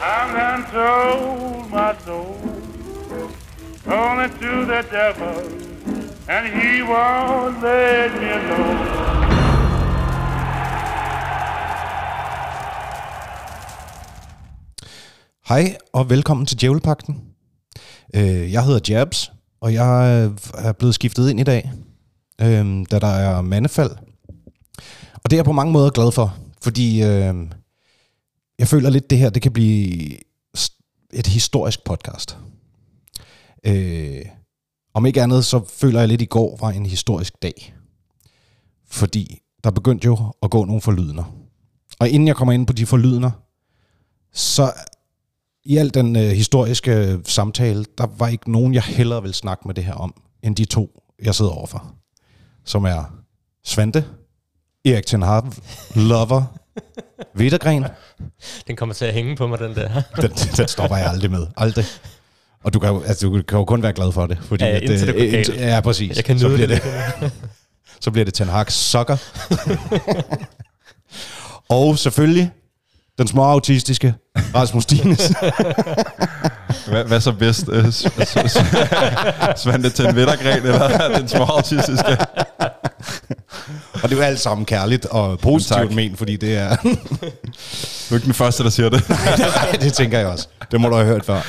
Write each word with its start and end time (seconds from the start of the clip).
I'm 0.00 0.30
done 0.32 0.64
sold 0.72 1.70
my 1.70 1.92
soul 2.04 2.36
only 3.86 4.28
to 4.28 4.64
the 4.70 4.82
devil, 4.90 5.36
and 6.28 6.46
he 6.46 6.82
won't 6.82 7.62
let 7.62 8.12
me 8.20 8.30
alone. 8.30 8.78
Hej 15.48 15.76
og 15.92 16.10
velkommen 16.10 16.46
til 16.46 16.60
Djævelpakten. 16.60 17.20
Øh, 18.14 18.52
jeg 18.52 18.64
hedder 18.64 18.94
Jabs, 18.94 19.32
og 19.60 19.74
jeg 19.74 20.24
øh, 20.26 20.38
er 20.64 20.72
blevet 20.72 20.94
skiftet 20.94 21.30
ind 21.30 21.40
i 21.40 21.44
dag, 21.44 21.72
øh, 22.40 22.86
da 22.90 22.98
der 22.98 23.06
er 23.06 23.42
mandefald. 23.42 23.90
Og 25.14 25.30
det 25.30 25.32
er 25.32 25.36
jeg 25.36 25.44
på 25.44 25.52
mange 25.52 25.72
måder 25.72 25.90
glad 25.90 26.12
for, 26.12 26.36
fordi 26.62 27.02
jeg 28.58 28.68
føler 28.68 28.90
lidt, 28.90 29.10
det 29.10 29.18
her 29.18 29.30
det 29.30 29.42
kan 29.42 29.52
blive 29.52 30.16
et 31.12 31.26
historisk 31.26 31.84
podcast. 31.84 32.38
Øh, 33.64 34.24
om 34.94 35.06
ikke 35.06 35.22
andet, 35.22 35.44
så 35.44 35.64
føler 35.68 36.00
jeg 36.00 36.08
lidt, 36.08 36.18
at 36.18 36.22
i 36.22 36.26
går 36.26 36.56
var 36.60 36.70
en 36.70 36.86
historisk 36.86 37.42
dag. 37.42 37.74
Fordi 38.86 39.42
der 39.64 39.70
begyndte 39.70 40.06
jo 40.06 40.18
at 40.42 40.50
gå 40.50 40.64
nogle 40.64 40.80
forlydender. 40.80 41.34
Og 42.00 42.08
inden 42.08 42.28
jeg 42.28 42.36
kommer 42.36 42.52
ind 42.52 42.66
på 42.66 42.72
de 42.72 42.86
forlydender, 42.86 43.30
så 44.32 44.72
i 45.64 45.76
al 45.76 45.94
den 45.94 46.16
øh, 46.16 46.22
historiske 46.22 47.20
samtale, 47.24 47.84
der 47.98 48.06
var 48.06 48.28
ikke 48.28 48.50
nogen, 48.50 48.74
jeg 48.74 48.82
hellere 48.82 49.22
vil 49.22 49.34
snakke 49.34 49.62
med 49.68 49.74
det 49.74 49.84
her 49.84 49.94
om, 49.94 50.22
end 50.42 50.56
de 50.56 50.64
to, 50.64 51.02
jeg 51.22 51.34
sidder 51.34 51.50
overfor. 51.50 51.94
Som 52.64 52.84
er 52.84 53.04
Svante, 53.64 54.04
Erik 54.84 55.06
Ten 55.06 55.20
Lover, 55.94 56.57
Vittergren. 57.34 57.84
Den 58.66 58.76
kommer 58.76 58.94
til 58.94 59.04
at 59.04 59.14
hænge 59.14 59.36
på 59.36 59.46
mig, 59.46 59.58
den 59.58 59.74
der. 59.74 59.88
Den, 60.22 60.30
den 60.56 60.68
stopper 60.68 60.96
jeg 60.96 61.06
aldrig 61.06 61.30
med. 61.30 61.46
Aldrig. 61.56 61.84
Og 62.64 62.74
du 62.74 62.78
kan, 62.78 62.88
jo, 62.88 63.02
altså, 63.06 63.26
du 63.26 63.42
kan 63.42 63.58
jo 63.58 63.64
kun 63.64 63.82
være 63.82 63.92
glad 63.92 64.12
for 64.12 64.26
det. 64.26 64.38
Fordi 64.42 64.64
Ja, 64.64 64.70
at, 64.70 64.82
indtil 64.82 65.06
det 65.06 65.14
går 65.14 65.30
galt. 65.30 65.56
Ja, 65.56 65.80
præcis. 65.80 66.16
Jeg 66.16 66.24
kan 66.24 66.38
så 66.38 66.46
nyde 66.48 66.56
bliver 66.56 66.68
det. 66.68 66.82
det. 67.20 67.32
så 68.04 68.10
bliver 68.10 68.24
det 68.24 68.34
Ten 68.34 68.48
Hag 68.48 68.72
sokker. 68.72 69.16
og 71.68 71.98
selvfølgelig 71.98 72.50
den 73.18 73.26
små 73.26 73.42
autistiske 73.42 74.14
Rasmus 74.54 74.86
Dines. 74.86 75.32
Hvad, 76.88 77.04
hvad 77.04 77.20
så 77.20 77.32
bedst? 77.32 77.66
Svante 79.62 79.90
til 79.90 80.06
en 80.06 80.16
vettergren, 80.16 80.66
eller 80.66 81.18
den 81.18 81.28
små 81.28 81.44
autistiske? 81.44 82.18
Og 84.02 84.08
det 84.08 84.12
er 84.12 84.16
jo 84.16 84.22
alt 84.22 84.40
sammen 84.40 84.64
kærligt 84.64 85.06
og 85.06 85.38
positivt 85.38 85.94
ment, 85.94 86.18
fordi 86.18 86.36
det 86.36 86.56
er... 86.56 86.76
Du 88.08 88.14
er 88.14 88.18
ikke 88.18 88.26
den 88.26 88.34
første, 88.34 88.64
der 88.64 88.70
siger 88.70 88.88
det. 88.88 89.08
Nej, 89.08 89.78
det 89.80 89.92
tænker 89.92 90.18
jeg 90.18 90.26
også. 90.26 90.48
Det 90.70 90.80
må 90.80 90.88
du 90.88 90.94
have 90.94 91.06
hørt 91.06 91.24
før. 91.24 91.40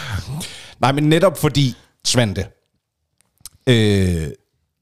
Nej, 0.81 0.91
men 0.91 1.03
netop 1.03 1.37
fordi, 1.37 1.75
Svante, 2.05 2.45
øh, 3.67 4.27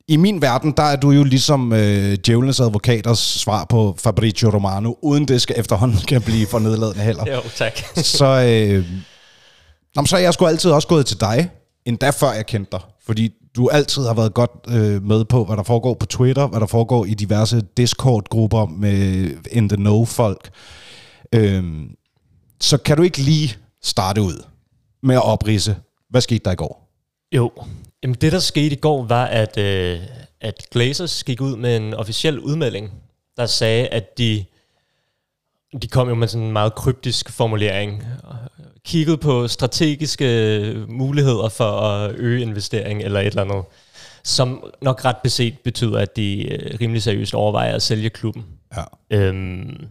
i 0.08 0.18
min 0.18 0.42
verden, 0.42 0.73
der 0.78 0.84
er 0.84 0.95
du 0.95 1.12
jo 1.12 1.23
ligesom 1.23 1.73
øh, 1.73 2.18
djævlenes 2.26 2.60
advokaters 2.60 3.20
svar 3.20 3.66
på 3.66 3.95
Fabrizio 4.04 4.50
Romano, 4.50 4.94
uden 5.02 5.28
det 5.28 5.42
skal 5.42 5.56
efterhånden 5.60 6.00
kan 6.08 6.22
blive 6.22 6.48
for 6.48 6.60
nedladende 6.60 7.04
heller. 7.04 7.23
Jo, 7.36 7.42
tak. 7.56 7.80
Så, 7.95 8.26
øh, 8.26 8.86
nå, 9.95 10.02
men 10.02 10.08
så 10.08 10.16
er 10.16 10.22
jeg 10.22 10.34
sgu 10.34 10.45
altid 10.45 10.72
også 10.72 10.88
gået 10.88 11.06
til 11.06 11.20
dig, 11.20 11.50
endda 11.86 12.10
før 12.10 12.32
jeg 12.32 12.45
kendte 12.45 12.72
dig. 12.72 12.80
Fordi 13.06 13.34
du 13.58 13.69
altid 13.69 14.03
har 14.03 14.13
været 14.13 14.33
godt 14.33 14.52
øh, 14.67 15.03
med 15.03 15.25
på, 15.25 15.45
hvad 15.45 15.58
der 15.58 15.63
foregår 15.63 15.94
på 15.94 16.05
Twitter, 16.05 16.47
hvad 16.47 16.59
der 16.59 16.66
foregår 16.66 17.05
i 17.05 17.13
diverse 17.13 17.61
Discord-grupper 17.77 18.66
med 18.66 19.30
in 19.52 19.69
the 19.69 19.77
know-folk. 19.77 20.49
Øhm, 21.33 21.95
så 22.61 22.77
kan 22.77 22.97
du 22.97 23.03
ikke 23.03 23.17
lige 23.17 23.58
starte 23.83 24.22
ud 24.22 24.44
med 25.03 25.16
at 25.16 25.23
oprise, 25.23 25.75
hvad 26.09 26.22
skete 26.22 26.41
der 26.45 26.52
i 26.52 26.55
går? 26.55 26.89
Jo, 27.31 27.52
Jamen, 28.03 28.16
det 28.16 28.31
der 28.31 28.39
skete 28.39 28.75
i 28.75 28.80
går 28.80 29.05
var, 29.05 29.26
at, 29.26 29.58
øh, 29.58 29.99
at 30.42 30.67
Glazers 30.71 31.23
gik 31.23 31.42
ud 31.42 31.55
med 31.55 31.77
en 31.77 31.93
officiel 31.93 32.39
udmelding, 32.39 32.92
der 33.37 33.45
sagde, 33.45 33.87
at 33.87 34.17
de, 34.17 34.45
de 35.82 35.87
kom 35.87 36.09
jo 36.09 36.15
med 36.15 36.27
sådan 36.27 36.48
en 36.48 36.53
meget 36.53 36.76
kryptisk 36.76 37.32
formulering, 37.32 38.03
og 38.87 38.92
kiggede 38.92 39.17
på 39.17 39.48
strategiske 39.48 40.86
muligheder 40.87 41.49
for 41.49 41.71
at 41.71 42.15
øge 42.15 42.42
investering 42.42 43.02
eller 43.02 43.20
et 43.20 43.27
eller 43.27 43.42
andet, 43.42 43.64
som 44.23 44.71
nok 44.81 45.05
ret 45.05 45.17
beset 45.23 45.59
betyder, 45.64 45.99
at 45.99 46.15
de 46.15 46.53
øh, 46.53 46.77
rimelig 46.81 47.03
seriøst 47.03 47.33
overvejer 47.33 47.76
at 47.76 47.81
sælge 47.81 48.09
klubben. 48.09 48.45
Ja. 48.76 48.83
Øhm, 49.11 49.87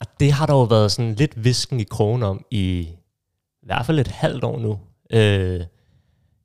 og 0.00 0.06
det 0.20 0.32
har 0.32 0.46
der 0.46 0.54
jo 0.54 0.62
været 0.62 0.92
sådan 0.92 1.14
lidt 1.14 1.44
visken 1.44 1.80
i 1.80 1.84
krogen 1.84 2.22
om 2.22 2.44
i, 2.50 2.88
i 3.62 3.66
hvert 3.66 3.86
fald 3.86 3.98
et 3.98 4.08
halvt 4.08 4.44
år 4.44 4.58
nu. 4.58 4.78
Øh, 5.12 5.60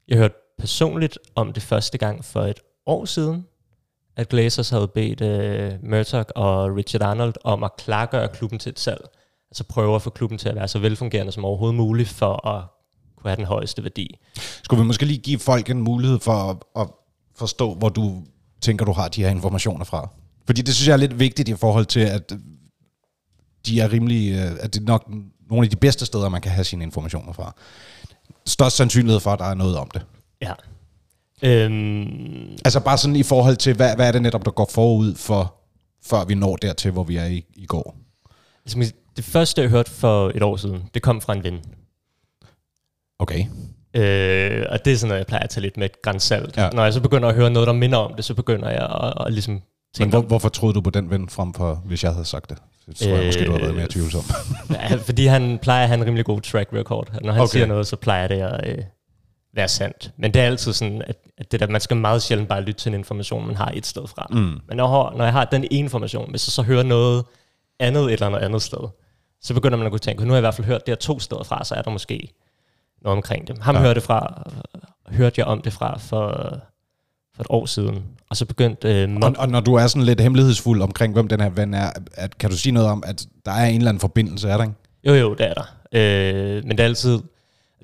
jeg 0.08 0.18
hørte 0.18 0.36
personligt 0.60 1.20
om 1.36 1.54
det 1.54 1.64
første 1.64 1.98
gang 1.98 2.26
for 2.26 2.42
et 2.42 2.60
år 2.86 3.06
siden, 3.06 3.46
at 4.16 4.30
Glazers 4.30 4.70
havde 4.70 4.88
bedt 4.88 5.22
øh, 5.22 5.74
Murdoch 5.84 6.30
og 6.36 6.76
Richard 6.76 7.02
Arnold 7.02 7.34
om 7.44 7.64
at 7.64 7.76
klargøre 7.78 8.28
klubben 8.28 8.60
til 8.60 8.70
et 8.70 8.80
salg. 8.80 9.02
Altså 9.52 9.64
prøve 9.64 9.96
at 9.96 10.02
få 10.02 10.10
klubben 10.10 10.38
til 10.38 10.50
at 10.50 10.56
være 10.56 10.68
så 10.68 10.80
velfungerende 10.80 11.32
som 11.32 11.46
overhovedet 11.46 11.76
muligt 11.76 12.10
for 12.10 12.48
at 12.48 12.64
kunne 13.18 13.30
have 13.30 13.38
den 13.38 13.46
højeste 13.46 13.84
værdi. 13.84 14.20
Skulle 14.64 14.82
vi 14.82 14.88
måske 14.88 15.06
lige 15.06 15.20
give 15.20 15.40
folk 15.40 15.70
en 15.70 15.82
mulighed 15.82 16.20
for 16.20 16.32
at, 16.32 16.58
at 16.82 16.88
forstå, 17.36 17.74
hvor 17.74 17.90
du 17.90 18.24
tænker, 18.62 18.86
du 18.86 18.92
har 18.92 19.08
de 19.08 19.24
her 19.24 19.30
informationer 19.30 19.86
fra? 19.86 20.10
Fordi 20.46 20.62
det 20.62 20.76
synes 20.76 20.88
jeg 20.88 20.94
er 20.94 20.98
lidt 20.98 21.20
vigtigt 21.20 21.50
i 21.50 21.56
forhold 21.56 21.86
til, 21.86 22.00
at 22.00 22.34
de 23.66 23.80
er 23.80 23.92
rimelig, 23.94 24.32
øh, 24.32 24.52
at 24.60 24.74
det 24.74 24.82
er 24.82 24.86
nok 24.86 25.10
nogle 25.50 25.66
af 25.66 25.70
de 25.70 25.76
bedste 25.76 26.06
steder, 26.06 26.30
man 26.30 26.42
kan 26.42 26.52
have 26.52 26.64
sine 26.64 26.84
informationer 26.84 27.34
fra. 27.34 27.56
Størst 28.46 28.76
sandsynlighed 28.76 29.20
for, 29.20 29.32
at 29.32 29.40
der 29.40 29.46
er 29.46 29.54
noget 29.54 29.78
om 29.78 29.90
det. 29.94 30.06
Ja. 30.42 30.54
Øhm, 31.44 32.58
Altså 32.66 32.80
bare 32.80 32.98
sådan 32.98 33.16
i 33.16 33.24
forhold 33.24 33.56
til, 33.56 33.76
hvad, 33.76 33.96
hvad 33.96 34.08
er 34.08 34.12
det 34.12 34.22
netop, 34.22 34.46
der 34.46 34.52
går 34.52 34.70
forud 34.72 35.16
for, 35.16 35.56
før 36.06 36.26
vi 36.26 36.36
når 36.36 36.56
dertil, 36.56 36.92
hvor 36.92 37.04
vi 37.04 37.18
er 37.18 37.26
i, 37.26 37.46
i 37.56 37.66
går? 37.66 37.96
altså, 38.66 38.94
det 39.18 39.26
første, 39.26 39.62
jeg 39.62 39.70
hørte 39.70 39.92
for 39.92 40.32
et 40.36 40.44
år 40.44 40.56
siden, 40.56 40.84
det 40.94 41.02
kom 41.02 41.22
fra 41.22 41.34
en 41.34 41.44
ven. 41.44 41.60
Okay. 43.20 43.46
Øh, 43.94 44.66
og 44.70 44.86
det 44.86 44.94
er 44.94 44.98
sådan 44.98 45.08
noget, 45.08 45.20
jeg 45.20 45.28
plejer 45.28 45.44
at 45.44 45.50
tage 45.50 45.62
lidt 45.62 45.78
med 45.78 45.86
et 45.86 46.02
grænsalt. 46.02 46.58
Ja. 46.58 46.70
Når 46.70 46.84
jeg 46.84 46.94
så 46.94 47.02
begynder 47.02 47.30
at 47.30 47.36
høre 47.36 47.50
noget, 47.50 47.68
der 47.68 47.74
minder 47.74 47.98
om 47.98 48.14
det, 48.14 48.26
så 48.26 48.34
begynder 48.34 48.70
jeg 48.70 48.88
at, 49.04 49.28
at 49.28 49.34
ligesom 49.34 49.62
Men 50.00 50.10
hvor, 50.10 50.22
hvorfor 50.22 50.50
troede 50.50 50.74
du 50.74 50.82
på 50.82 50.90
den 50.90 51.10
ven 51.10 51.30
frem 51.30 51.54
for, 51.54 51.82
hvis 51.86 52.04
jeg 52.04 52.12
havde 52.12 52.26
sagt 52.26 52.50
det? 52.50 52.58
Så 52.92 53.06
tror 53.06 53.16
jeg 53.16 53.26
måske, 53.26 53.46
du 53.46 53.52
har 53.52 53.60
været 53.60 53.70
Øh, 53.70 53.76
mere 53.76 53.88
tvivlsom. 53.90 54.24
Ja, 54.72 54.96
fordi 54.96 55.26
han 55.26 55.60
plejer 55.62 55.84
at 55.84 55.90
have 55.90 56.00
en 56.00 56.06
rimelig 56.06 56.26
god 56.26 56.42
track 56.42 56.74
record. 56.74 57.10
Når 57.22 57.34
han 57.34 57.42
okay. 57.42 57.52
siger 57.52 57.66
noget, 57.66 57.88
så 57.88 57.96
plejer 57.96 58.28
det 58.28 58.36
at 58.36 58.68
øh, 58.68 58.84
være 59.56 59.68
sandt. 59.68 60.12
Men 60.18 60.34
det 60.34 60.42
er 60.42 60.46
altid 60.46 60.74
sådan, 60.74 61.02
at, 61.08 61.16
at 61.38 61.52
det 61.52 61.60
der, 61.60 61.68
man 61.68 61.82
skal 61.82 61.98
meget 61.98 62.22
sjældent 62.22 62.50
bare 62.50 62.62
lytte 62.62 62.82
til 62.82 62.90
en 62.90 62.94
information, 62.94 63.48
man 63.48 63.56
har 63.56 63.72
et 63.76 63.86
sted 63.86 64.08
fra. 64.08 64.28
Mm. 64.32 64.38
Men 64.68 64.78
når, 64.78 65.14
når 65.18 65.24
jeg 65.24 65.34
har 65.34 65.46
den 65.46 65.64
ene 65.64 65.80
information, 65.80 66.30
hvis 66.30 66.48
jeg 66.48 66.52
så 66.52 66.62
hører 66.62 66.84
noget 66.84 67.24
andet 67.80 68.04
et 68.04 68.12
eller 68.12 68.28
andet 68.28 68.40
andet 68.40 68.62
sted, 68.62 68.90
så 69.42 69.54
begynder 69.54 69.78
man 69.78 69.86
at 69.88 69.92
kunne 69.92 70.00
tænke, 70.00 70.24
nu 70.24 70.30
har 70.30 70.36
jeg 70.36 70.40
i 70.40 70.42
hvert 70.42 70.54
fald 70.56 70.68
hørt 70.68 70.86
det 70.86 70.92
her 70.92 70.96
to 70.96 71.20
steder 71.20 71.44
fra, 71.44 71.64
så 71.64 71.76
er 71.76 71.82
der 71.82 71.92
måske 71.92 72.30
noget 73.02 73.16
omkring 73.18 73.48
det. 73.48 73.58
Ham 73.62 73.76
Ja. 73.76 73.82
hørte, 73.82 73.94
det 73.96 74.04
fra, 74.04 74.44
hørte 75.08 75.36
jeg 75.38 75.46
om 75.48 75.62
det 75.62 75.74
fra 75.74 75.98
for, 75.98 76.32
for 77.36 77.42
et 77.42 77.48
år 77.50 77.66
siden. 77.66 78.04
Og 78.30 78.38
så 78.38 78.46
begyndte 78.46 79.04
øh, 79.04 79.16
Og, 79.22 79.36
og 79.38 79.50
når 79.50 79.60
du 79.60 79.74
er 79.76 79.88
sådan 79.88 80.04
lidt 80.06 80.22
hemmelighedsfuld 80.22 80.82
omkring, 80.82 81.14
hvem 81.14 81.28
den 81.28 81.40
her 81.42 81.50
ven 81.50 81.74
er, 81.74 81.90
at, 82.14 82.38
kan 82.38 82.50
du 82.50 82.58
sige 82.58 82.74
noget 82.74 82.90
om, 82.90 83.04
at 83.08 83.26
der 83.46 83.52
er 83.52 83.66
en 83.66 83.76
eller 83.78 83.90
anden 83.90 84.02
forbindelse, 84.02 84.50
er 84.50 84.58
der 84.58 84.64
ikke? 84.64 84.76
Jo, 85.04 85.14
jo, 85.14 85.34
det 85.34 85.48
er 85.50 85.54
der. 85.54 85.64
Øh, 85.92 86.64
men 86.66 86.72
det 86.72 86.80
er 86.80 86.84
altid, 86.84 87.20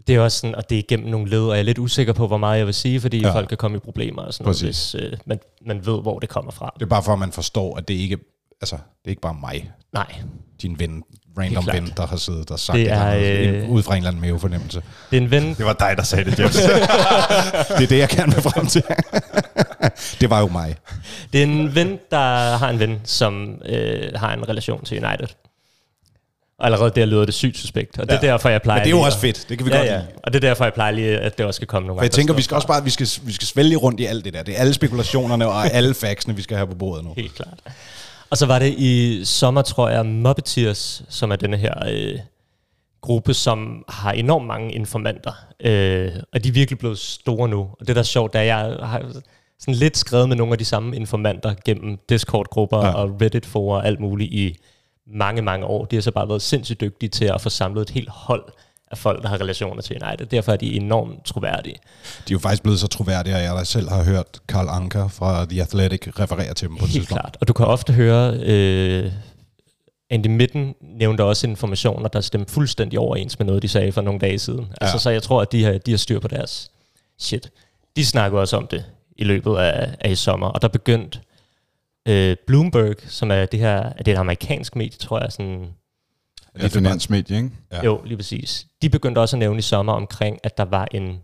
det 0.07 0.15
er 0.15 0.19
også 0.19 0.37
sådan, 0.39 0.55
og 0.55 0.69
det 0.69 0.75
er 0.75 0.79
igennem 0.79 1.09
nogle 1.09 1.29
led, 1.29 1.41
og 1.43 1.51
jeg 1.53 1.59
er 1.59 1.63
lidt 1.63 1.77
usikker 1.79 2.13
på, 2.13 2.27
hvor 2.27 2.37
meget 2.37 2.57
jeg 2.57 2.65
vil 2.65 2.73
sige, 2.73 3.01
fordi 3.01 3.19
Ja. 3.21 3.33
folk 3.35 3.47
kan 3.49 3.57
komme 3.57 3.77
i 3.77 3.79
problemer 3.79 4.21
og 4.21 4.33
sådan 4.33 4.43
noget, 4.43 4.55
Præcis. 4.55 4.91
hvis 4.91 5.03
øh, 5.03 5.17
man, 5.25 5.39
man 5.65 5.85
ved, 5.85 6.01
hvor 6.01 6.19
det 6.19 6.29
kommer 6.29 6.51
fra. 6.51 6.71
Det 6.79 6.81
er 6.81 6.89
bare 6.89 7.03
for, 7.03 7.13
at 7.13 7.19
man 7.19 7.31
forstår, 7.31 7.77
at 7.77 7.87
det 7.87 7.93
ikke 7.93 8.17
altså, 8.61 8.75
det 8.75 9.05
er 9.05 9.09
ikke 9.09 9.21
bare 9.21 9.37
mig, 9.41 9.71
Nej, 9.93 10.15
din 10.61 10.79
ven, 10.79 11.03
random 11.37 11.67
ven, 11.73 11.93
der 11.97 12.07
har 12.07 12.17
siddet 12.17 12.51
og 12.51 12.59
sagt 12.59 12.75
Det 12.77 12.85
det, 12.85 12.91
det 12.91 12.97
er, 12.99 13.03
er, 13.03 13.63
øh, 13.63 13.69
ud 13.69 13.83
fra 13.83 13.91
en 13.93 13.97
eller 13.97 14.09
anden 14.09 14.21
mavefornemmelse. 14.21 14.81
det 15.11 15.17
er 15.17 15.21
en 15.21 15.31
ven, 15.31 15.53
Det 15.55 15.65
var 15.65 15.73
dig, 15.73 15.93
der 15.97 16.03
sagde 16.03 16.31
det, 16.31 16.39
James. 16.39 16.55
Det 17.77 17.83
er 17.83 17.87
det, 17.89 17.97
jeg 17.97 18.09
gerne 18.09 18.33
vil 18.33 18.41
frem 18.41 18.67
til. 18.67 18.83
det 20.21 20.29
var 20.29 20.39
jo 20.39 20.47
mig. 20.47 20.75
det 21.33 21.39
er 21.39 21.43
en 21.47 21.75
ven, 21.75 21.99
der 22.11 22.57
har 22.57 22.69
en 22.69 22.79
ven, 22.79 23.01
som 23.03 23.61
øh, 23.65 24.11
har 24.15 24.33
en 24.33 24.49
relation 24.49 24.85
til 24.85 25.05
United. 25.05 25.27
Og 26.59 26.65
allerede 26.65 26.91
der 26.95 27.05
lyder 27.05 27.25
det 27.25 27.33
sygt 27.33 27.57
suspekt, 27.57 27.99
og 27.99 28.07
det 28.07 28.13
er 28.15 28.19
Ja. 28.27 28.31
derfor, 28.31 28.49
jeg 28.49 28.61
plejer 28.61 28.79
Men 28.79 28.83
det 28.83 28.87
er 28.87 28.91
jo 28.91 28.97
lige 28.97 29.05
også 29.05 29.19
fedt. 29.19 29.45
Det 29.49 29.57
kan 29.57 29.67
vi 29.67 29.71
ja, 29.71 29.77
godt 29.77 29.87
ja. 29.87 29.95
lide. 29.95 30.07
Og 30.23 30.33
det 30.33 30.43
er 30.43 30.47
derfor, 30.49 30.63
jeg 30.63 30.73
plejer 30.73 30.91
lige, 30.91 31.19
at 31.19 31.37
det 31.37 31.45
også 31.45 31.55
skal 31.57 31.67
komme 31.67 31.87
nogle 31.87 31.99
For 31.99 32.03
jeg 32.03 32.11
tænker, 32.11 32.33
vi 32.33 32.41
skal 32.41 32.55
også 32.55 32.67
bare, 32.67 32.83
vi 32.83 32.89
skal, 32.89 33.07
vi 33.23 33.31
skal 33.33 33.47
svælge 33.47 33.75
rundt 33.75 33.99
i 33.99 34.05
alt 34.05 34.25
det 34.25 34.33
der. 34.33 34.43
Det 34.43 34.55
er 34.55 34.59
alle 34.59 34.73
spekulationerne 34.73 35.47
og 35.47 35.73
alle 35.73 35.93
faxene, 35.93 36.35
vi 36.35 36.41
skal 36.41 36.57
have 36.57 36.67
på 36.67 36.75
bordet 36.75 37.03
nu. 37.05 37.13
Helt 37.17 37.35
klart. 37.35 37.59
Og 38.33 38.37
så 38.37 38.45
var 38.45 38.59
det 38.59 38.73
i 38.77 39.21
sommer, 39.25 39.61
tror 39.61 39.89
jeg, 39.89 40.05
Muppeteers, 40.05 41.03
som 41.09 41.31
er 41.31 41.35
denne 41.35 41.57
her 41.57 41.73
øh, 41.87 42.19
gruppe, 43.01 43.33
som 43.33 43.85
har 43.89 44.11
enormt 44.11 44.47
mange 44.47 44.73
informanter. 44.73 45.31
Øh, 45.59 46.11
og 46.33 46.43
de 46.43 46.49
er 46.49 46.53
virkelig 46.53 46.79
blevet 46.79 46.99
store 46.99 47.49
nu. 47.49 47.59
Og 47.59 47.87
det, 47.87 47.95
der 47.95 48.01
er 48.01 48.03
sjovt, 48.03 48.33
det 48.33 48.39
er, 48.41 48.57
at 48.57 48.79
jeg 48.79 48.87
har 48.87 49.11
sådan 49.59 49.73
lidt 49.73 49.97
skrevet 49.97 50.29
med 50.29 50.35
nogle 50.35 50.51
af 50.51 50.57
de 50.57 50.65
samme 50.65 50.95
informanter 50.95 51.55
gennem 51.65 51.97
Discord-grupper 52.09 52.85
Ja. 52.85 52.93
og 52.93 53.21
Reddit-forer 53.21 53.77
og 53.77 53.87
alt 53.87 53.99
muligt 53.99 54.33
i 54.33 54.55
mange, 55.07 55.41
mange 55.41 55.65
år. 55.65 55.85
De 55.85 55.95
har 55.95 56.01
så 56.01 56.11
bare 56.11 56.29
været 56.29 56.41
sindssygt 56.41 56.81
dygtige 56.81 57.09
til 57.09 57.25
at 57.25 57.41
få 57.41 57.49
samlet 57.49 57.81
et 57.81 57.89
helt 57.89 58.09
hold 58.09 58.43
af 58.93 58.97
folk, 58.97 59.23
der 59.23 59.29
har 59.29 59.41
relationer 59.41 59.81
til 59.81 60.03
United. 60.03 60.25
Derfor 60.25 60.51
er 60.51 60.55
de 60.57 60.75
enormt 60.75 61.25
troværdige. 61.25 61.75
De 61.75 61.79
er 62.19 62.31
jo 62.31 62.39
faktisk 62.39 62.63
blevet 62.63 62.79
så 62.79 62.87
troværdige, 62.87 63.35
at 63.35 63.43
jeg 63.43 63.55
da 63.55 63.63
selv 63.63 63.89
har 63.89 64.03
hørt 64.03 64.25
Karl 64.47 64.67
Anker 64.69 65.07
fra 65.07 65.45
The 65.45 65.61
Athletic 65.61 66.19
referere 66.19 66.53
til 66.53 66.67
dem 66.67 66.77
på 66.77 66.85
et 66.85 66.91
Helt 66.91 67.01
tidspunkt. 67.01 67.21
klart. 67.21 67.37
Og 67.41 67.47
du 67.47 67.53
kan 67.53 67.65
ofte 67.65 67.93
høre, 67.93 68.33
øh, 68.43 69.11
Andy 70.09 70.27
Midten 70.27 70.75
nævnte 70.81 71.23
også 71.23 71.47
informationer, 71.47 72.07
der 72.07 72.21
stemte 72.21 72.53
fuldstændig 72.53 72.99
overens 72.99 73.39
med 73.39 73.45
noget, 73.45 73.61
de 73.63 73.67
sagde 73.67 73.91
for 73.91 74.01
nogle 74.01 74.19
dage 74.19 74.39
siden. 74.39 74.59
Ja. 74.59 74.85
Altså, 74.85 74.99
så 74.99 75.09
jeg 75.09 75.23
tror, 75.23 75.41
at 75.41 75.51
de 75.51 75.63
har, 75.63 75.77
de 75.77 75.91
har 75.91 75.97
styr 75.97 76.19
på 76.19 76.27
deres 76.27 76.71
shit. 77.19 77.49
De 77.95 78.05
snakker 78.05 78.39
også 78.39 78.57
om 78.57 78.67
det 78.67 78.85
i 79.17 79.23
løbet 79.23 79.57
af, 79.57 79.95
af 79.99 80.11
i 80.11 80.15
sommer, 80.15 80.47
og 80.47 80.61
der 80.61 80.67
begyndte 80.67 81.19
øh, 82.07 82.35
Bloomberg, 82.47 82.95
som 83.07 83.31
er 83.31 83.45
det 83.45 83.59
her, 83.59 83.75
er 83.77 84.03
det 84.03 84.11
et 84.13 84.17
amerikansk 84.17 84.75
medie, 84.75 84.97
tror 84.99 85.19
jeg, 85.21 85.31
sådan, 85.31 85.65
Er 86.55 86.69
finansmedie, 86.69 87.37
ikke? 87.37 87.51
Ja. 87.71 87.77
ja. 87.77 87.83
jo, 87.83 88.01
lige 88.05 88.17
præcis. 88.17 88.67
De 88.81 88.89
begyndte 88.89 89.19
også 89.19 89.35
at 89.35 89.39
nævne 89.39 89.59
i 89.59 89.61
sommer 89.61 89.93
omkring, 89.93 90.39
at 90.43 90.57
der 90.57 90.65
var 90.65 90.87
en, 90.91 91.19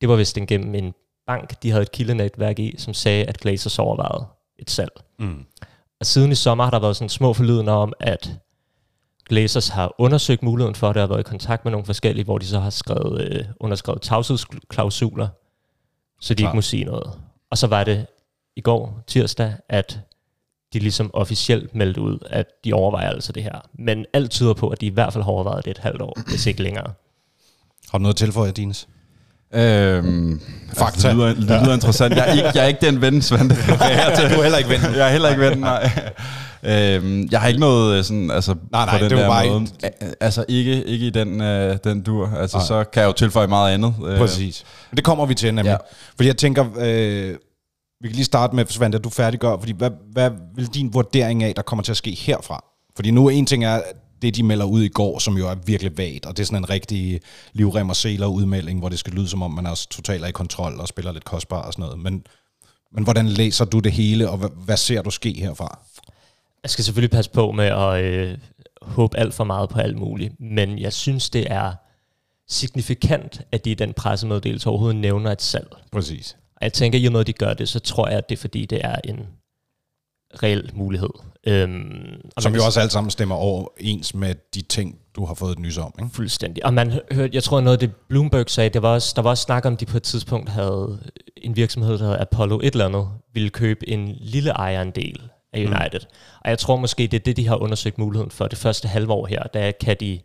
det 0.00 0.08
var 0.08 0.16
vist 0.16 0.38
en 0.38 0.46
gennem 0.46 0.74
en 0.74 0.94
bank, 1.26 1.62
de 1.62 1.70
havde 1.70 1.82
et 1.82 1.92
kildenetværk 1.92 2.58
i, 2.58 2.74
som 2.78 2.94
sagde, 2.94 3.24
at 3.24 3.38
Glazers 3.38 3.78
overvejede 3.78 4.26
et 4.58 4.70
salg. 4.70 4.92
Mm. 5.18 5.44
Og 6.00 6.06
siden 6.06 6.32
i 6.32 6.34
sommer 6.34 6.64
har 6.64 6.70
der 6.70 6.78
været 6.78 6.96
sådan 6.96 7.08
små 7.08 7.32
forlydende 7.32 7.72
om, 7.72 7.92
at 8.00 8.32
Glazers 9.28 9.68
har 9.68 9.94
undersøgt 9.98 10.42
muligheden 10.42 10.74
for 10.74 10.92
det, 10.92 10.96
og 10.96 11.02
har 11.02 11.14
været 11.14 11.20
i 11.20 11.30
kontakt 11.30 11.64
med 11.64 11.72
nogle 11.72 11.86
forskellige, 11.86 12.24
hvor 12.24 12.38
de 12.38 12.46
så 12.46 12.60
har 12.60 12.70
skrevet, 12.70 13.20
øh, 13.20 13.44
underskrevet 13.60 14.02
tavshedsklausuler, 14.02 15.28
så 16.20 16.34
de 16.34 16.42
Klart. 16.42 16.50
ikke 16.50 16.56
må 16.56 16.62
sige 16.62 16.84
noget. 16.84 17.20
Og 17.50 17.58
så 17.58 17.66
var 17.66 17.84
det 17.84 18.06
i 18.56 18.60
går, 18.60 19.02
tirsdag, 19.06 19.54
at 19.68 20.00
de 20.72 20.78
ligesom 20.78 21.10
officielt 21.14 21.74
meldte 21.74 22.00
ud, 22.00 22.18
at 22.30 22.46
de 22.64 22.72
overvejer 22.72 23.10
altså 23.10 23.32
det 23.32 23.42
her. 23.42 23.60
Men 23.78 24.06
alt 24.12 24.30
tyder 24.30 24.54
på, 24.54 24.68
at 24.68 24.80
de 24.80 24.86
i 24.86 24.90
hvert 24.90 25.12
fald 25.12 25.24
har 25.24 25.30
overvejet 25.30 25.64
det 25.64 25.70
et 25.70 25.78
halvt 25.78 26.02
år, 26.02 26.18
hvis 26.30 26.46
ikke 26.46 26.62
længere. 26.62 26.86
Har 27.90 27.98
du 27.98 28.02
noget 28.02 28.14
at 28.14 28.18
tilføje, 28.18 28.50
Dines? 28.50 28.88
Øhm, 29.54 30.40
Fakta. 30.68 30.84
Altså, 30.84 31.08
det 31.08 31.16
lyder, 31.16 31.34
det 31.34 31.62
lyder 31.64 31.74
interessant. 31.74 32.16
Jeg 32.16 32.28
er, 32.28 32.32
ikke, 32.32 32.50
jeg 32.54 32.64
er 32.64 32.68
ikke 32.68 32.86
den 32.86 33.00
ven, 33.00 33.22
Svante. 33.22 33.54
Du 34.34 34.38
er 34.38 34.42
heller 34.42 34.58
ikke 34.58 34.70
ven. 34.70 34.80
Jeg 34.96 35.06
er 35.06 35.12
heller 35.12 35.28
ikke 35.28 35.42
ven, 35.42 35.58
nej. 35.58 35.90
Øhm, 36.62 37.28
jeg 37.30 37.40
har 37.40 37.48
ikke 37.48 37.60
noget 37.60 37.98
øh, 37.98 38.04
sådan, 38.04 38.30
altså, 38.30 38.54
Nej, 38.72 38.84
nej, 38.84 38.98
på 38.98 39.04
den 39.04 39.10
det 39.10 39.18
der 39.18 39.50
måde. 39.50 39.66
Altså 40.20 40.44
ikke, 40.48 40.84
ikke 40.84 41.06
i 41.06 41.10
den, 41.10 41.40
øh, 41.40 41.76
den 41.84 42.02
dur. 42.02 42.30
Altså, 42.36 42.56
Nej. 42.56 42.66
så 42.66 42.84
kan 42.84 43.00
jeg 43.00 43.06
jo 43.06 43.12
tilføje 43.12 43.46
meget 43.46 43.74
andet. 43.74 43.94
Øh, 44.06 44.18
Præcis. 44.18 44.64
Det 44.96 45.04
kommer 45.04 45.26
vi 45.26 45.34
til 45.34 45.54
nemlig. 45.54 45.64
Ja. 45.64 45.70
Ja. 45.70 45.76
Fordi 46.16 46.26
jeg 46.26 46.36
tænker, 46.36 46.64
øh, 46.78 47.34
vi 48.00 48.08
kan 48.08 48.14
lige 48.14 48.24
starte 48.24 48.56
med, 48.56 48.66
Svante, 48.66 48.98
at 48.98 49.04
du 49.04 49.10
færdiggør, 49.10 49.58
fordi 49.58 49.72
hvad, 49.72 49.90
hvad 50.12 50.30
vil 50.54 50.66
din 50.66 50.94
vurdering 50.94 51.42
af, 51.42 51.54
der 51.54 51.62
kommer 51.62 51.82
til 51.82 51.92
at 51.92 51.96
ske 51.96 52.10
herfra? 52.10 52.64
Fordi 52.96 53.10
nu 53.10 53.28
en 53.28 53.46
ting 53.46 53.64
er 53.64 53.82
det, 54.22 54.36
de 54.36 54.42
melder 54.42 54.64
ud 54.64 54.82
i 54.82 54.88
går, 54.88 55.18
som 55.18 55.36
jo 55.36 55.48
er 55.48 55.54
virkelig 55.54 55.98
vagt, 55.98 56.26
og 56.26 56.36
det 56.36 56.42
er 56.42 56.46
sådan 56.46 56.58
en 56.58 56.70
rigtig 56.70 57.20
livrem 57.52 57.88
og 57.88 57.96
seler 57.96 58.26
udmelding, 58.26 58.78
hvor 58.78 58.88
det 58.88 58.98
skal 58.98 59.12
lyde 59.12 59.28
som 59.28 59.42
om, 59.42 59.50
man 59.50 59.66
er 59.66 59.86
totalt 59.90 60.22
er 60.24 60.28
i 60.28 60.32
kontrol 60.32 60.80
og 60.80 60.88
spiller 60.88 61.12
lidt 61.12 61.24
kostbar 61.24 61.62
og 61.62 61.72
sådan 61.72 61.82
noget. 61.82 61.98
Men, 61.98 62.26
men 62.92 63.04
hvordan 63.04 63.28
læser 63.28 63.64
du 63.64 63.78
det 63.78 63.92
hele, 63.92 64.30
og 64.30 64.38
hvad, 64.38 64.48
hvad 64.64 64.76
ser 64.76 65.02
du 65.02 65.10
ske 65.10 65.32
herfra? 65.32 65.78
Jeg 66.62 66.70
skal 66.70 66.84
selvfølgelig 66.84 67.10
passe 67.10 67.30
på 67.30 67.52
med 67.52 67.64
at 67.64 68.04
øh, 68.04 68.38
håbe 68.82 69.18
alt 69.18 69.34
for 69.34 69.44
meget 69.44 69.68
på 69.68 69.78
alt 69.78 69.96
muligt, 69.96 70.40
men 70.40 70.78
jeg 70.78 70.92
synes, 70.92 71.30
det 71.30 71.46
er 71.50 71.72
signifikant, 72.48 73.40
at 73.52 73.64
de 73.64 73.70
i 73.70 73.74
den 73.74 73.92
pressemeddelelse 73.92 74.68
overhovedet 74.68 75.00
nævner 75.00 75.32
et 75.32 75.42
salg. 75.42 75.68
Præcis. 75.92 76.36
Og 76.60 76.64
jeg 76.64 76.72
tænker, 76.72 76.98
i 76.98 77.06
og 77.06 77.12
med, 77.12 77.20
at 77.20 77.26
de 77.26 77.32
gør 77.32 77.54
det, 77.54 77.68
så 77.68 77.80
tror 77.80 78.08
jeg, 78.08 78.18
at 78.18 78.28
det 78.28 78.36
er 78.36 78.40
fordi, 78.40 78.66
det 78.66 78.80
er 78.84 78.96
en 79.04 79.26
reel 80.42 80.70
mulighed. 80.74 81.10
Øhm, 81.46 82.20
og 82.36 82.42
Som 82.42 82.54
jo 82.54 82.64
også 82.64 82.80
alt 82.80 82.92
sammen 82.92 83.10
stemmer 83.10 83.34
overens 83.34 84.14
med 84.14 84.34
de 84.54 84.62
ting, 84.62 84.98
du 85.16 85.24
har 85.24 85.34
fået 85.34 85.52
et 85.52 85.58
nys 85.58 85.78
om, 85.78 85.94
ikke? 85.98 86.14
Fuldstændig. 86.14 86.64
Og 86.64 86.74
man 86.74 87.00
hørte, 87.12 87.34
jeg 87.34 87.42
tror 87.42 87.60
noget 87.60 87.76
af 87.76 87.88
det 87.88 87.96
Bloomberg 88.08 88.50
sagde, 88.50 88.70
det 88.70 88.82
var 88.82 88.88
også, 88.94 89.12
der 89.16 89.22
var 89.22 89.30
også 89.30 89.42
snak 89.42 89.64
om, 89.64 89.76
de 89.76 89.86
på 89.86 89.96
et 89.96 90.02
tidspunkt 90.02 90.48
havde 90.48 91.00
en 91.36 91.56
virksomhed, 91.56 91.98
der 91.98 92.04
hedder 92.04 92.20
Apollo 92.20 92.58
et 92.58 92.72
eller 92.72 92.86
andet, 92.86 93.08
ville 93.34 93.50
købe 93.50 93.88
en 93.88 94.08
lille 94.20 94.50
ejerandel 94.50 95.22
af 95.52 95.58
United. 95.58 96.00
Mm. 96.00 96.40
Og 96.44 96.50
jeg 96.50 96.58
tror 96.58 96.76
måske, 96.76 97.02
det 97.02 97.14
er 97.14 97.24
det, 97.24 97.36
de 97.36 97.48
har 97.48 97.56
undersøgt 97.56 97.98
muligheden 97.98 98.30
for 98.30 98.46
det 98.46 98.58
første 98.58 98.88
halve 98.88 99.12
år 99.12 99.26
her. 99.26 99.42
Der 99.42 99.70
kan 99.70 99.96
de, 100.00 100.20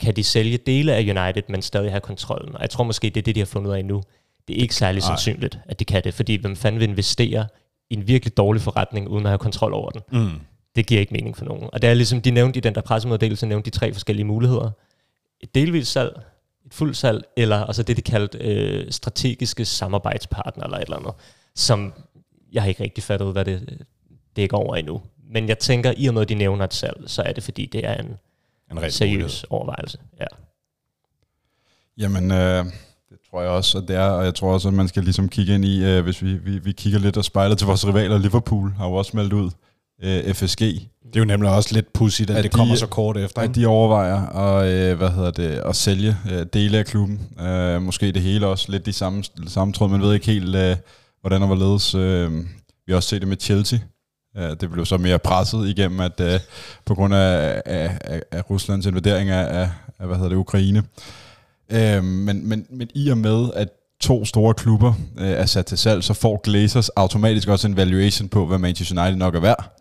kan 0.00 0.16
de 0.16 0.24
sælge 0.24 0.56
dele 0.56 0.94
af 0.94 1.00
United, 1.00 1.42
men 1.48 1.62
stadig 1.62 1.90
have 1.90 2.00
kontrollen. 2.00 2.54
Og 2.54 2.60
jeg 2.60 2.70
tror 2.70 2.84
måske, 2.84 3.10
det 3.10 3.16
er 3.16 3.22
det, 3.22 3.34
de 3.34 3.40
har 3.40 3.46
fundet 3.46 3.70
ud 3.70 3.74
af 3.74 3.84
nu. 3.84 4.02
Det 4.48 4.58
er 4.58 4.62
ikke 4.62 4.74
særlig 4.74 5.00
Ej. 5.00 5.06
sandsynligt, 5.06 5.58
at 5.66 5.78
de 5.80 5.84
kan 5.84 6.04
det, 6.04 6.14
fordi 6.14 6.34
hvem 6.36 6.56
fanden 6.56 6.80
vil 6.80 6.88
investere 6.88 7.46
i 7.90 7.94
en 7.94 8.08
virkelig 8.08 8.36
dårlig 8.36 8.62
forretning, 8.62 9.08
uden 9.08 9.26
at 9.26 9.30
have 9.30 9.38
kontrol 9.38 9.72
over 9.74 9.90
den? 9.90 10.02
Mm. 10.12 10.40
det 10.76 10.86
giver 10.86 11.00
ikke 11.00 11.12
mening 11.12 11.36
for 11.36 11.44
nogen. 11.44 11.68
Og 11.72 11.82
det 11.82 11.90
er 11.90 11.94
ligesom, 11.94 12.22
de 12.22 12.30
nævnte 12.30 12.56
i 12.58 12.60
den 12.60 12.74
der 12.74 12.80
pressemeddelelse, 12.80 13.46
nævnte 13.46 13.70
de 13.70 13.76
tre 13.76 13.92
forskellige 13.92 14.24
muligheder. 14.26 14.70
Et 15.40 15.54
delvist 15.54 15.92
salg, 15.92 16.20
et 16.66 16.74
fuldt 16.74 16.96
salg, 16.96 17.24
eller 17.36 17.56
altså 17.64 17.82
det, 17.82 17.96
de 17.96 18.02
kaldte 18.02 18.38
øh, 18.38 18.90
strategiske 18.92 19.64
samarbejdspartner, 19.64 20.64
eller 20.64 20.76
et 20.76 20.82
eller 20.82 20.96
andet, 20.96 21.12
som 21.54 21.92
jeg 22.52 22.62
har 22.62 22.68
ikke 22.68 22.82
rigtig 22.82 23.04
fattet, 23.04 23.32
hvad 23.32 23.44
det 23.44 23.86
dækker 24.36 24.56
over 24.56 24.76
endnu. 24.76 25.02
Men 25.30 25.48
jeg 25.48 25.58
tænker, 25.58 25.92
i 25.96 26.06
og 26.06 26.14
med, 26.14 26.22
at 26.22 26.28
de 26.28 26.34
nævner 26.34 26.64
et 26.64 26.74
salg, 26.74 26.96
så 27.06 27.22
er 27.22 27.32
det, 27.32 27.42
fordi 27.42 27.66
det 27.66 27.86
er 27.86 27.94
en 27.94 28.16
En 28.70 28.90
seriøs 28.90 29.12
mulighed. 29.12 29.44
overvejelse. 29.50 29.98
Ja. 30.20 30.26
Jamen, 31.98 32.30
øh, 32.30 32.64
det 33.10 33.18
tror 33.30 33.42
jeg 33.42 33.50
også, 33.50 33.78
at 33.78 33.84
det 33.88 33.96
er, 33.96 34.02
og 34.10 34.24
jeg 34.24 34.34
tror 34.34 34.52
også, 34.52 34.68
at 34.68 34.74
man 34.74 34.88
skal 34.88 35.04
ligesom 35.04 35.28
kigge 35.28 35.54
ind 35.54 35.64
i, 35.64 35.84
øh, 35.84 36.04
hvis 36.04 36.22
vi, 36.22 36.34
vi, 36.34 36.58
vi 36.58 36.72
kigger 36.72 36.98
lidt 36.98 37.16
og 37.16 37.24
spejler 37.24 37.54
til 37.56 37.66
vores 37.66 37.86
rivaler, 37.86 38.18
Liverpool 38.18 38.72
har 38.78 38.86
jo 38.88 38.92
også 38.94 39.10
meldt 39.14 39.32
ud, 39.32 39.50
øh, 40.02 40.34
FSG, 40.34 40.60
Det 40.60 41.16
er 41.16 41.20
jo 41.20 41.24
nemlig 41.24 41.50
også 41.50 41.74
lidt 41.74 41.92
pudsigt, 41.92 42.30
at, 42.30 42.36
At 42.36 42.44
det 42.44 42.52
de- 42.52 42.56
kommer 42.56 42.74
så 42.74 42.86
kort 42.86 43.16
efter. 43.16 43.42
at 43.42 43.54
de 43.54 43.66
overvejer 43.66 44.26
at, 44.26 44.66
øh, 44.72 44.96
hvad 44.98 45.10
hedder 45.10 45.30
det, 45.30 45.48
at 45.48 45.76
sælge 45.76 46.16
øh, 46.32 46.46
dele 46.52 46.78
af 46.78 46.86
klubben. 46.86 47.20
Øh, 47.40 47.82
måske 47.82 48.12
det 48.12 48.22
hele 48.22 48.46
også 48.46 48.72
lidt 48.72 48.88
i 48.88 48.92
samme, 48.92 49.24
samme 49.46 49.72
tråd, 49.74 49.88
man 49.88 50.00
ved 50.02 50.14
ikke 50.14 50.26
helt, 50.26 50.56
øh, 50.56 50.76
hvordan 51.20 51.42
og 51.42 51.46
hvorledes. 51.46 51.94
Øh, 51.94 52.32
vi 52.86 52.92
har 52.92 52.96
også 52.96 53.08
set 53.08 53.20
det 53.20 53.28
med 53.28 53.36
Chelsea. 53.40 53.78
Øh, 54.36 54.56
det 54.60 54.70
blev 54.70 54.86
så 54.86 54.96
mere 54.98 55.18
presset 55.18 55.68
igennem, 55.68 56.00
at 56.00 56.20
øh, 56.20 56.40
på 56.84 56.94
grund 56.94 57.14
af, 57.14 57.62
af, 57.66 57.98
af, 58.04 58.22
af 58.32 58.50
Ruslands 58.50 58.86
invadering 58.86 59.30
af, 59.30 59.60
af, 59.62 59.70
af 59.98 60.06
hvad 60.06 60.16
hedder 60.16 60.28
det, 60.28 60.36
Ukraine. 60.36 60.78
Øh, 60.78 60.84
men, 62.02 62.48
men, 62.48 62.66
men 62.70 62.88
i 62.94 63.08
og 63.08 63.18
med, 63.18 63.50
at 63.54 63.68
to 64.00 64.24
store 64.24 64.54
klubber 64.54 64.92
øh, 65.18 65.28
er 65.28 65.46
sat 65.46 65.66
til 65.66 65.78
salg, 65.78 66.04
så 66.04 66.14
får 66.14 66.40
Glazers 66.44 66.88
automatisk 66.88 67.48
også 67.48 67.66
en 67.66 67.76
valuation 67.76 68.28
på, 68.28 68.46
hvad 68.46 68.58
Manchester 68.58 69.02
United 69.02 69.16
nok 69.16 69.34
er 69.34 69.40
værd. 69.40 69.74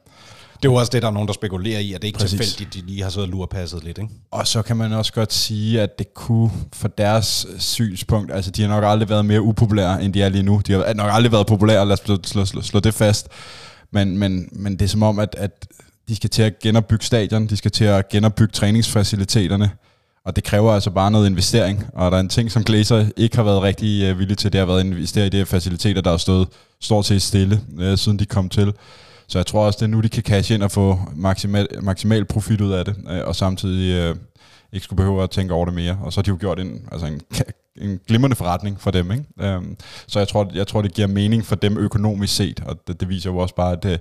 Det 0.63 0.67
er 0.67 0.71
jo 0.71 0.75
også 0.75 0.89
det, 0.93 1.01
der 1.01 1.07
er 1.07 1.11
nogen, 1.11 1.27
der 1.27 1.33
spekulerer 1.33 1.79
i, 1.79 1.93
at 1.93 2.01
det 2.01 2.07
ikke 2.07 2.17
er 2.17 2.19
Præcis. 2.19 2.39
tilfældigt, 2.39 2.73
de 2.73 2.89
lige 2.89 3.03
har 3.03 3.09
siddet 3.09 3.27
og 3.27 3.31
lurpasset 3.31 3.83
lidt, 3.83 3.97
ikke? 3.97 4.09
Og 4.31 4.47
så 4.47 4.61
kan 4.61 4.77
man 4.77 4.93
også 4.93 5.13
godt 5.13 5.33
sige, 5.33 5.81
at 5.81 5.99
det 5.99 6.13
kunne 6.13 6.51
for 6.73 6.87
deres 6.87 7.47
synspunkt, 7.59 8.33
altså 8.33 8.51
de 8.51 8.61
har 8.61 8.69
nok 8.69 8.83
aldrig 8.87 9.09
været 9.09 9.25
mere 9.25 9.41
upopulære, 9.41 10.03
end 10.03 10.13
de 10.13 10.21
er 10.21 10.29
lige 10.29 10.43
nu. 10.43 10.61
De 10.67 10.73
har 10.73 10.93
nok 10.93 11.09
aldrig 11.11 11.31
været 11.31 11.47
populære, 11.47 11.85
lad 11.85 11.93
os 11.93 11.99
slå, 11.99 12.17
slå, 12.25 12.45
slå, 12.45 12.61
slå 12.61 12.79
det 12.79 12.93
fast. 12.93 13.27
Men, 13.91 14.17
men, 14.17 14.49
men 14.51 14.73
det 14.73 14.81
er 14.81 14.89
som 14.89 15.03
om, 15.03 15.19
at, 15.19 15.35
at 15.37 15.67
de 16.07 16.15
skal 16.15 16.29
til 16.29 16.41
at 16.41 16.59
genopbygge 16.59 17.05
stadion, 17.05 17.47
de 17.47 17.57
skal 17.57 17.71
til 17.71 17.85
at 17.85 18.09
genopbygge 18.09 18.51
træningsfaciliteterne, 18.51 19.71
og 20.27 20.35
det 20.35 20.43
kræver 20.43 20.71
altså 20.71 20.91
bare 20.91 21.11
noget 21.11 21.29
investering. 21.29 21.85
Og 21.93 22.11
der 22.11 22.17
er 22.17 22.21
en 22.21 22.29
ting, 22.29 22.51
som 22.51 22.63
Glazer 22.63 23.05
ikke 23.17 23.35
har 23.35 23.43
været 23.43 23.61
rigtig 23.61 24.03
øh, 24.03 24.19
villig 24.19 24.37
til, 24.37 24.53
det 24.53 24.59
har 24.59 24.65
været 24.65 24.79
at 24.79 24.85
investere 24.85 25.25
i 25.25 25.29
de 25.29 25.37
her 25.37 25.45
faciliteter, 25.45 26.01
der 26.01 26.09
har 26.09 26.17
stået 26.17 26.47
stort 26.81 27.05
set 27.05 27.21
stille, 27.21 27.61
øh, 27.79 27.97
siden 27.97 28.19
de 28.19 28.25
kom 28.25 28.49
til. 28.49 28.73
Så 29.27 29.39
jeg 29.39 29.45
tror 29.45 29.65
også, 29.65 29.77
det 29.77 29.83
er 29.83 29.87
nu, 29.87 29.99
de 29.99 30.09
kan 30.09 30.23
cash 30.23 30.51
ind 30.51 30.63
og 30.63 30.71
få 30.71 30.99
maksimal, 31.15 31.67
maksimal 31.81 32.25
profit 32.25 32.61
ud 32.61 32.71
af 32.71 32.85
det, 32.85 32.95
øh, 33.09 33.21
og 33.25 33.35
samtidig 33.35 33.93
øh, 33.93 34.15
ikke 34.73 34.83
skulle 34.83 34.97
behøve 34.97 35.23
at 35.23 35.29
tænke 35.29 35.53
over 35.53 35.65
det 35.65 35.73
mere. 35.73 35.99
Og 36.03 36.13
så 36.13 36.17
har 36.17 36.23
de 36.23 36.29
jo 36.29 36.37
gjort 36.39 36.59
en, 36.59 36.81
altså 36.91 37.07
en, 37.07 37.21
en 37.81 37.99
glimrende 38.07 38.35
forretning 38.35 38.81
for 38.81 38.91
dem. 38.91 39.11
Ikke? 39.11 39.23
Øhm, 39.39 39.77
så 40.07 40.19
jeg 40.19 40.27
tror, 40.27 40.51
jeg 40.53 40.67
tror, 40.67 40.81
det 40.81 40.93
giver 40.93 41.07
mening 41.07 41.45
for 41.45 41.55
dem 41.55 41.77
økonomisk 41.77 42.35
set, 42.35 42.63
og 42.65 42.77
det, 42.87 42.99
det 42.99 43.09
viser 43.09 43.29
jo 43.29 43.37
også 43.37 43.55
bare, 43.55 43.71
at 43.71 43.83
det, 43.83 43.99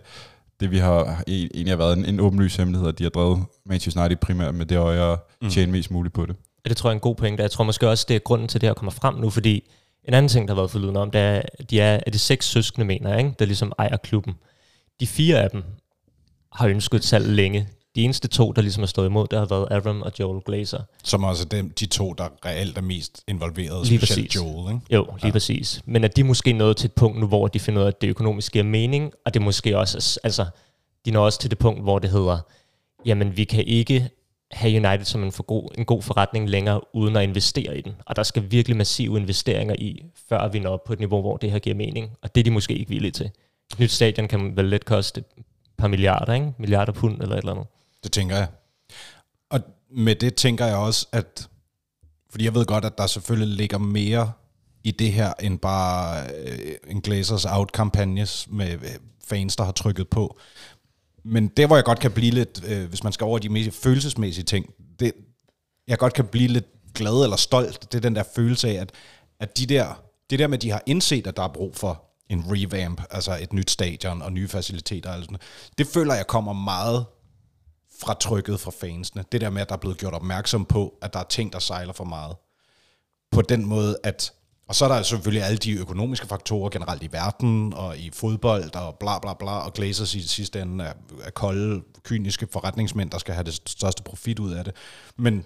det 0.60 0.70
vi 0.70 0.78
har 0.78 1.04
e- 1.04 1.22
egentlig 1.28 1.70
har 1.72 1.76
været 1.76 1.98
en, 1.98 2.04
en 2.04 2.20
åbenlys 2.20 2.56
hemmelighed, 2.56 2.88
at 2.88 2.98
de 2.98 3.02
har 3.02 3.10
drevet 3.10 3.44
Manchester 3.66 4.00
United 4.00 4.16
primært 4.16 4.54
med 4.54 4.66
det 4.66 4.76
øje 4.76 5.12
at 5.12 5.18
tjene 5.50 5.72
mest 5.72 5.90
muligt 5.90 6.14
på 6.14 6.26
det. 6.26 6.36
Og 6.64 6.68
det 6.70 6.76
tror 6.76 6.90
jeg 6.90 6.92
er 6.92 6.96
en 6.96 7.00
god 7.00 7.14
pointe. 7.14 7.42
Jeg 7.42 7.50
tror 7.50 7.64
måske 7.64 7.88
også, 7.88 8.04
det 8.08 8.14
er 8.16 8.20
grunden 8.20 8.48
til, 8.48 8.58
at 8.58 8.60
det 8.60 8.68
her 8.68 8.74
kommer 8.74 8.92
frem 8.92 9.14
nu, 9.14 9.30
fordi 9.30 9.70
en 10.04 10.14
anden 10.14 10.28
ting, 10.28 10.48
der 10.48 10.54
har 10.54 10.60
været 10.60 10.70
forlydende 10.70 11.00
om, 11.00 11.10
det 11.10 11.20
er, 11.20 11.42
at 11.58 11.70
de 11.70 11.80
er, 11.80 12.00
er 12.06 12.10
det 12.10 12.20
seks 12.20 12.46
søskende, 12.46 12.86
mener 12.86 13.10
jeg, 13.10 13.18
ikke? 13.18 13.34
der 13.38 13.44
ligesom 13.44 13.72
ejer 13.78 13.96
klubben. 13.96 14.34
De 15.00 15.06
fire 15.06 15.42
af 15.42 15.50
dem 15.50 15.62
har 16.52 16.68
ønsket 16.68 16.98
et 16.98 17.04
salg 17.04 17.26
længe. 17.26 17.68
De 17.96 18.02
eneste 18.02 18.28
to, 18.28 18.52
der 18.52 18.62
ligesom 18.62 18.82
har 18.82 18.86
stået 18.86 19.06
imod, 19.06 19.26
det 19.26 19.38
har 19.38 19.46
været 19.46 19.68
Avram 19.70 20.02
og 20.02 20.12
Joel 20.20 20.42
Glazer. 20.46 20.80
Som 21.04 21.24
også 21.24 21.42
er 21.44 21.48
dem, 21.48 21.70
de 21.70 21.86
to, 21.86 22.12
der 22.12 22.28
reelt 22.44 22.78
er 22.78 22.82
mest 22.82 23.24
involveret, 23.28 23.88
Lige 23.88 23.98
specielt 23.98 24.28
præcis. 24.28 24.36
Joel, 24.36 24.74
ikke? 24.74 24.94
Jo, 24.94 25.04
lige 25.04 25.26
ja. 25.26 25.32
præcis. 25.32 25.80
Men 25.84 26.04
at 26.04 26.16
de 26.16 26.24
måske 26.24 26.52
nået 26.52 26.76
til 26.76 26.86
et 26.86 26.92
punkt 26.92 27.20
nu, 27.20 27.26
hvor 27.26 27.48
de 27.48 27.60
finder 27.60 27.80
ud 27.80 27.84
af, 27.84 27.88
at 27.88 28.00
det 28.00 28.08
økonomisk 28.08 28.52
giver 28.52 28.64
mening, 28.64 29.12
og 29.24 29.34
det 29.34 29.42
måske 29.42 29.78
også, 29.78 30.20
altså, 30.24 30.46
de 31.04 31.10
når 31.10 31.24
også 31.24 31.38
til 31.38 31.50
det 31.50 31.58
punkt, 31.58 31.82
hvor 31.82 31.98
det 31.98 32.10
hedder, 32.10 32.38
jamen 33.06 33.36
vi 33.36 33.44
kan 33.44 33.64
ikke 33.64 34.08
have 34.50 34.88
United 34.88 35.04
som 35.04 35.22
en, 35.22 35.32
for 35.32 35.42
god, 35.42 35.68
en 35.78 35.84
god 35.84 36.02
forretning 36.02 36.50
længere, 36.50 36.80
uden 36.94 37.16
at 37.16 37.22
investere 37.22 37.78
i 37.78 37.80
den. 37.80 37.92
Og 38.06 38.16
der 38.16 38.22
skal 38.22 38.50
virkelig 38.50 38.76
massive 38.76 39.18
investeringer 39.18 39.74
i, 39.78 40.04
før 40.28 40.48
vi 40.48 40.58
når 40.58 40.70
op 40.70 40.84
på 40.84 40.92
et 40.92 40.98
niveau, 40.98 41.20
hvor 41.20 41.36
det 41.36 41.50
her 41.50 41.58
giver 41.58 41.76
mening. 41.76 42.10
Og 42.22 42.34
det 42.34 42.40
er 42.40 42.44
de 42.44 42.50
måske 42.50 42.74
ikke 42.74 42.88
villige 42.88 43.12
til. 43.12 43.26
Et 43.72 43.78
nyt 43.78 43.90
stadion 43.90 44.28
kan 44.28 44.56
vel 44.56 44.64
let 44.64 44.84
koste 44.84 45.20
et 45.38 45.44
par 45.78 45.88
milliarder, 45.88 46.34
ikke? 46.34 46.52
Milliarder 46.58 46.92
pund 46.92 47.22
eller 47.22 47.34
et 47.34 47.38
eller 47.38 47.52
andet. 47.52 47.66
Det 48.06 48.12
tænker 48.12 48.36
jeg. 48.36 48.48
Og 49.50 49.60
med 49.90 50.14
det 50.14 50.34
tænker 50.34 50.66
jeg 50.66 50.76
også, 50.76 51.06
at... 51.12 51.48
Fordi 52.30 52.44
jeg 52.44 52.54
ved 52.54 52.64
godt, 52.64 52.84
at 52.84 52.98
der 52.98 53.06
selvfølgelig 53.06 53.56
ligger 53.56 53.78
mere 53.78 54.32
i 54.84 54.90
det 54.90 55.12
her, 55.12 55.32
end 55.40 55.58
bare 55.58 56.26
øh, 56.36 56.74
en 56.88 57.00
Glazers 57.00 57.44
out-kampagne 57.44 58.26
med 58.48 58.72
øh, 58.72 58.90
fans, 59.24 59.56
der 59.56 59.64
har 59.64 59.72
trykket 59.72 60.08
på. 60.08 60.38
Men 61.24 61.48
det, 61.48 61.66
hvor 61.66 61.76
jeg 61.76 61.84
godt 61.84 62.00
kan 62.00 62.12
blive 62.12 62.30
lidt, 62.30 62.64
øh, 62.66 62.88
hvis 62.88 63.04
man 63.04 63.12
skal 63.12 63.24
over 63.24 63.38
de 63.38 63.48
mest 63.48 63.82
følelsesmæssige 63.82 64.44
ting, 64.44 64.66
det, 65.00 65.12
jeg 65.88 65.98
godt 65.98 66.14
kan 66.14 66.26
blive 66.26 66.48
lidt 66.48 66.66
glad 66.94 67.22
eller 67.22 67.36
stolt, 67.36 67.92
det 67.92 67.98
er 67.98 68.02
den 68.02 68.16
der 68.16 68.24
følelse 68.34 68.68
af, 68.68 68.74
at, 68.74 68.92
at 69.40 69.58
de 69.58 69.66
der, 69.66 70.02
det 70.30 70.38
der 70.38 70.46
med, 70.46 70.58
at 70.58 70.62
de 70.62 70.70
har 70.70 70.82
indset, 70.86 71.26
at 71.26 71.36
der 71.36 71.42
er 71.42 71.52
brug 71.54 71.76
for 71.76 72.02
en 72.28 72.44
revamp, 72.46 73.02
altså 73.10 73.38
et 73.40 73.52
nyt 73.52 73.70
stadion 73.70 74.22
og 74.22 74.32
nye 74.32 74.48
faciliteter, 74.48 75.10
og 75.10 75.22
sådan, 75.22 75.38
det 75.78 75.86
føler 75.86 76.14
jeg 76.14 76.26
kommer 76.26 76.52
meget 76.52 77.06
fra 78.00 78.14
trykket 78.14 78.60
fra 78.60 78.70
fansene. 78.80 79.24
Det 79.32 79.40
der 79.40 79.50
med, 79.50 79.62
at 79.62 79.68
der 79.68 79.74
er 79.74 79.78
blevet 79.78 79.98
gjort 79.98 80.14
opmærksom 80.14 80.64
på, 80.64 80.94
at 81.02 81.12
der 81.12 81.18
er 81.18 81.24
ting, 81.24 81.52
der 81.52 81.58
sejler 81.58 81.92
for 81.92 82.04
meget. 82.04 82.36
På 83.32 83.42
den 83.42 83.66
måde, 83.66 83.96
at... 84.04 84.32
Og 84.68 84.74
så 84.74 84.84
er 84.84 84.88
der 84.88 85.02
selvfølgelig 85.02 85.42
alle 85.42 85.58
de 85.58 85.72
økonomiske 85.72 86.26
faktorer 86.26 86.70
generelt 86.70 87.02
i 87.02 87.12
verden, 87.12 87.74
og 87.74 87.98
i 87.98 88.10
fodbold, 88.14 88.74
og 88.76 88.96
bla 89.00 89.18
bla 89.18 89.34
bla, 89.34 89.58
og 89.58 89.72
Glazers 89.72 90.14
i 90.14 90.28
sidste 90.28 90.60
ende 90.60 90.84
er, 90.84 90.92
er 91.22 91.30
kolde, 91.30 91.82
kyniske 92.02 92.48
forretningsmænd, 92.52 93.10
der 93.10 93.18
skal 93.18 93.34
have 93.34 93.44
det 93.44 93.54
største 93.66 94.02
profit 94.02 94.38
ud 94.38 94.52
af 94.52 94.64
det. 94.64 94.74
Men 95.16 95.44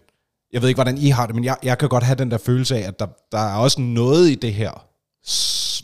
jeg 0.52 0.62
ved 0.62 0.69
ikke, 0.69 0.76
hvordan 0.76 0.99
I 0.99 1.09
har 1.09 1.26
det, 1.26 1.35
men 1.35 1.45
jeg, 1.45 1.57
jeg 1.62 1.78
kan 1.78 1.88
godt 1.88 2.04
have 2.04 2.16
den 2.16 2.30
der 2.30 2.38
følelse 2.38 2.76
af, 2.76 2.88
at 2.88 2.99
der, 2.99 3.07
der 3.33 3.38
er 3.38 3.57
også 3.57 3.80
noget 3.80 4.30
i 4.30 4.35
det 4.35 4.54
her, 4.54 4.87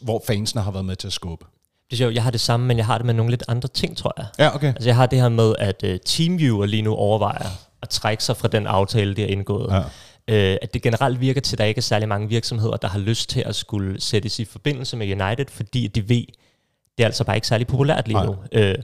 hvor 0.05 0.23
fansene 0.27 0.63
har 0.63 0.71
været 0.71 0.85
med 0.85 0.97
til 0.97 1.07
at 1.07 1.13
skubbe. 1.13 1.47
Det 1.91 1.93
er 1.93 1.97
sjovt, 1.97 2.15
jeg 2.15 2.23
har 2.23 2.31
det 2.31 2.41
samme, 2.41 2.67
men 2.67 2.77
jeg 2.77 2.87
har 2.87 2.99
det 2.99 3.07
med 3.07 3.15
nogle 3.15 3.31
lidt 3.31 3.45
andre 3.49 3.69
ting, 3.69 3.97
tror 3.97 4.15
jeg. 4.17 4.27
Ja, 4.39 4.55
okay. 4.55 4.69
Altså 4.69 4.89
jeg 4.89 4.97
har 4.97 5.07
det 5.07 5.21
her 5.21 5.29
med, 5.29 5.55
at 5.59 5.83
uh, 5.85 5.91
TeamViewer 6.07 6.67
lige 6.67 6.83
nu 6.83 6.95
overvejer 6.95 7.49
at 7.83 7.89
trække 7.89 8.25
sig 8.25 8.37
fra 8.37 8.49
den 8.49 8.67
aftale, 8.67 9.15
de 9.15 9.21
har 9.21 9.29
indgået. 9.29 9.73
Ja. 9.73 9.81
Uh, 10.53 10.59
at 10.63 10.75
det 10.75 10.83
generelt 10.83 11.21
virker 11.21 11.41
til, 11.41 11.55
at 11.55 11.59
der 11.59 11.65
ikke 11.65 11.79
er 11.79 11.83
særlig 11.83 12.09
mange 12.09 12.29
virksomheder, 12.29 12.77
der 12.77 12.89
har 12.89 12.99
lyst 12.99 13.31
til 13.31 13.41
at 13.41 13.55
skulle 13.55 14.01
sættes 14.01 14.39
i 14.39 14.45
forbindelse 14.45 14.97
med 14.97 15.21
United, 15.21 15.47
fordi 15.51 15.87
de 15.87 16.09
ved, 16.09 16.25
det 16.99 17.05
er 17.05 17.07
altså 17.07 17.25
bare 17.25 17.37
ikke 17.37 17.47
særlig 17.47 17.67
populært 17.67 18.09
lige 18.09 18.17
Nej. 18.17 18.27
nu. 18.27 18.33
Uh, 18.57 18.75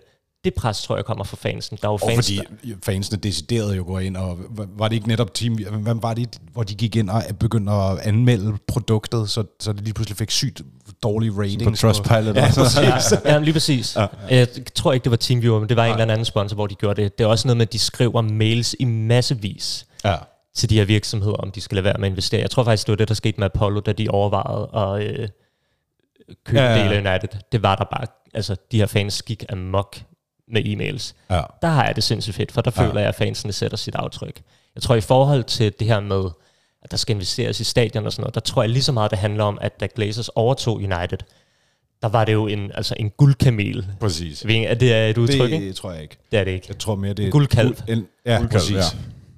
det 0.45 0.55
pres, 0.55 0.83
tror 0.83 0.97
jeg, 0.97 1.05
kommer 1.05 1.25
fra 1.25 1.37
fansen. 1.37 1.79
Der 1.83 1.89
er 1.89 1.93
jo 1.93 1.95
Og 1.95 2.01
fans, 2.01 2.27
fordi 2.27 2.37
der, 2.71 2.75
fansene 2.83 3.19
deciderede 3.19 3.77
jo 3.77 3.85
går 3.85 3.99
ind, 4.01 4.17
og 4.17 4.39
var- 4.77 4.89
det 4.89 4.97
ikke 4.97 5.09
netop 5.09 5.35
team, 5.35 5.55
hvad 5.55 5.95
var 6.03 6.15
det, 6.15 6.39
hvor 6.53 6.63
de 6.63 6.75
gik 6.75 6.97
ind 6.97 7.11
og 7.11 7.23
begyndte 7.41 7.73
at 7.73 7.99
anmelde 7.99 8.53
produktet, 8.69 9.31
så, 9.31 9.45
så 9.61 9.73
det 9.73 9.81
lige 9.83 9.95
pludselig 9.95 10.17
fik 10.17 10.31
sygt 10.31 10.63
dårlige 11.03 11.33
ratings. 11.39 11.65
På 11.81 11.87
Trustpilot. 11.87 12.37
Ja, 12.37 12.51
præcis. 12.55 13.13
ja, 13.25 13.39
lige 13.39 13.53
præcis. 13.53 13.97
Ja. 13.97 14.07
Jeg 14.31 14.49
tror 14.75 14.93
ikke, 14.93 15.05
det 15.05 15.11
var 15.11 15.17
TeamViewer, 15.17 15.61
men 15.61 15.69
det 15.69 15.77
var 15.77 15.85
en 15.87 15.93
eller 16.01 16.13
anden 16.15 16.25
sponsor, 16.25 16.55
hvor 16.55 16.67
de 16.67 16.75
gjorde 16.75 17.03
det. 17.03 17.19
Det 17.19 17.25
er 17.25 17.29
også 17.29 17.49
noget 17.49 17.57
med, 17.57 17.67
at 17.67 17.73
de 17.73 17.79
skriver 17.79 18.21
mails 18.23 18.75
i 18.81 18.85
massevis 18.85 19.87
Ja. 20.05 20.17
til 20.55 20.71
de 20.71 20.75
her 20.79 20.85
virksomheder, 20.85 21.35
om 21.37 21.51
de 21.51 21.61
skal 21.61 21.75
lade 21.77 21.85
være 21.85 21.95
med 21.99 22.05
at 22.07 22.11
investere. 22.11 22.41
Jeg 22.41 22.51
tror 22.51 22.65
faktisk, 22.65 22.87
det 22.87 22.93
var 22.93 22.97
det, 22.97 23.09
der 23.09 23.15
skete 23.15 23.39
med 23.41 23.45
Apollo, 23.55 23.81
da 23.81 23.93
de 23.93 24.09
overvejede 24.09 24.69
at 25.01 25.21
øh, 25.21 25.29
købe 26.47 26.61
Ja, 26.61 26.65
ja, 26.67 26.73
ja. 26.75 26.85
ja. 26.85 26.95
del 26.97 27.07
af 27.07 27.11
United. 27.13 27.39
Det 27.53 27.63
var 27.63 27.77
der 27.77 27.85
bare, 27.85 28.07
altså 28.35 28.57
de 28.73 28.77
her 28.79 28.87
fans 28.87 29.23
gik 29.23 29.45
amok 29.53 29.97
med 30.53 30.63
e-mails. 30.67 31.13
ja. 31.31 31.41
Der 31.63 31.69
har 31.69 31.85
jeg 31.87 31.97
det 31.97 32.05
sindssygt 32.05 32.37
fedt, 32.37 32.53
for 32.53 32.61
der 32.61 32.71
Ja. 32.77 32.87
føler 32.87 33.01
jeg, 33.01 33.09
at 33.09 33.15
fansene 33.15 33.53
sætter 33.53 33.77
sit 33.77 33.95
aftryk. 33.95 34.41
Jeg 34.75 34.83
tror 34.83 34.95
i 34.95 35.01
forhold 35.01 35.45
til 35.45 35.73
det 35.79 35.87
her 35.87 36.01
med, 36.01 36.25
at 36.83 36.91
der 36.91 36.97
skal 36.97 37.15
investeres 37.15 37.61
i 37.61 37.65
stadion 37.65 38.07
og 38.07 38.13
sådan 38.13 38.23
noget, 38.23 38.35
der 38.35 38.41
tror 38.41 38.63
jeg 38.63 38.71
lige 38.71 38.83
så 38.83 38.93
meget, 38.93 39.11
det 39.11 39.19
handler 39.19 39.45
om, 39.45 39.59
at 39.61 39.81
da 39.81 39.89
Glazers 39.95 40.29
overtog 40.29 40.77
United, 40.77 41.19
der 42.03 42.09
var 42.09 42.25
det 42.25 42.33
jo 42.33 42.47
en, 42.47 42.71
altså 42.75 42.95
en 42.99 43.11
guldkamel. 43.11 43.87
Præcis. 44.01 44.45
Ikke, 44.45 44.67
Er 44.67 44.75
det 44.75 45.11
et 45.11 45.19
udtryk, 45.19 45.53
ikke? 45.53 45.67
Det 45.69 45.77
tror 45.77 45.93
jeg 45.93 46.03
ikke. 46.03 46.17
Det 46.33 46.41
er 46.41 46.45
det 46.45 46.51
ikke. 46.51 46.67
Jeg 46.69 46.79
tror 46.79 46.95
mere, 46.97 47.11
det 47.13 47.23
er... 47.23 47.27
En 47.27 47.33
guldkalv. 47.33 47.77
En, 47.89 48.07
ja, 48.27 48.37
Guldkalv, 48.39 48.61
præcis. 48.61 48.77
ja. 48.77 48.83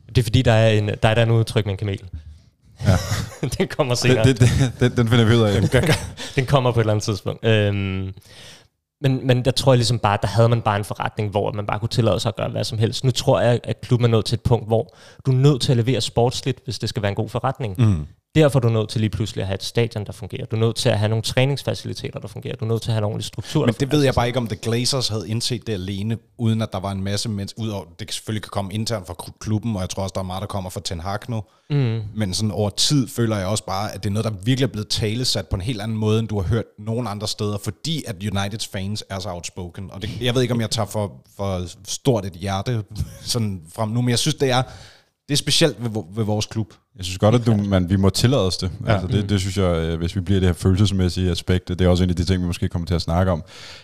Det 0.08 0.18
er 0.18 0.22
fordi, 0.22 0.42
der 0.42 0.52
er, 0.52 0.70
en, 0.70 0.88
der 1.02 1.08
er 1.08 1.14
der 1.14 1.22
en 1.22 1.30
udtryk 1.30 1.66
med 1.66 1.72
en 1.72 1.78
kamel. 1.78 2.00
Ja. 2.86 2.96
den 3.58 3.68
kommer 3.68 3.94
senere. 3.94 4.24
Det, 4.24 4.40
det, 4.40 4.48
den, 4.80 4.96
den 4.96 5.08
finder 5.08 5.24
vi 5.24 5.34
ud 5.34 5.42
af. 5.42 5.62
Den 6.36 6.46
kommer 6.46 6.72
på 6.72 6.80
et 6.80 6.82
eller 6.82 6.92
andet 6.92 7.04
tidspunkt. 7.04 7.44
Øhm, 7.44 8.12
men, 9.04 9.26
men 9.26 9.44
der 9.44 9.50
tror 9.50 9.72
jeg 9.72 9.78
ligesom 9.78 9.98
bare, 9.98 10.18
der 10.22 10.28
havde 10.28 10.48
man 10.48 10.62
bare 10.62 10.76
en 10.76 10.84
forretning, 10.84 11.30
hvor 11.30 11.52
man 11.52 11.66
bare 11.66 11.78
kunne 11.78 11.88
tillade 11.88 12.20
sig 12.20 12.28
at 12.28 12.36
gøre 12.36 12.48
hvad 12.48 12.64
som 12.64 12.78
helst. 12.78 13.04
Nu 13.04 13.10
tror 13.10 13.40
jeg, 13.40 13.60
at 13.64 13.80
klubben 13.80 14.04
er 14.04 14.08
nået 14.08 14.24
til 14.24 14.36
et 14.36 14.42
punkt, 14.42 14.66
hvor 14.66 14.94
du 15.26 15.30
er 15.30 15.36
nødt 15.36 15.62
til 15.62 15.72
at 15.72 15.76
levere 15.76 16.00
sportsligt, 16.00 16.60
hvis 16.64 16.78
det 16.78 16.88
skal 16.88 17.02
være 17.02 17.08
en 17.08 17.14
god 17.14 17.28
forretning. 17.28 17.74
Mm. 17.78 18.06
Derfor 18.34 18.58
er 18.58 18.60
du 18.60 18.68
nødt 18.68 18.88
til 18.88 19.00
lige 19.00 19.10
pludselig 19.10 19.42
at 19.42 19.46
have 19.46 19.54
et 19.54 19.62
stadion, 19.62 20.06
der 20.06 20.12
fungerer. 20.12 20.46
Du 20.46 20.56
er 20.56 20.60
nødt 20.60 20.76
til 20.76 20.88
at 20.88 20.98
have 20.98 21.08
nogle 21.08 21.22
træningsfaciliteter, 21.22 22.20
der 22.20 22.28
fungerer. 22.28 22.56
Du 22.56 22.64
er 22.64 22.68
nødt 22.68 22.82
til 22.82 22.90
at 22.90 22.94
have 22.94 22.98
en 22.98 23.04
ordentlig 23.04 23.24
struktur. 23.24 23.66
Men 23.66 23.74
det 23.80 23.92
ved 23.92 24.02
jeg 24.04 24.14
bare 24.14 24.26
ikke, 24.26 24.38
om 24.38 24.46
The 24.46 24.56
Glazers 24.56 25.08
havde 25.08 25.28
indset 25.28 25.66
det 25.66 25.72
alene, 25.72 26.18
uden 26.38 26.62
at 26.62 26.68
der 26.72 26.80
var 26.80 26.90
en 26.90 27.04
masse 27.04 27.28
mennesker, 27.28 27.62
udover 27.62 27.84
det 27.98 28.12
selvfølgelig 28.12 28.42
kan 28.42 28.50
komme 28.50 28.72
internt 28.72 29.06
fra 29.06 29.14
klubben, 29.40 29.76
og 29.76 29.80
jeg 29.80 29.90
tror 29.90 30.02
også, 30.02 30.12
der 30.14 30.20
er 30.20 30.24
meget, 30.24 30.40
der 30.40 30.46
kommer 30.46 30.70
fra 30.70 30.80
Ten 30.84 31.00
Hag 31.00 31.18
nu. 31.28 31.42
Mm. 31.70 32.00
Men 32.16 32.34
sådan 32.34 32.50
over 32.50 32.70
tid 32.70 33.08
føler 33.08 33.36
jeg 33.36 33.46
også 33.46 33.64
bare, 33.64 33.94
at 33.94 34.02
det 34.02 34.08
er 34.08 34.12
noget, 34.12 34.24
der 34.24 34.30
virkelig 34.30 34.66
er 34.66 34.72
blevet 34.72 34.88
talesat 34.88 35.48
på 35.48 35.56
en 35.56 35.62
helt 35.62 35.80
anden 35.80 35.96
måde, 35.96 36.18
end 36.18 36.28
du 36.28 36.40
har 36.40 36.48
hørt 36.48 36.64
nogen 36.78 37.06
andre 37.06 37.28
steder, 37.28 37.58
fordi 37.58 38.04
at 38.06 38.16
Uniteds 38.16 38.66
fans 38.66 39.04
er 39.10 39.18
så 39.18 39.28
outspoken. 39.28 39.90
Og 39.90 40.02
det, 40.02 40.10
jeg 40.20 40.34
ved 40.34 40.42
ikke, 40.42 40.54
om 40.54 40.60
jeg 40.60 40.70
tager 40.70 40.86
for, 40.86 41.12
for 41.36 41.62
stort 41.88 42.24
et 42.24 42.32
hjerte 42.32 42.84
sådan 43.22 43.62
frem 43.74 43.88
nu, 43.88 44.00
men 44.00 44.08
jeg 44.08 44.18
synes, 44.18 44.34
det 44.34 44.50
er, 44.50 44.62
det 45.28 45.34
er 45.34 45.36
specielt 45.36 45.76
ved, 45.84 46.02
ved 46.14 46.24
vores 46.24 46.46
klub. 46.46 46.74
Jeg 46.96 47.04
synes 47.04 47.18
godt, 47.18 47.34
at 47.34 47.46
du, 47.46 47.56
man, 47.56 47.90
vi 47.90 47.96
må 47.96 48.10
tillade 48.10 48.46
os 48.46 48.56
det. 48.56 48.70
Ja. 48.86 48.92
Altså 48.92 49.08
det, 49.08 49.28
det 49.28 49.40
synes 49.40 49.56
jeg, 49.56 49.76
øh, 49.76 49.98
hvis 49.98 50.16
vi 50.16 50.20
bliver 50.20 50.40
det 50.40 50.48
her 50.48 50.54
følelsesmæssige 50.54 51.30
aspekt, 51.30 51.68
det 51.68 51.80
er 51.80 51.88
også 51.88 52.04
en 52.04 52.10
af 52.10 52.16
de 52.16 52.24
ting, 52.24 52.42
vi 52.42 52.46
måske 52.46 52.68
kommer 52.68 52.86
til 52.86 52.94
at 52.94 53.02
snakke 53.02 53.32
om. 53.32 53.42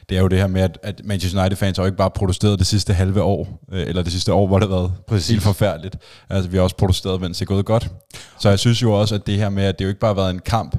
Det 0.09 0.16
er 0.18 0.23
jo 0.23 0.28
det 0.28 0.38
her 0.38 0.47
med, 0.47 0.62
at, 0.62 0.78
at 0.82 1.00
Manchester 1.04 1.40
United-fans 1.40 1.76
har 1.76 1.85
jo 1.85 1.87
ikke 1.87 1.99
bare 1.99 2.11
protesteret 2.11 2.59
det 2.59 2.66
sidste 2.66 2.94
halve 2.94 3.23
år, 3.23 3.64
øh, 3.73 3.87
eller 3.88 4.02
det 4.02 4.12
sidste 4.12 4.32
år, 4.32 4.47
hvor 4.47 4.59
det 4.59 4.68
har 4.68 4.76
været 4.76 4.92
Præcis. 5.09 5.28
helt 5.28 5.42
forfærdeligt. 5.42 5.97
Altså 6.28 6.50
vi 6.50 6.56
har 6.56 6.64
også 6.64 6.76
protesteret, 6.76 7.20
mens 7.20 7.38
det 7.38 7.44
er 7.44 7.47
gået 7.47 7.66
godt. 7.66 7.90
Så 8.38 8.49
jeg 8.49 8.59
synes 8.59 8.82
jo 8.82 8.92
også, 8.92 9.14
at 9.14 9.26
det 9.26 9.37
her 9.37 9.49
med, 9.49 9.64
at 9.64 9.78
det 9.78 9.85
jo 9.85 9.88
ikke 9.88 10.00
bare 10.00 10.14
har 10.14 10.23
været 10.23 10.30
en 10.30 10.40
kamp 10.40 10.76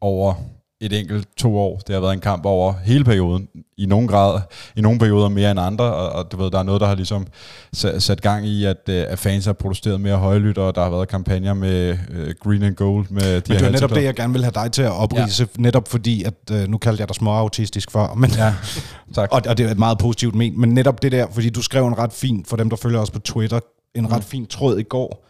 over 0.00 0.34
et 0.80 0.92
enkelt 0.92 1.28
to 1.36 1.58
år. 1.58 1.80
Det 1.86 1.94
har 1.94 2.00
været 2.00 2.12
en 2.12 2.20
kamp 2.20 2.44
over 2.44 2.74
hele 2.84 3.04
perioden, 3.04 3.48
i 3.78 3.86
nogen 3.86 4.08
grad, 4.08 4.40
i 4.76 4.80
nogle 4.80 4.98
perioder 4.98 5.28
mere 5.28 5.50
end 5.50 5.60
andre, 5.60 5.84
og, 5.84 6.10
og 6.10 6.32
du 6.32 6.36
ved, 6.36 6.50
der 6.50 6.58
er 6.58 6.62
noget, 6.62 6.80
der 6.80 6.86
har 6.86 6.94
ligesom 6.94 7.26
sat, 7.72 8.02
sat 8.02 8.20
gang 8.20 8.46
i, 8.46 8.64
at, 8.64 8.76
øh, 8.88 9.04
at 9.08 9.18
fans 9.18 9.44
har 9.46 9.52
protesteret 9.52 10.00
mere 10.00 10.16
højlydt, 10.16 10.58
og 10.58 10.74
der 10.74 10.82
har 10.82 10.90
været 10.90 11.08
kampagner 11.08 11.54
med 11.54 11.98
øh, 12.10 12.34
green 12.44 12.62
and 12.62 12.74
gold. 12.74 13.06
Med 13.10 13.40
de 13.40 13.52
Men 13.52 13.58
det 13.58 13.66
er 13.66 13.70
netop 13.70 13.90
det, 13.90 14.04
jeg 14.04 14.14
gerne 14.14 14.32
vil 14.32 14.42
have 14.42 14.52
dig 14.54 14.72
til 14.72 14.82
at 14.82 14.92
oprise, 14.92 15.48
ja. 15.56 15.62
netop 15.62 15.88
fordi, 15.88 16.24
at 16.24 16.34
øh, 16.52 16.68
nu 16.68 16.78
kaldte 16.78 17.00
jeg 17.00 17.08
dig 17.08 17.16
småautistisk 17.16 17.90
før, 17.90 18.14
men 18.14 18.30
Ja, 18.30 18.54
tak. 19.14 19.28
Og, 19.32 19.42
og 19.48 19.58
det 19.58 19.66
er 19.66 19.70
et 19.70 19.78
meget 19.78 19.98
positivt 19.98 20.34
men, 20.34 20.60
men 20.60 20.74
netop 20.74 21.02
det 21.02 21.12
der, 21.12 21.26
fordi 21.32 21.50
du 21.50 21.62
skrev 21.62 21.86
en 21.86 21.98
ret 21.98 22.12
fin, 22.12 22.44
for 22.48 22.56
dem 22.56 22.70
der 22.70 22.76
følger 22.76 23.00
os 23.00 23.10
på 23.10 23.18
Twitter, 23.18 23.60
en 23.94 24.02
mm. 24.02 24.08
ret 24.08 24.24
fin 24.24 24.46
tråd 24.46 24.78
i 24.78 24.82
går, 24.82 25.27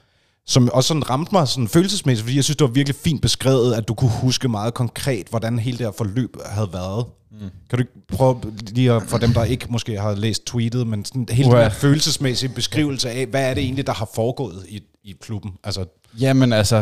som 0.49 0.69
også 0.73 0.89
sådan 0.89 1.11
ramte 1.11 1.33
mig 1.33 1.49
sådan 1.49 1.69
følelsesmæssigt, 1.69 2.25
fordi 2.25 2.37
jeg 2.37 2.45
synes, 2.45 2.57
det 2.57 2.65
var 2.65 2.73
virkelig 2.73 2.97
fint 3.05 3.23
beskrevet, 3.23 3.75
at 3.75 3.89
du 3.89 3.95
kunne 3.95 4.11
huske 4.11 4.49
meget 4.49 4.75
konkret, 4.75 5.27
hvordan 5.31 5.59
hele 5.59 5.79
det 5.79 5.87
her 5.87 5.93
forløb 5.97 6.37
havde 6.47 6.69
været. 6.73 7.07
Mm. 7.31 7.39
Kan 7.71 7.79
du 7.79 7.85
prøve 8.17 8.41
lige 8.61 8.93
at, 8.93 9.03
for 9.03 9.19
dem, 9.19 9.33
der 9.33 9.45
ikke 9.45 9.67
måske 9.71 10.01
har 10.01 10.15
læst 10.15 10.47
tweetet, 10.47 10.87
men 10.87 11.05
sådan 11.05 11.27
hele 11.31 11.45
den 11.45 11.53
Uha. 11.53 11.63
her 11.63 11.71
følelsesmæssige 11.71 12.49
beskrivelse 12.55 13.11
af, 13.11 13.27
hvad 13.27 13.51
er 13.51 13.55
det 13.55 13.63
egentlig, 13.63 13.87
der 13.87 13.93
har 13.93 14.11
foregået 14.15 14.67
i, 14.69 14.83
i 15.05 15.15
klubben? 15.21 15.53
Altså, 15.65 15.85
Jamen 16.21 16.53
altså, 16.53 16.77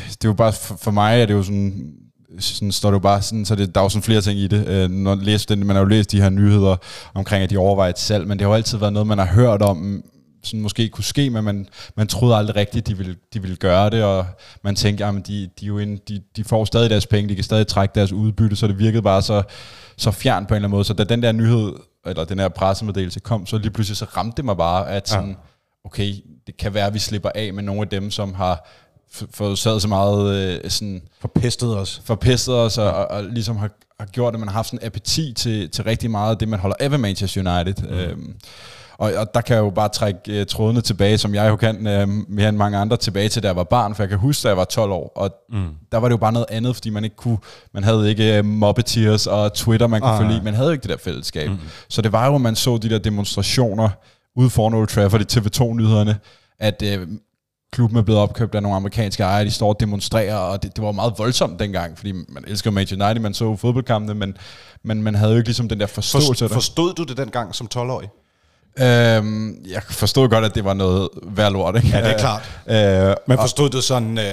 det 0.00 0.24
er 0.24 0.28
jo 0.28 0.32
bare, 0.32 0.52
for, 0.52 0.76
for 0.82 0.90
mig 0.90 1.20
er 1.20 1.26
det 1.26 1.34
jo 1.34 1.42
sådan, 1.42 1.92
sådan 2.38 2.72
står 2.72 2.90
det 2.90 2.94
jo 2.94 2.98
bare 2.98 3.22
sådan, 3.22 3.44
så 3.44 3.54
det, 3.54 3.74
der 3.74 3.80
er 3.80 3.84
jo 3.84 3.88
sådan 3.88 4.02
flere 4.02 4.20
ting 4.20 4.38
i 4.38 4.46
det. 4.46 4.68
Øh, 4.68 4.90
når 4.90 5.14
man, 5.14 5.24
læser 5.24 5.46
den, 5.46 5.66
man 5.66 5.76
har 5.76 5.82
jo 5.82 5.88
læst 5.88 6.12
de 6.12 6.20
her 6.20 6.30
nyheder 6.30 6.76
omkring, 7.14 7.44
at 7.44 7.50
de 7.50 7.56
overvejer 7.56 7.90
et 7.90 7.98
salg, 7.98 8.28
men 8.28 8.38
det 8.38 8.44
har 8.44 8.48
jo 8.48 8.54
altid 8.54 8.78
været 8.78 8.92
noget, 8.92 9.06
man 9.06 9.18
har 9.18 9.26
hørt 9.26 9.62
om, 9.62 10.02
sådan 10.46 10.60
måske 10.60 10.88
kunne 10.88 11.04
ske, 11.04 11.30
men 11.30 11.44
man, 11.44 11.68
man 11.96 12.06
troede 12.06 12.36
aldrig 12.36 12.56
rigtigt, 12.56 12.86
de 12.86 12.96
ville, 12.96 13.16
de 13.34 13.42
ville 13.42 13.56
gøre 13.56 13.90
det, 13.90 14.02
og 14.02 14.26
man 14.62 14.76
tænkte, 14.76 15.04
jamen 15.04 15.22
de, 15.22 15.50
de, 15.60 15.66
jo 15.66 15.78
inde, 15.78 16.00
de, 16.08 16.22
de 16.36 16.44
får 16.44 16.64
stadig 16.64 16.90
deres 16.90 17.06
penge, 17.06 17.28
de 17.28 17.34
kan 17.34 17.44
stadig 17.44 17.66
trække 17.66 17.92
deres 17.94 18.12
udbytte, 18.12 18.56
så 18.56 18.66
det 18.66 18.78
virkede 18.78 19.02
bare 19.02 19.22
så, 19.22 19.42
så 19.96 20.10
fjern 20.10 20.46
på 20.46 20.54
en 20.54 20.56
eller 20.56 20.68
anden 20.68 20.76
måde. 20.76 20.84
Så 20.84 20.94
da 20.94 21.04
den 21.04 21.22
der 21.22 21.32
nyhed, 21.32 21.72
eller 22.06 22.24
den 22.24 22.38
her 22.38 22.48
pressemeddelelse 22.48 23.20
kom, 23.20 23.46
så 23.46 23.58
lige 23.58 23.70
pludselig 23.70 23.96
så 23.96 24.04
ramte 24.04 24.36
det 24.36 24.44
mig 24.44 24.56
bare, 24.56 24.90
at 24.90 25.08
sådan, 25.08 25.28
ja. 25.28 25.34
okay, 25.84 26.14
det 26.46 26.56
kan 26.56 26.74
være, 26.74 26.86
at 26.86 26.94
vi 26.94 26.98
slipper 26.98 27.30
af 27.34 27.54
med 27.54 27.62
nogle 27.62 27.82
af 27.82 27.88
dem, 27.88 28.10
som 28.10 28.34
har 28.34 28.68
forårsaget 29.10 29.82
så 29.82 29.88
meget 29.88 30.34
øh, 30.36 30.70
sådan, 30.70 31.02
forpestet 31.20 31.76
os. 31.76 32.02
forpestet 32.04 32.54
os, 32.54 32.78
og, 32.78 32.92
og, 32.92 33.06
og 33.06 33.24
ligesom 33.24 33.56
har, 33.56 33.70
har 34.00 34.06
gjort, 34.06 34.34
at 34.34 34.40
man 34.40 34.48
har 34.48 34.54
haft 34.54 34.68
sådan 34.68 34.78
en 34.82 34.86
appetit 34.86 35.36
til, 35.36 35.70
til 35.70 35.84
rigtig 35.84 36.10
meget 36.10 36.30
af 36.30 36.38
det, 36.38 36.48
man 36.48 36.60
holder 36.60 36.76
af 36.80 36.90
ved 36.90 36.98
Manchester 36.98 37.56
United. 37.56 37.82
Mm. 37.82 37.94
Øhm, 37.94 38.36
og, 38.98 39.12
og 39.16 39.34
der 39.34 39.40
kan 39.40 39.56
jeg 39.56 39.62
jo 39.62 39.70
bare 39.70 39.88
trække 39.88 40.40
øh, 40.40 40.46
trådene 40.46 40.80
tilbage, 40.80 41.18
som 41.18 41.34
jeg 41.34 41.48
jo 41.48 41.56
kan 41.56 41.86
øh, 41.86 42.08
mere 42.28 42.48
end 42.48 42.56
mange 42.56 42.78
andre, 42.78 42.96
tilbage 42.96 43.28
til, 43.28 43.42
da 43.42 43.48
jeg 43.48 43.56
var 43.56 43.64
barn, 43.64 43.94
for 43.94 44.02
jeg 44.02 44.10
kan 44.10 44.18
huske, 44.18 44.42
da 44.42 44.48
jeg 44.48 44.56
var 44.56 44.64
12 44.64 44.90
år, 44.92 45.12
og 45.16 45.30
mm. 45.50 45.68
der 45.92 45.98
var 45.98 46.08
det 46.08 46.12
jo 46.12 46.16
bare 46.16 46.32
noget 46.32 46.46
andet, 46.50 46.76
fordi 46.76 46.90
man 46.90 47.04
ikke 47.04 47.16
kunne, 47.16 47.38
man 47.74 47.84
havde 47.84 48.08
ikke 48.08 48.38
øh, 48.38 48.44
Mobbeteers 48.44 49.26
og 49.26 49.54
Twitter, 49.54 49.86
man 49.86 50.00
kunne 50.00 50.10
Ah. 50.10 50.20
følge 50.20 50.40
man 50.42 50.54
havde 50.54 50.68
jo 50.68 50.72
ikke 50.72 50.82
det 50.82 50.90
der 50.90 50.96
fællesskab. 50.96 51.50
Mm. 51.50 51.58
Så 51.88 52.02
det 52.02 52.12
var 52.12 52.26
jo, 52.26 52.34
at 52.34 52.40
man 52.40 52.56
så 52.56 52.78
de 52.78 52.90
der 52.90 52.98
demonstrationer 52.98 53.88
ude 54.36 54.50
foran 54.50 54.74
Old 54.74 54.88
Trafford 54.88 55.20
i 55.20 55.38
TV2-nyhederne, 55.38 56.16
at 56.58 56.82
øh, 56.82 57.08
klubben 57.72 57.98
er 57.98 58.02
blevet 58.02 58.20
opkøbt 58.22 58.54
af 58.54 58.62
nogle 58.62 58.76
amerikanske 58.76 59.22
ejere, 59.22 59.44
de 59.44 59.50
står 59.50 59.68
og 59.68 59.80
demonstrerer, 59.80 60.36
og 60.36 60.62
det, 60.62 60.76
det 60.76 60.84
var 60.84 60.92
meget 60.92 61.14
voldsomt 61.18 61.60
dengang, 61.60 61.98
fordi 61.98 62.12
man 62.12 62.44
elsker 62.46 62.70
Manchester 62.70 63.06
United, 63.06 63.22
man 63.22 63.34
så 63.34 63.56
fodboldkampene, 63.56 64.14
men, 64.14 64.36
men 64.84 65.02
man 65.02 65.14
havde 65.14 65.32
jo 65.32 65.36
ikke 65.36 65.48
ligesom 65.48 65.68
den 65.68 65.80
der 65.80 65.86
forståelse. 65.86 66.44
For, 66.44 66.48
der. 66.48 66.54
forstod 66.54 66.94
du 66.94 67.02
det 67.02 67.16
dengang 67.16 67.54
som 67.54 67.68
12-årig? 67.74 68.08
Øhm, 68.80 69.64
jeg 69.70 69.82
forstod 69.90 70.28
godt, 70.28 70.44
at 70.44 70.54
det 70.54 70.64
var 70.64 70.74
noget 70.74 71.08
værd 71.22 71.52
lort, 71.52 71.76
ikke? 71.76 71.88
Ja, 71.88 72.02
det 72.02 72.10
er 72.12 72.18
klart. 72.18 72.42
Øh, 72.68 73.14
Men 73.26 73.38
forstod 73.38 73.70
du 73.70 73.80
sådan 73.80 74.18
øh, 74.18 74.24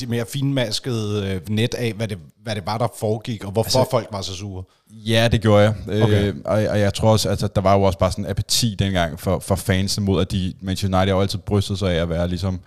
de 0.00 0.06
mere 0.06 0.24
finmaskede 0.32 1.28
øh, 1.28 1.40
net 1.48 1.74
af, 1.74 1.92
hvad 1.92 2.08
det, 2.08 2.18
hvad 2.42 2.54
det 2.54 2.66
var, 2.66 2.78
der 2.78 2.88
foregik, 2.98 3.44
og 3.44 3.52
hvorfor 3.52 3.78
altså, 3.78 3.90
folk 3.90 4.06
var 4.12 4.22
så 4.22 4.34
sure? 4.34 4.62
Ja, 4.90 5.28
det 5.32 5.40
gjorde 5.40 5.62
jeg. 5.62 5.74
Okay. 5.88 6.02
Okay. 6.02 6.24
Øh, 6.24 6.34
og, 6.44 6.52
og 6.52 6.80
jeg 6.80 6.94
tror 6.94 7.12
også, 7.12 7.28
at 7.28 7.30
altså, 7.30 7.48
der 7.54 7.60
var 7.60 7.74
jo 7.74 7.82
også 7.82 7.98
bare 7.98 8.10
sådan 8.12 8.24
en 8.24 8.30
apati 8.30 8.74
dengang 8.78 9.20
for, 9.20 9.38
for 9.38 9.54
fansene 9.54 10.06
mod, 10.06 10.20
at 10.20 10.30
de 10.32 10.52
Manchester 10.60 10.98
United 10.98 11.14
har 11.14 11.20
altid 11.20 11.38
brystet 11.38 11.78
sig 11.78 11.92
af 11.92 12.02
at 12.02 12.08
være 12.08 12.28
ligesom, 12.28 12.60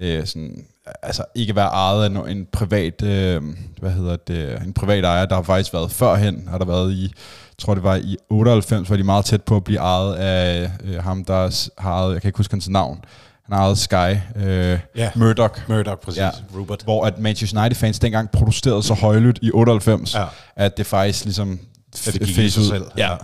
øh, 0.00 0.26
sådan, 0.26 0.64
altså 1.02 1.24
ikke 1.34 1.56
være 1.56 1.68
ejet 1.68 2.04
af 2.04 2.20
no- 2.20 2.28
en 2.28 2.46
privat, 2.52 3.02
øh, 3.02 3.42
hvad 3.80 3.90
hedder 3.90 4.16
det, 4.16 4.62
en 4.66 4.72
privat 4.72 5.04
ejer, 5.04 5.26
der 5.26 5.34
har 5.34 5.42
faktisk 5.42 5.72
været 5.74 5.90
førhen, 5.90 6.48
har 6.50 6.58
der 6.58 6.64
været 6.64 6.92
i, 6.92 7.12
jeg 7.58 7.64
tror 7.64 7.74
det 7.74 7.82
var 7.82 7.96
i 7.96 8.16
98, 8.30 8.90
var 8.90 8.96
de 8.96 9.02
meget 9.02 9.24
tæt 9.24 9.42
på 9.42 9.56
at 9.56 9.64
blive 9.64 9.78
ejet 9.80 10.14
af 10.14 10.70
øh, 10.84 11.02
ham, 11.02 11.24
der 11.24 11.68
har 11.78 11.92
ejet, 11.92 12.12
jeg 12.12 12.20
kan 12.22 12.28
ikke 12.28 12.36
huske 12.36 12.52
hans 12.54 12.68
navn, 12.68 13.04
han 13.50 13.58
ejet 13.58 13.78
Sky, 13.78 14.16
øh, 14.36 14.78
Ja. 14.96 15.10
Murdoch, 15.14 15.60
Murdoch, 15.68 16.00
præcis. 16.00 16.18
Ja. 16.18 16.24
Ja. 16.24 16.30
Rupert. 16.58 16.82
hvor 16.82 17.04
at 17.06 17.18
Manchester 17.18 17.60
United-fans 17.60 17.98
dengang 17.98 18.30
protesterede 18.30 18.82
så 18.82 18.94
højlydt 18.94 19.38
i 19.42 19.50
98, 19.54 20.14
Ja. 20.14 20.20
ja. 20.20 20.26
at 20.56 20.76
det 20.76 20.86
faktisk 20.86 21.24
ligesom 21.24 21.58
At 22.06 22.12
det 22.12 22.20
gik 22.22 22.50
sig 22.50 22.64
selv. 22.64 22.84
Ja. 22.96 23.16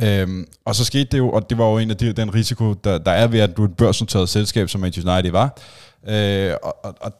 Øhm, 0.00 0.46
og 0.64 0.74
så 0.74 0.84
skete 0.84 1.04
det 1.04 1.18
jo, 1.18 1.30
og 1.30 1.50
det 1.50 1.58
var 1.58 1.64
jo 1.64 1.78
en 1.78 1.90
af 1.90 1.96
de, 1.96 2.12
den 2.12 2.34
risiko, 2.34 2.72
der, 2.74 2.98
der 2.98 3.10
er 3.10 3.26
ved, 3.26 3.40
at 3.40 3.56
du 3.56 3.62
er 3.64 3.68
et 3.68 3.76
børsnoteret 3.76 4.28
selskab, 4.28 4.68
som 4.68 4.80
Manchester 4.80 5.12
United 5.14 5.30
var. 5.32 5.58
Øh, 6.08 6.52
og, 6.62 6.76
og, 6.84 6.94
og 7.00 7.12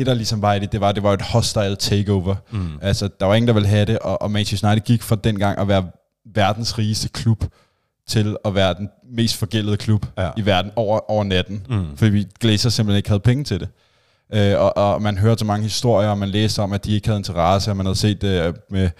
det, 0.00 0.06
der 0.06 0.14
ligesom 0.14 0.42
var 0.42 0.54
i 0.54 0.58
det, 0.58 0.72
det 0.72 0.80
var, 0.80 0.92
det 0.92 1.02
var 1.02 1.12
et 1.12 1.22
hostile 1.22 1.76
takeover. 1.76 2.34
Mm. 2.50 2.68
Altså, 2.82 3.08
der 3.20 3.26
var 3.26 3.34
ingen, 3.34 3.46
der 3.48 3.54
ville 3.54 3.68
have 3.68 3.84
det, 3.84 3.98
og, 3.98 4.22
og 4.22 4.30
Manchester 4.30 4.68
United 4.68 4.84
gik 4.86 5.02
fra 5.02 5.16
dengang 5.24 5.58
at 5.58 5.68
være 5.68 5.84
verdens 6.34 6.78
rigeste 6.78 7.08
klub, 7.08 7.44
til 8.08 8.36
at 8.44 8.54
være 8.54 8.74
den 8.74 8.88
mest 9.12 9.36
forgældede 9.36 9.76
klub 9.76 10.06
Ja. 10.18 10.30
i 10.36 10.46
verden 10.46 10.72
over, 10.76 11.10
over 11.10 11.24
natten. 11.24 11.66
Mm. 11.70 11.96
Fordi 11.96 12.10
vi 12.10 12.26
Glazer 12.40 12.70
simpelthen 12.70 12.96
ikke 12.96 13.08
havde 13.08 13.20
penge 13.20 13.44
til 13.44 13.60
det. 13.60 13.68
Øh, 14.34 14.60
og, 14.60 14.76
og 14.76 15.02
man 15.02 15.18
hørte 15.18 15.38
så 15.38 15.44
mange 15.44 15.62
historier, 15.62 16.08
og 16.08 16.18
man 16.18 16.28
læste 16.28 16.60
om, 16.62 16.72
at 16.72 16.84
de 16.84 16.92
ikke 16.94 17.08
havde 17.08 17.18
interesse, 17.18 17.70
og 17.70 17.76
man 17.76 17.86
havde 17.86 17.98
set 17.98 18.24
øh, 18.24 18.54
med 18.70 18.90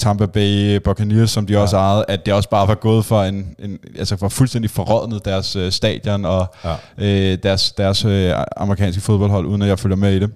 Tampa 0.00 0.26
Bay 0.26 0.76
Buccaneers, 0.76 1.30
som 1.30 1.46
de 1.46 1.52
ja. 1.52 1.58
også 1.58 1.76
ejede, 1.76 2.04
at 2.08 2.26
det 2.26 2.34
også 2.34 2.48
bare 2.48 2.68
var 2.68 2.74
gået 2.74 3.04
for 3.04 3.22
en, 3.22 3.54
en 3.58 3.78
altså 3.98 4.16
for 4.16 4.28
fuldstændig 4.28 4.70
forrådnet 4.70 5.24
deres 5.24 5.56
øh, 5.56 5.72
stadion 5.72 6.24
og 6.24 6.54
Ja. 6.64 6.74
øh, 6.98 7.38
deres, 7.42 7.72
deres 7.72 8.04
øh, 8.04 8.32
amerikanske 8.56 9.00
fodboldhold, 9.02 9.46
uden 9.46 9.62
at 9.62 9.68
jeg 9.68 9.78
følger 9.78 9.96
med 9.96 10.12
i 10.12 10.18
det. 10.18 10.30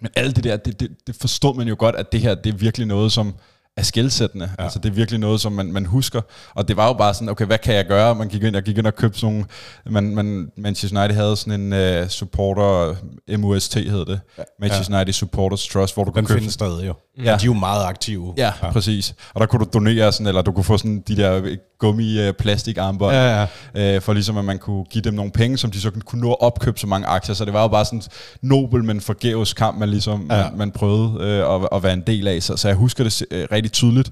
Men 0.00 0.10
alt 0.16 0.36
det 0.36 0.44
der, 0.44 0.56
det, 0.56 0.80
det, 0.80 0.88
det 1.06 1.14
forstod 1.20 1.56
man 1.56 1.68
jo 1.68 1.76
godt, 1.78 1.96
at 1.96 2.12
det 2.12 2.20
her, 2.20 2.34
det 2.34 2.54
er 2.54 2.58
virkelig 2.58 2.86
noget, 2.86 3.12
som 3.12 3.34
er 3.76 3.82
skældsættende. 3.82 4.50
Ja. 4.58 4.64
Altså 4.64 4.78
det 4.78 4.88
er 4.88 4.92
virkelig 4.92 5.20
noget, 5.20 5.40
som 5.40 5.52
man, 5.52 5.72
man 5.72 5.86
husker. 5.86 6.20
Og 6.54 6.68
det 6.68 6.76
var 6.76 6.86
jo 6.86 6.92
bare 6.92 7.14
sådan, 7.14 7.28
okay, 7.28 7.46
hvad 7.46 7.58
kan 7.58 7.74
jeg 7.74 7.86
gøre? 7.86 8.14
Man 8.14 8.28
gik 8.28 8.42
ind, 8.42 8.54
jeg 8.56 8.62
gik 8.62 8.78
ind 8.78 8.86
og 8.86 8.94
købte 8.96 9.18
sådan 9.20 9.32
nogle, 9.32 10.02
man, 10.02 10.14
man, 10.14 10.48
Manchester 10.56 11.00
United 11.00 11.16
havde 11.16 11.36
sådan 11.36 11.60
en 11.60 12.00
uh, 12.02 12.08
supporter, 12.08 12.94
MUST 13.36 13.74
hed 13.74 14.04
det, 14.04 14.20
ja. 14.38 14.42
Manchester 14.60 14.96
United 14.96 15.12
Supporters 15.12 15.66
Trust, 15.68 15.94
hvor 15.94 16.04
du 16.04 16.08
Den 16.08 16.14
kunne 16.14 16.26
købe 16.26 16.38
findes 16.40 16.54
stadig 16.54 16.86
jo. 16.86 16.94
Ja. 17.18 17.22
Ja. 17.22 17.30
De 17.30 17.32
er 17.32 17.46
jo 17.46 17.52
meget 17.52 17.84
aktive. 17.84 18.34
Ja, 18.36 18.52
ja, 18.62 18.72
præcis. 18.72 19.14
Og 19.34 19.40
der 19.40 19.46
kunne 19.46 19.64
du 19.64 19.70
donere 19.72 20.12
sådan, 20.12 20.26
eller 20.26 20.42
du 20.42 20.52
kunne 20.52 20.64
få 20.64 20.78
sådan 20.78 21.02
de 21.08 21.16
der 21.16 21.56
øh, 21.84 22.32
plastik 22.32 22.78
armbånd, 22.78 23.16
Ja, 23.16 23.46
ja. 23.74 23.94
Øh, 23.96 24.00
for 24.02 24.12
ligesom 24.12 24.38
at 24.38 24.44
man 24.44 24.58
kunne 24.58 24.84
give 24.84 25.02
dem 25.02 25.14
nogle 25.14 25.30
penge, 25.30 25.58
som 25.58 25.70
de 25.70 25.80
så 25.80 25.90
kunne 26.06 26.20
nå 26.20 26.30
at 26.32 26.40
opkøbe 26.40 26.80
så 26.80 26.86
mange 26.86 27.06
aktier. 27.06 27.34
Så 27.34 27.44
det 27.44 27.52
var 27.52 27.62
jo 27.62 27.68
bare 27.68 27.84
sådan 27.84 28.02
nobel, 28.42 28.84
men 28.84 29.00
forgæves 29.00 29.52
kamp, 29.54 29.78
man 29.78 29.88
ligesom 29.88 30.26
Ja. 30.30 30.36
ja. 30.36 30.48
man, 30.50 30.58
man 30.58 30.70
prøvede 30.70 31.16
øh, 31.20 31.54
at, 31.54 31.68
at 31.72 31.82
være 31.82 31.92
en 31.92 32.02
del 32.06 32.28
af. 32.28 32.42
Så, 32.42 32.56
så 32.56 32.68
jeg 32.68 32.76
husker 32.76 33.04
det 33.04 33.24
øh, 33.30 33.48
rigtig 33.52 33.61
tydeligt. 33.68 34.10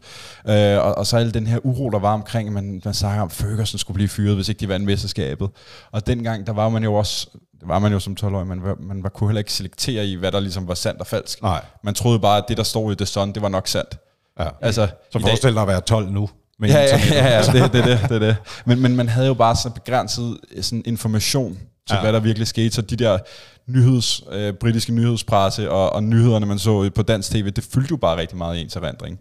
Øh, 0.48 0.78
og, 0.78 0.98
og 0.98 1.06
så 1.06 1.16
al 1.16 1.34
den 1.34 1.46
her 1.46 1.58
uro, 1.66 1.90
der 1.90 1.98
var 1.98 2.14
omkring, 2.14 2.52
man, 2.52 2.82
man 2.84 2.94
sagde 2.94 3.20
om, 3.20 3.26
at 3.26 3.32
Ferguson 3.32 3.78
skulle 3.78 3.94
blive 3.94 4.08
fyret, 4.08 4.34
hvis 4.34 4.48
ikke 4.48 4.60
de 4.60 4.68
vandt 4.68 4.86
mesterskabet. 4.86 5.48
Og 5.92 6.06
dengang, 6.06 6.46
der 6.46 6.52
var 6.52 6.68
man 6.68 6.84
jo 6.84 6.94
også 6.94 7.26
det 7.60 7.68
var 7.68 7.78
man 7.78 7.92
jo 7.92 7.98
som 8.00 8.16
12-årig, 8.22 8.46
man, 8.46 8.62
var- 8.62 8.76
man 8.80 9.02
var, 9.02 9.08
kunne 9.08 9.28
heller 9.30 9.38
ikke 9.38 9.52
selektere 9.52 10.06
i, 10.06 10.14
hvad 10.14 10.32
der 10.32 10.40
ligesom 10.40 10.68
var 10.68 10.74
sandt 10.74 11.00
og 11.00 11.06
falsk. 11.06 11.42
Nej. 11.42 11.64
Man 11.84 11.94
troede 11.94 12.18
bare, 12.20 12.38
at 12.38 12.44
det, 12.48 12.56
der 12.56 12.62
stod 12.62 12.92
i 12.92 12.96
The 12.96 13.06
Sun, 13.06 13.32
det 13.32 13.42
var 13.42 13.48
nok 13.48 13.68
sandt. 13.68 13.98
ja. 14.38 14.48
Altså, 14.60 14.88
Så 15.12 15.18
forestil 15.18 15.54
dig 15.54 15.62
at 15.62 15.68
være 15.68 15.80
12 15.80 16.10
nu. 16.10 16.28
Med 16.58 16.68
Ja, 16.68 16.80
ja, 16.80 17.00
ja, 17.10 17.28
ja 17.36 17.42
det, 17.52 17.72
det, 17.72 17.84
det, 17.84 18.00
det, 18.08 18.14
er 18.14 18.18
det. 18.18 18.36
Men, 18.66 18.80
men 18.80 18.96
man 18.96 19.08
havde 19.08 19.26
jo 19.26 19.34
bare 19.34 19.56
så 19.56 19.70
begrænset 19.70 20.38
øh, 20.56 20.62
sådan 20.62 20.82
information 20.86 21.58
til, 21.88 21.94
Ja. 21.94 22.00
hvad 22.00 22.12
der 22.12 22.20
virkelig 22.20 22.46
skete. 22.48 22.70
Så 22.74 22.82
de 22.82 22.96
der 22.96 23.18
nyheds, 23.66 24.22
øh, 24.32 24.52
britiske 24.54 24.92
nyhedspresse 24.92 25.70
og, 25.70 25.92
og 25.92 26.02
nyhederne, 26.04 26.46
man 26.46 26.58
så 26.58 26.90
på 26.94 27.02
dansk 27.02 27.30
tv, 27.30 27.50
det 27.50 27.64
fyldte 27.72 27.90
jo 27.90 27.96
bare 27.96 28.16
rigtig 28.16 28.38
meget 28.38 28.56
i 28.56 28.60
ens 28.60 28.76
erindring. 28.76 29.20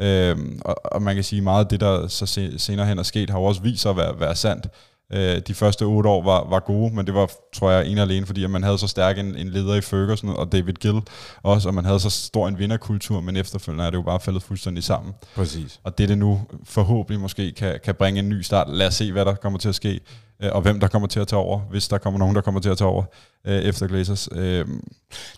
Øhm, 0.00 0.60
og, 0.64 0.76
og 0.92 1.02
man 1.02 1.14
kan 1.14 1.24
sige, 1.24 1.42
meget 1.42 1.64
af 1.64 1.68
det, 1.68 1.80
der 1.80 2.08
så 2.08 2.26
se, 2.26 2.58
senere 2.58 2.86
hen 2.86 2.98
er 2.98 3.02
sket, 3.02 3.30
har 3.30 3.38
jo 3.38 3.44
også 3.44 3.62
vist 3.62 3.82
sig 3.82 3.90
at 3.90 3.96
være, 3.96 4.20
være 4.20 4.36
sandt. 4.36 4.66
Øh, 5.12 5.38
de 5.38 5.54
første 5.54 5.82
otte 5.82 6.08
år 6.08 6.22
var, 6.22 6.46
var 6.50 6.60
gode, 6.60 6.94
men 6.94 7.06
det 7.06 7.14
var, 7.14 7.30
tror 7.54 7.70
jeg, 7.70 7.86
en 7.86 7.98
og 7.98 8.02
alene, 8.02 8.26
fordi 8.26 8.44
at 8.44 8.50
man 8.50 8.62
havde 8.62 8.78
så 8.78 8.86
stærk 8.86 9.18
en, 9.18 9.36
en 9.36 9.48
leder 9.48 9.74
i 9.74 9.80
Ferguson 9.80 10.30
og 10.30 10.52
David 10.52 10.74
Gill 10.74 11.00
også, 11.42 11.68
og 11.68 11.74
man 11.74 11.84
havde 11.84 12.00
så 12.00 12.10
stor 12.10 12.48
en 12.48 12.58
vinderkultur, 12.58 13.20
men 13.20 13.36
efterfølgende 13.36 13.84
er 13.84 13.90
det 13.90 13.96
jo 13.96 14.02
bare 14.02 14.20
faldet 14.20 14.42
fuldstændig 14.42 14.84
sammen. 14.84 15.14
Præcis. 15.34 15.80
Og 15.84 15.98
det, 15.98 16.08
det 16.08 16.18
nu 16.18 16.40
forhåbentlig 16.64 17.20
måske 17.20 17.52
kan, 17.52 17.80
kan 17.84 17.94
bringe 17.94 18.18
en 18.20 18.28
ny 18.28 18.40
start. 18.40 18.68
Lad 18.68 18.86
os 18.86 18.94
se, 18.94 19.12
hvad 19.12 19.24
der 19.24 19.34
kommer 19.34 19.58
til 19.58 19.68
at 19.68 19.74
ske, 19.74 20.00
øh, 20.42 20.50
og 20.52 20.60
hvem 20.62 20.80
der 20.80 20.88
kommer 20.88 21.08
til 21.08 21.20
at 21.20 21.28
tage 21.28 21.40
over, 21.40 21.60
hvis 21.60 21.88
der 21.88 21.98
kommer 21.98 22.18
nogen, 22.18 22.34
der 22.34 22.40
kommer 22.40 22.60
til 22.60 22.70
at 22.70 22.78
tage 22.78 22.88
over 22.88 23.04
øh, 23.46 23.58
efter 23.62 23.86
Glazers. 23.86 24.28
Øh, 24.32 24.66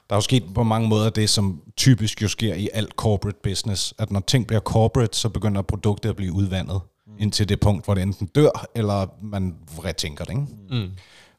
Der 0.08 0.14
er 0.14 0.16
jo 0.16 0.20
sket 0.20 0.42
på 0.54 0.62
mange 0.62 0.88
måder 0.88 1.10
det, 1.10 1.30
som 1.30 1.60
typisk 1.76 2.22
jo 2.22 2.28
sker 2.28 2.54
i 2.54 2.68
alt 2.74 2.92
corporate 2.96 3.38
business, 3.42 3.94
at 3.98 4.10
når 4.10 4.20
ting 4.20 4.46
bliver 4.46 4.60
corporate, 4.60 5.18
så 5.18 5.28
begynder 5.28 5.62
produktet 5.62 6.08
at 6.08 6.16
blive 6.16 6.32
udvandet 6.32 6.80
mm. 7.12 7.22
indtil 7.22 7.48
det 7.48 7.60
punkt, 7.60 7.84
hvor 7.84 7.94
det 7.94 8.02
enten 8.02 8.26
dør, 8.26 8.66
eller 8.74 9.06
man 9.22 9.56
retænker 9.84 10.24
det. 10.24 10.32
Ikke? 10.32 10.46
Mm. 10.70 10.90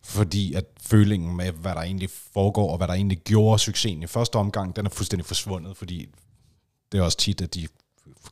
Fordi 0.04 0.54
at 0.54 0.66
følingen 0.82 1.38
med, 1.38 1.52
hvad 1.52 1.72
der 1.76 1.82
egentlig 1.82 2.10
foregår, 2.34 2.72
og 2.72 2.78
hvad 2.78 2.88
der 2.88 2.94
egentlig 2.94 3.18
gjorde 3.18 3.60
succesen 3.60 4.04
i 4.04 4.08
første 4.08 4.36
omgang, 4.36 4.76
den 4.76 4.86
er 4.86 4.90
fuldstændig 4.90 5.26
forsvundet, 5.26 5.78
fordi 5.78 6.08
det 6.92 6.98
er 6.98 7.04
også 7.04 7.18
tit, 7.18 7.42
at 7.42 7.54
de 7.54 7.68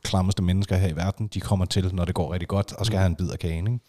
klammeste 0.02 0.42
mennesker 0.42 0.76
her 0.76 0.88
i 0.88 0.96
verden, 0.96 1.26
de 1.26 1.40
kommer 1.40 1.64
til, 1.64 1.94
når 1.94 2.04
det 2.04 2.14
går 2.14 2.32
rigtig 2.32 2.48
godt, 2.48 2.72
og 2.72 2.86
skal 2.86 2.98
have 2.98 3.06
en 3.06 3.16
bid 3.16 3.30
af 3.30 3.38
kagen. 3.38 3.66
Ikke? 3.66 3.84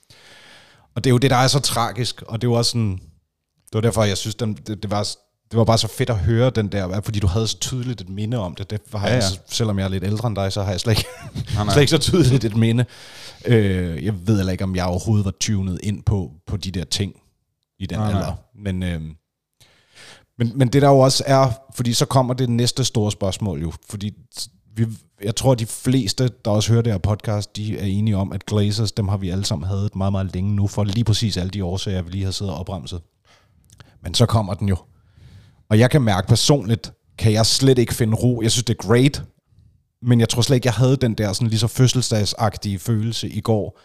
Og 0.95 1.03
det 1.03 1.09
er 1.09 1.11
jo 1.11 1.17
det, 1.17 1.29
der 1.29 1.37
er 1.37 1.47
så 1.47 1.59
tragisk, 1.59 2.21
og 2.21 2.41
det 2.41 2.47
er 2.47 2.51
jo 2.51 2.57
også 2.57 2.71
sådan, 2.71 2.91
det 3.65 3.73
var 3.73 3.81
derfor, 3.81 4.03
jeg 4.03 4.17
synes, 4.17 4.35
den, 4.35 4.53
det, 4.53 4.83
det, 4.83 4.91
var, 4.91 5.07
det 5.53 5.57
var 5.57 5.63
bare 5.65 5.77
så 5.77 5.87
fedt 5.87 6.09
at 6.09 6.17
høre 6.17 6.49
den 6.49 6.67
der, 6.67 7.01
fordi 7.01 7.19
du 7.19 7.27
havde 7.27 7.47
så 7.47 7.59
tydeligt 7.59 8.01
et 8.01 8.09
minde 8.09 8.37
om 8.37 8.55
det. 8.55 8.69
det 8.69 8.81
har 8.95 9.07
Ja, 9.07 9.13
ja. 9.13 9.15
Jeg, 9.15 9.23
selvom 9.49 9.79
jeg 9.79 9.85
er 9.85 9.89
lidt 9.89 10.03
ældre 10.03 10.27
end 10.27 10.35
dig, 10.35 10.53
så 10.53 10.63
har 10.63 10.71
jeg 10.71 10.79
slet 10.79 10.97
ikke, 10.97 11.05
nej. 11.55 11.69
slet 11.73 11.81
ikke 11.81 11.89
så 11.89 11.97
tydeligt 11.97 12.43
et 12.43 12.55
minde. 12.55 12.85
Øh, 13.45 14.05
jeg 14.05 14.27
ved 14.27 14.35
heller 14.35 14.51
ikke, 14.51 14.63
om 14.63 14.75
jeg 14.75 14.85
overhovedet 14.85 15.25
var 15.25 15.33
tunet 15.39 15.79
ind 15.83 16.03
på, 16.03 16.31
på 16.47 16.57
de 16.57 16.71
der 16.71 16.83
ting 16.83 17.15
i 17.79 17.85
den 17.85 17.97
Nej, 17.97 18.11
nej. 18.11 18.21
alder. 18.21 18.33
Men, 18.55 18.83
øh, 18.83 19.01
men, 20.37 20.51
men 20.55 20.67
det 20.67 20.81
der 20.81 20.89
jo 20.89 20.99
også 20.99 21.23
er, 21.27 21.51
fordi 21.75 21.93
så 21.93 22.05
kommer 22.05 22.33
det 22.33 22.49
næste 22.49 22.83
store 22.83 23.11
spørgsmål 23.11 23.61
jo, 23.61 23.73
fordi 23.89 24.13
vi, 24.75 24.87
jeg 25.23 25.35
tror, 25.35 25.55
de 25.55 25.65
fleste, 25.65 26.29
der 26.45 26.51
også 26.51 26.71
hører 26.71 26.81
det 26.81 26.91
her 26.93 26.99
podcast, 26.99 27.55
de 27.57 27.77
er 27.77 27.85
enige 27.85 28.17
om, 28.17 28.31
at 28.31 28.45
Glazers, 28.45 28.91
dem 28.91 29.07
har 29.07 29.17
vi 29.17 29.29
alle 29.29 29.45
sammen 29.45 29.69
hadet 29.69 29.95
meget, 29.95 30.11
meget 30.11 30.33
længe 30.33 30.55
nu, 30.55 30.67
for 30.67 30.83
lige 30.83 31.03
præcis 31.03 31.37
alle 31.37 31.49
de 31.49 31.63
årsager, 31.63 32.01
vi 32.01 32.11
lige 32.11 32.25
har 32.25 32.31
siddet 32.31 32.53
og 32.53 32.59
opremset. 32.59 33.01
Men 34.01 34.13
så 34.13 34.25
kommer 34.25 34.53
den 34.53 34.69
jo. 34.69 34.77
Og 35.73 35.79
jeg 35.79 35.89
kan 35.89 36.01
mærke 36.01 36.27
personligt, 36.27 36.93
kan 37.17 37.31
jeg 37.31 37.45
slet 37.45 37.77
ikke 37.77 37.93
finde 37.93 38.15
ro. 38.15 38.41
Jeg 38.41 38.51
synes, 38.51 38.63
det 38.63 38.73
er 38.79 38.87
great, 38.87 39.23
men 40.01 40.19
jeg 40.19 40.29
tror 40.29 40.41
slet 40.41 40.55
ikke, 40.55 40.65
jeg 40.65 40.73
havde 40.73 40.95
den 40.95 41.13
der 41.13 41.33
sådan 41.33 41.47
lige 41.47 41.59
så 41.59 41.67
fødselsdagsagtige 41.67 42.79
følelse 42.79 43.29
i 43.29 43.41
går. 43.41 43.79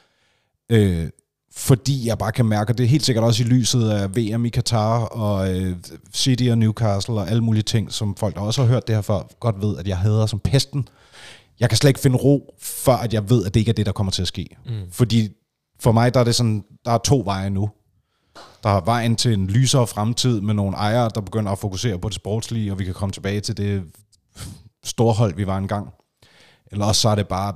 Øh, 0.70 1.08
fordi 1.52 2.06
jeg 2.06 2.18
bare 2.18 2.32
kan 2.32 2.46
mærke, 2.46 2.72
og 2.72 2.78
det 2.78 2.84
er 2.84 2.88
helt 2.88 3.04
sikkert 3.04 3.24
også 3.24 3.42
i 3.42 3.46
lyset 3.46 3.90
af 3.90 4.16
VM 4.16 4.44
i 4.44 4.48
Katar 4.48 5.04
og 5.04 5.54
øh, 5.54 5.76
City 6.14 6.44
og 6.50 6.58
Newcastle 6.58 7.14
og 7.14 7.30
alle 7.30 7.44
mulige 7.44 7.62
ting, 7.62 7.92
som 7.92 8.16
folk, 8.16 8.34
der 8.34 8.40
også 8.40 8.62
har 8.62 8.68
hørt 8.68 8.86
det 8.86 8.94
her 8.94 9.02
før, 9.02 9.28
godt 9.40 9.60
ved, 9.60 9.78
at 9.78 9.88
jeg 9.88 9.98
hader 9.98 10.26
som 10.26 10.38
pesten. 10.38 10.88
Jeg 11.60 11.68
kan 11.68 11.78
slet 11.78 11.90
ikke 11.90 12.00
finde 12.00 12.16
ro, 12.16 12.54
før 12.60 12.96
at 12.96 13.14
jeg 13.14 13.30
ved, 13.30 13.46
at 13.46 13.54
det 13.54 13.60
ikke 13.60 13.70
er 13.70 13.74
det, 13.74 13.86
der 13.86 13.92
kommer 13.92 14.10
til 14.10 14.22
at 14.22 14.28
ske. 14.28 14.46
Mm. 14.66 14.72
Fordi 14.90 15.28
for 15.80 15.92
mig, 15.92 16.14
der 16.14 16.20
er 16.20 16.24
det 16.24 16.34
sådan, 16.34 16.64
der 16.84 16.90
er 16.90 16.98
to 16.98 17.22
veje 17.24 17.50
nu. 17.50 17.70
Der 18.62 18.70
er 18.70 18.80
vejen 18.84 19.16
til 19.16 19.32
en 19.32 19.46
lysere 19.46 19.86
fremtid 19.86 20.40
med 20.40 20.54
nogle 20.54 20.76
ejere, 20.76 21.10
der 21.14 21.20
begynder 21.20 21.52
at 21.52 21.58
fokusere 21.58 21.98
på 21.98 22.08
det 22.08 22.14
sportslige, 22.14 22.72
og 22.72 22.78
vi 22.78 22.84
kan 22.84 22.94
komme 22.94 23.12
tilbage 23.12 23.40
til 23.40 23.56
det 23.56 23.84
storhold, 24.84 25.34
vi 25.34 25.46
var 25.46 25.58
engang. 25.58 25.88
Eller 26.72 26.84
også 26.84 27.00
så 27.00 27.08
er 27.08 27.14
det 27.14 27.28
bare, 27.28 27.54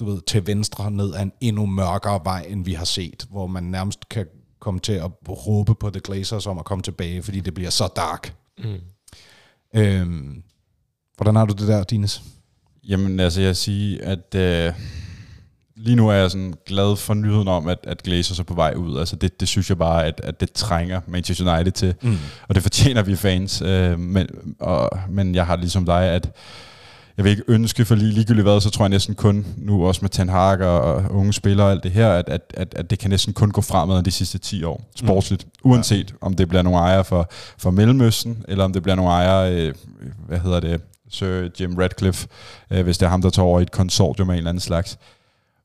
du 0.00 0.04
ved, 0.04 0.20
til 0.26 0.46
venstre 0.46 0.90
ned 0.90 1.14
af 1.14 1.22
en 1.22 1.32
endnu 1.40 1.66
mørkere 1.66 2.20
vej, 2.24 2.46
end 2.48 2.64
vi 2.64 2.72
har 2.72 2.84
set, 2.84 3.26
hvor 3.30 3.46
man 3.46 3.62
nærmest 3.62 4.08
kan 4.08 4.26
komme 4.60 4.80
til 4.80 4.92
at 4.92 5.10
råbe 5.28 5.74
på 5.74 5.90
The 5.90 6.00
Glazers 6.00 6.46
om 6.46 6.58
at 6.58 6.64
komme 6.64 6.82
tilbage, 6.82 7.22
fordi 7.22 7.40
det 7.40 7.54
bliver 7.54 7.70
så 7.70 7.88
dark. 7.96 8.34
Mm. 8.58 8.80
Øhm, 9.74 10.42
hvordan 11.16 11.36
har 11.36 11.44
du 11.44 11.54
det 11.54 11.68
der, 11.68 11.84
Dines? 11.84 12.22
Jamen, 12.84 13.20
altså 13.20 13.40
jeg 13.40 13.56
siger, 13.56 13.98
at 14.02 14.34
øh, 14.34 14.74
lige 15.84 15.96
nu 15.96 16.08
er 16.08 16.14
jeg 16.14 16.30
sådan 16.30 16.54
glad 16.66 16.96
for 16.96 17.14
nyheden 17.14 17.48
om, 17.48 17.68
at, 17.68 17.78
at 17.82 18.02
Glazers 18.02 18.38
er 18.38 18.42
på 18.42 18.54
vej 18.54 18.74
ud. 18.76 18.98
Altså 18.98 19.16
det, 19.16 19.40
det 19.40 19.48
synes 19.48 19.68
jeg 19.68 19.78
bare, 19.78 20.06
at, 20.06 20.20
at 20.24 20.40
det 20.40 20.52
trænger 20.52 21.00
Manchester 21.06 21.54
United 21.54 21.72
til. 21.72 21.94
Mm. 22.02 22.18
Og 22.48 22.54
det 22.54 22.62
fortjener 22.62 23.02
vi 23.02 23.16
fans. 23.16 23.62
Øh, 23.62 23.98
men, 23.98 24.26
og, 24.60 24.90
men 25.08 25.34
jeg 25.34 25.46
har 25.46 25.56
ligesom 25.56 25.84
dig, 25.84 26.02
at 26.04 26.30
jeg 27.16 27.24
vil 27.24 27.30
ikke 27.30 27.42
ønske, 27.48 27.84
for 27.84 27.94
lige 27.94 28.10
ligegyldigt 28.10 28.44
hvad, 28.44 28.60
så 28.60 28.70
tror 28.70 28.84
jeg 28.84 28.90
næsten 28.90 29.14
kun, 29.14 29.46
nu 29.56 29.86
også 29.86 29.98
med 30.02 30.10
Ten 30.10 30.28
Hag 30.28 30.60
og, 30.60 30.80
og 30.80 31.04
unge 31.10 31.32
spillere 31.32 31.66
og 31.66 31.72
alt 31.72 31.82
det 31.82 31.90
her, 31.90 32.10
at, 32.10 32.28
at, 32.28 32.40
at, 32.54 32.74
at 32.76 32.90
det 32.90 32.98
kan 32.98 33.10
næsten 33.10 33.32
kun 33.32 33.50
gå 33.50 33.60
fremad 33.60 34.02
de 34.02 34.10
sidste 34.10 34.38
10 34.38 34.64
år, 34.64 34.90
sportsligt. 34.96 35.46
Mm. 35.46 35.70
Uanset 35.70 36.10
ja. 36.10 36.26
om 36.26 36.34
det 36.34 36.48
bliver 36.48 36.62
nogle 36.62 36.78
ejere 36.78 37.04
for, 37.04 37.30
for 37.58 37.70
Mellemøsten, 37.70 38.44
eller 38.48 38.64
om 38.64 38.72
det 38.72 38.82
bliver 38.82 38.96
nogle 38.96 39.10
ejere, 39.10 39.54
øh, 39.54 39.74
hvad 40.28 40.38
hedder 40.38 40.60
det, 40.60 40.80
Sir 41.10 41.48
Jim 41.60 41.76
Radcliffe, 41.76 42.28
øh, 42.70 42.84
hvis 42.84 42.98
det 42.98 43.06
er 43.06 43.10
ham, 43.10 43.22
der 43.22 43.30
tager 43.30 43.46
over 43.46 43.60
i 43.60 43.62
et 43.62 43.70
konsortium 43.70 44.30
af 44.30 44.34
en 44.34 44.38
eller 44.38 44.50
anden 44.50 44.60
slags. 44.60 44.98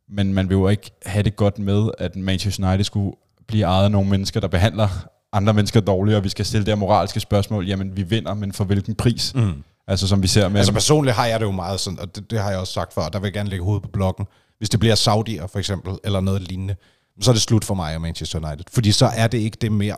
Men 0.10 0.34
man 0.34 0.50
vil 0.50 0.56
jo 0.56 0.68
ikke 0.68 0.92
have 1.06 1.24
det 1.24 1.36
godt 1.36 1.60
med, 1.60 1.90
at 1.98 2.16
Manchester 2.16 2.68
United 2.68 2.84
skulle 2.84 3.16
blive 3.48 3.64
ejet 3.64 3.84
af 3.84 3.92
nogle 3.92 4.10
mennesker, 4.10 4.40
der 4.40 4.48
behandler 4.48 4.90
andre 5.34 5.54
mennesker 5.54 5.80
dårligt, 5.80 6.18
og 6.18 6.24
vi 6.24 6.30
skal 6.30 6.46
stille 6.46 6.66
det 6.66 6.72
her 6.72 6.80
moralske 6.80 7.20
spørgsmål, 7.20 7.68
jamen 7.68 7.98
vi 7.98 8.04
vinder, 8.04 8.34
men 8.34 8.54
for 8.54 8.64
hvilken 8.64 8.96
pris? 8.96 9.36
Mm. 9.36 9.64
Altså 9.88 10.08
som 10.08 10.22
vi 10.22 10.28
ser 10.28 10.50
med... 10.50 10.58
Altså 10.58 10.74
personligt 10.74 11.16
har 11.16 11.26
jeg 11.26 11.40
det 11.40 11.46
jo 11.46 11.52
meget 11.52 11.80
sådan, 11.80 12.00
og 12.00 12.16
det, 12.16 12.32
det 12.32 12.40
har 12.40 12.50
jeg 12.50 12.60
også 12.60 12.74
sagt 12.74 12.94
før, 12.94 13.02
og 13.02 13.14
der 13.14 13.20
vil 13.20 13.28
jeg 13.28 13.34
gerne 13.34 13.50
lægge 13.50 13.66
hovedet 13.66 13.84
på 13.84 13.90
blokken. 13.90 14.26
Hvis 14.58 14.70
det 14.70 14.80
bliver 14.80 14.96
Saudier 14.96 15.48
for 15.48 15.60
eksempel, 15.60 15.98
eller 16.04 16.20
noget 16.20 16.42
lignende, 16.42 16.76
så 17.22 17.32
er 17.32 17.34
det 17.34 17.42
slut 17.42 17.66
for 17.66 17.76
mig 17.76 17.96
og 17.96 18.02
Manchester 18.02 18.40
United. 18.40 18.66
Fordi 18.74 18.92
så 18.92 19.06
er 19.06 19.28
det 19.28 19.38
ikke 19.38 19.58
det 19.62 19.72
mere, 19.72 19.96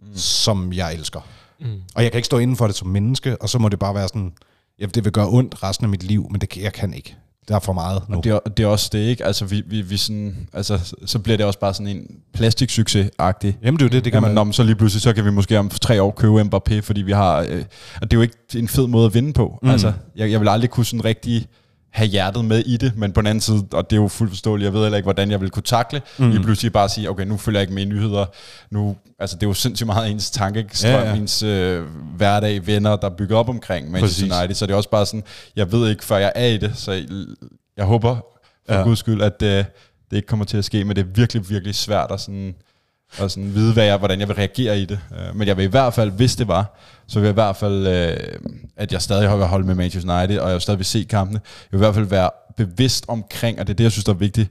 mm. 0.00 0.16
som 0.16 0.72
jeg 0.72 0.94
elsker. 0.94 1.20
Mm. 1.60 1.82
Og 1.94 2.02
jeg 2.02 2.12
kan 2.12 2.18
ikke 2.18 2.26
stå 2.26 2.38
inden 2.38 2.56
for 2.56 2.66
det 2.66 2.76
som 2.76 2.88
menneske, 2.88 3.42
og 3.42 3.48
så 3.48 3.58
må 3.58 3.68
det 3.68 3.78
bare 3.78 3.94
være 3.94 4.08
sådan, 4.08 4.32
ja, 4.80 4.86
det 4.86 5.04
vil 5.04 5.12
gøre 5.12 5.28
ondt 5.28 5.62
resten 5.62 5.84
af 5.84 5.88
mit 5.88 6.02
liv, 6.02 6.28
men 6.30 6.40
det, 6.40 6.56
jeg 6.56 6.72
kan 6.72 6.94
ikke. 6.94 7.16
Der 7.48 7.54
er 7.54 7.58
for 7.58 7.72
meget 7.72 8.02
nu. 8.08 8.16
Og 8.16 8.24
det, 8.24 8.32
er, 8.32 8.38
det 8.38 8.62
er 8.62 8.66
også 8.66 8.88
det, 8.92 8.98
ikke? 8.98 9.24
Altså, 9.24 9.44
vi, 9.44 9.62
vi, 9.66 9.80
vi 9.80 9.96
sådan, 9.96 10.48
altså, 10.52 10.94
så 11.06 11.18
bliver 11.18 11.36
det 11.36 11.46
også 11.46 11.58
bare 11.58 11.74
sådan 11.74 11.86
en 11.86 12.06
plastiksucces-agtig. 12.38 13.52
Jamen, 13.62 13.78
det 13.78 13.82
er 13.82 13.84
jo 13.84 13.88
det, 13.88 14.04
det 14.04 14.12
kan 14.12 14.22
Jamen, 14.22 14.34
man... 14.34 14.52
så 14.52 14.62
lige 14.62 14.76
pludselig, 14.76 15.02
så 15.02 15.12
kan 15.12 15.24
vi 15.24 15.30
måske 15.30 15.58
om 15.58 15.68
tre 15.68 16.02
år 16.02 16.10
købe 16.10 16.40
Mbappé, 16.40 16.80
fordi 16.80 17.02
vi 17.02 17.12
har... 17.12 17.38
Øh, 17.48 17.64
og 18.00 18.10
det 18.10 18.12
er 18.12 18.16
jo 18.16 18.22
ikke 18.22 18.36
en 18.56 18.68
fed 18.68 18.86
måde 18.86 19.06
at 19.06 19.14
vinde 19.14 19.32
på. 19.32 19.58
Mm. 19.62 19.68
Altså, 19.68 19.92
jeg, 20.16 20.30
jeg 20.30 20.40
vil 20.40 20.48
aldrig 20.48 20.70
kunne 20.70 20.86
sådan 20.86 21.04
rigtig 21.04 21.46
have 21.90 22.08
hjertet 22.08 22.44
med 22.44 22.58
i 22.66 22.76
det, 22.76 22.96
men 22.96 23.12
på 23.12 23.20
den 23.20 23.26
anden 23.26 23.40
side, 23.40 23.66
og 23.72 23.90
det 23.90 23.96
er 23.96 24.00
jo 24.00 24.08
fuldt 24.08 24.32
forståeligt, 24.32 24.64
jeg 24.64 24.72
ved 24.72 24.82
heller 24.82 24.96
ikke, 24.96 25.06
hvordan 25.06 25.30
jeg 25.30 25.40
vil 25.40 25.50
kunne 25.50 25.62
takle, 25.62 26.02
mm. 26.18 26.30
lige 26.30 26.42
pludselig 26.42 26.72
bare 26.72 26.88
sige, 26.88 27.10
okay, 27.10 27.24
nu 27.24 27.36
følger 27.36 27.60
jeg 27.60 27.62
ikke 27.62 27.74
med 27.74 27.82
i 27.82 27.86
nyheder, 27.86 28.26
nu, 28.70 28.96
altså 29.18 29.36
det 29.36 29.42
er 29.42 29.46
jo 29.46 29.54
sindssygt 29.54 29.86
meget 29.86 30.10
ens 30.10 30.30
tankestrøm, 30.30 30.90
ja, 30.90 31.08
ja. 31.08 31.14
ens 31.14 31.42
øh, 31.42 31.84
hverdag, 32.16 32.66
venner, 32.66 32.96
der 32.96 33.10
bygger 33.10 33.36
op 33.36 33.48
omkring 33.48 33.90
Manchester 33.90 34.38
United, 34.38 34.54
så 34.54 34.66
det 34.66 34.72
er 34.72 34.76
også 34.76 34.90
bare 34.90 35.06
sådan, 35.06 35.24
jeg 35.56 35.72
ved 35.72 35.90
ikke, 35.90 36.04
før 36.04 36.16
jeg 36.16 36.32
er 36.34 36.46
i 36.46 36.56
det, 36.56 36.72
så 36.74 36.92
jeg, 36.92 37.04
jeg 37.76 37.84
håber, 37.84 38.16
for 38.68 38.74
ja. 38.74 38.82
guds 38.82 38.98
skyld, 38.98 39.22
at 39.22 39.42
øh, 39.42 39.64
det 40.10 40.16
ikke 40.16 40.26
kommer 40.26 40.44
til 40.44 40.56
at 40.56 40.64
ske, 40.64 40.84
men 40.84 40.96
det 40.96 41.02
er 41.02 41.08
virkelig, 41.14 41.50
virkelig 41.50 41.74
svært 41.74 42.10
at 42.10 42.20
sådan, 42.20 42.54
og 43.18 43.30
sådan 43.30 43.54
vide, 43.54 43.72
hvad 43.72 43.84
jeg, 43.84 43.96
hvordan 43.96 44.20
jeg 44.20 44.28
vil 44.28 44.36
reagere 44.36 44.80
i 44.80 44.84
det. 44.84 44.98
Øh, 45.12 45.36
men 45.36 45.48
jeg 45.48 45.56
vil 45.56 45.64
i 45.64 45.68
hvert 45.68 45.94
fald, 45.94 46.10
hvis 46.10 46.36
det 46.36 46.48
var, 46.48 46.78
så 47.06 47.18
vil 47.20 47.26
jeg 47.26 47.32
i 47.32 47.34
hvert 47.34 47.56
fald, 47.56 47.86
øh, 47.86 48.16
at 48.76 48.92
jeg 48.92 49.02
stadig 49.02 49.38
vil 49.38 49.46
holde 49.46 49.66
med 49.66 49.74
Manchester 49.74 50.18
United, 50.18 50.38
og 50.38 50.50
jeg 50.50 50.62
stadig 50.62 50.78
vil 50.78 50.86
se 50.86 51.06
kampene. 51.10 51.40
Jeg 51.44 51.78
vil 51.78 51.78
i 51.78 51.84
hvert 51.86 51.94
fald 51.94 52.06
være 52.06 52.30
bevidst 52.56 53.04
omkring, 53.08 53.60
og 53.60 53.66
det 53.66 53.72
er 53.72 53.76
det, 53.76 53.84
jeg 53.84 53.92
synes, 53.92 54.04
der 54.04 54.12
er 54.12 54.16
vigtigt, 54.16 54.50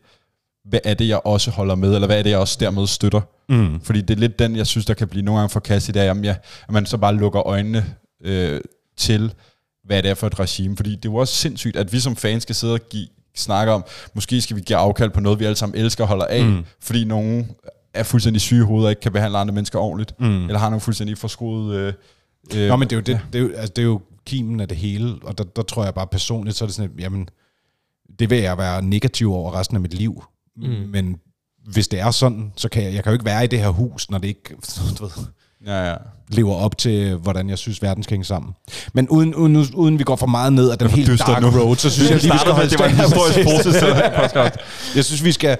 hvad 0.65 0.79
er 0.83 0.93
det, 0.93 1.07
jeg 1.07 1.19
også 1.25 1.51
holder 1.51 1.75
med, 1.75 1.95
eller 1.95 2.07
hvad 2.07 2.19
er 2.19 2.23
det, 2.23 2.29
jeg 2.29 2.39
også 2.39 2.57
dermed 2.59 2.87
støtter. 2.87 3.21
Mm. 3.49 3.81
Fordi 3.81 4.01
det 4.01 4.13
er 4.13 4.19
lidt 4.19 4.39
den, 4.39 4.55
jeg 4.55 4.67
synes, 4.67 4.85
der 4.85 4.93
kan 4.93 5.07
blive 5.07 5.25
nogle 5.25 5.39
gange 5.39 5.51
forkastet, 5.51 5.95
det 5.95 6.01
er, 6.01 6.05
jamen, 6.05 6.25
ja, 6.25 6.35
at 6.67 6.73
man 6.73 6.85
så 6.85 6.97
bare 6.97 7.15
lukker 7.15 7.47
øjnene 7.47 7.85
øh, 8.23 8.61
til, 8.97 9.33
hvad 9.85 10.03
det 10.03 10.11
er 10.11 10.15
for 10.15 10.27
et 10.27 10.39
regime. 10.39 10.77
Fordi 10.77 10.89
det 10.89 11.05
er 11.05 11.11
jo 11.11 11.15
også 11.15 11.33
sindssygt, 11.33 11.75
at 11.75 11.93
vi 11.93 11.99
som 11.99 12.15
fans 12.15 12.43
skal 12.43 12.55
sidde 12.55 12.73
og 12.73 12.79
give, 12.89 13.07
snakke 13.35 13.73
om, 13.73 13.85
måske 14.13 14.41
skal 14.41 14.55
vi 14.55 14.61
give 14.61 14.77
afkald 14.77 15.09
på 15.09 15.19
noget, 15.19 15.39
vi 15.39 15.45
alle 15.45 15.55
sammen 15.55 15.79
elsker 15.79 16.03
og 16.03 16.07
holder 16.07 16.25
af, 16.25 16.43
mm. 16.43 16.65
fordi 16.81 17.03
nogen 17.03 17.51
er 17.99 18.03
fuldstændig 18.03 18.41
syge 18.41 18.61
i 18.61 18.63
hovedet 18.63 18.85
og 18.85 18.91
ikke 18.91 19.01
kan 19.01 19.11
behandle 19.11 19.37
andre 19.37 19.53
mennesker 19.53 19.79
ordentligt, 19.79 20.19
mm. 20.19 20.43
eller 20.43 20.57
har 20.57 20.69
nogle 20.69 20.81
fuldstændig 20.81 21.17
forskruet... 21.17 21.75
Øh, 21.75 21.93
øh, 22.55 22.67
Nå, 22.67 22.75
men 22.75 22.89
det 22.89 22.95
er 22.95 22.97
jo, 22.97 23.01
det, 23.01 23.13
ja. 23.13 23.19
det, 23.33 23.39
er 23.39 23.43
jo, 23.43 23.49
altså, 23.49 23.73
det 23.75 23.81
er 23.81 23.85
jo 23.85 24.01
kimen 24.25 24.59
af 24.59 24.67
det 24.67 24.77
hele, 24.77 25.15
og 25.23 25.37
der, 25.37 25.43
der 25.43 25.61
tror 25.61 25.83
jeg 25.83 25.93
bare 25.93 26.07
personligt, 26.07 26.57
så 26.57 26.65
er 26.65 26.67
det 26.67 26.75
sådan, 26.75 26.91
at, 26.91 27.01
jamen, 27.03 27.29
det 28.19 28.29
vil 28.29 28.37
jeg 28.37 28.57
være 28.57 28.81
negativ 28.81 29.33
over 29.33 29.59
resten 29.59 29.77
af 29.77 29.81
mit 29.81 29.93
liv, 29.93 30.23
mm. 30.55 30.63
men 30.67 31.19
hvis 31.67 31.87
det 31.87 31.99
er 31.99 32.11
sådan, 32.11 32.53
så 32.55 32.69
kan 32.69 32.83
jeg, 32.83 32.93
jeg 32.93 33.03
kan 33.03 33.11
jo 33.11 33.13
ikke 33.13 33.25
være 33.25 33.43
i 33.43 33.47
det 33.47 33.59
her 33.59 33.69
hus, 33.69 34.09
når 34.09 34.17
det 34.17 34.27
ikke, 34.27 34.55
du 34.99 35.03
ved, 35.03 35.25
ja, 35.67 35.89
ja. 35.89 35.95
lever 36.29 36.55
op 36.55 36.77
til, 36.77 37.15
hvordan 37.15 37.49
jeg 37.49 37.57
synes, 37.57 37.81
verden 37.81 38.03
skal 38.03 38.13
hænge 38.13 38.25
sammen. 38.25 38.53
Men 38.93 39.09
uden, 39.09 39.35
uden, 39.35 39.67
uden 39.73 39.99
vi 39.99 40.03
går 40.03 40.15
for 40.15 40.27
meget 40.27 40.53
ned 40.53 40.69
af 40.69 40.77
den 40.77 40.89
helt 40.89 41.19
dark 41.19 41.41
nu. 41.41 41.49
road, 41.49 41.75
så 41.75 41.89
synes 41.89 42.09
jeg 42.09 42.21
lige, 42.21 42.33
vi 42.33 42.39
skal 42.39 42.51
holde 42.51 42.69
det 42.69 42.79
var 42.79 42.85
en 42.85 42.95
historisk 43.05 44.95
jeg 44.95 45.05
synes, 45.05 45.23
vi 45.23 45.31
skal... 45.31 45.57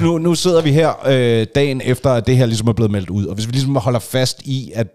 Nu, 0.00 0.18
nu 0.18 0.34
sidder 0.34 0.62
vi 0.62 0.72
her 0.72 1.06
øh, 1.06 1.46
dagen 1.54 1.80
efter, 1.84 2.10
at 2.10 2.26
det 2.26 2.36
her 2.36 2.46
ligesom 2.46 2.68
er 2.68 2.72
blevet 2.72 2.90
meldt 2.90 3.10
ud, 3.10 3.26
og 3.26 3.34
hvis 3.34 3.46
vi 3.46 3.52
ligesom 3.52 3.76
holder 3.76 4.00
fast 4.00 4.42
i, 4.42 4.72
at 4.74 4.86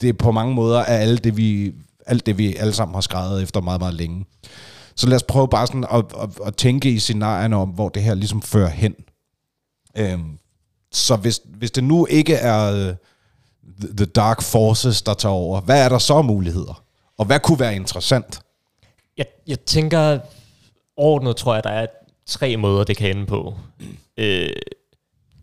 det 0.00 0.18
på 0.18 0.32
mange 0.32 0.54
måder 0.54 0.78
er 0.78 0.98
alt 0.98 1.24
det, 1.24 1.36
vi, 1.36 1.72
alt 2.06 2.26
det, 2.26 2.38
vi 2.38 2.56
alle 2.56 2.72
sammen 2.72 2.94
har 2.94 3.00
skrevet 3.00 3.42
efter 3.42 3.60
meget, 3.60 3.80
meget 3.80 3.94
længe. 3.94 4.24
Så 4.96 5.06
lad 5.06 5.16
os 5.16 5.22
prøve 5.22 5.48
bare 5.48 5.66
sådan 5.66 5.84
at, 5.92 6.04
at, 6.22 6.30
at 6.46 6.56
tænke 6.56 6.90
i 6.90 6.98
scenarierne 6.98 7.56
om, 7.56 7.68
hvor 7.68 7.88
det 7.88 8.02
her 8.02 8.14
ligesom 8.14 8.42
fører 8.42 8.68
hen. 8.68 8.94
Øhm, 9.98 10.38
så 10.92 11.16
hvis, 11.16 11.40
hvis 11.58 11.70
det 11.70 11.84
nu 11.84 12.06
ikke 12.10 12.34
er 12.34 12.88
uh, 12.88 12.94
the 13.96 14.06
dark 14.06 14.42
forces, 14.42 15.02
der 15.02 15.14
tager 15.14 15.32
over, 15.32 15.60
hvad 15.60 15.84
er 15.84 15.88
der 15.88 15.98
så 15.98 16.22
muligheder? 16.22 16.84
Og 17.18 17.24
hvad 17.24 17.40
kunne 17.40 17.60
være 17.60 17.76
interessant? 17.76 18.40
Jeg, 19.16 19.26
jeg 19.46 19.60
tænker, 19.60 20.18
ordnet 20.96 21.36
tror 21.36 21.54
jeg, 21.54 21.64
der 21.64 21.70
er 21.70 21.86
tre 22.26 22.56
måder, 22.56 22.84
det 22.84 22.96
kan 22.96 23.16
ende 23.16 23.26
på. 23.26 23.54
Øh, 24.16 24.50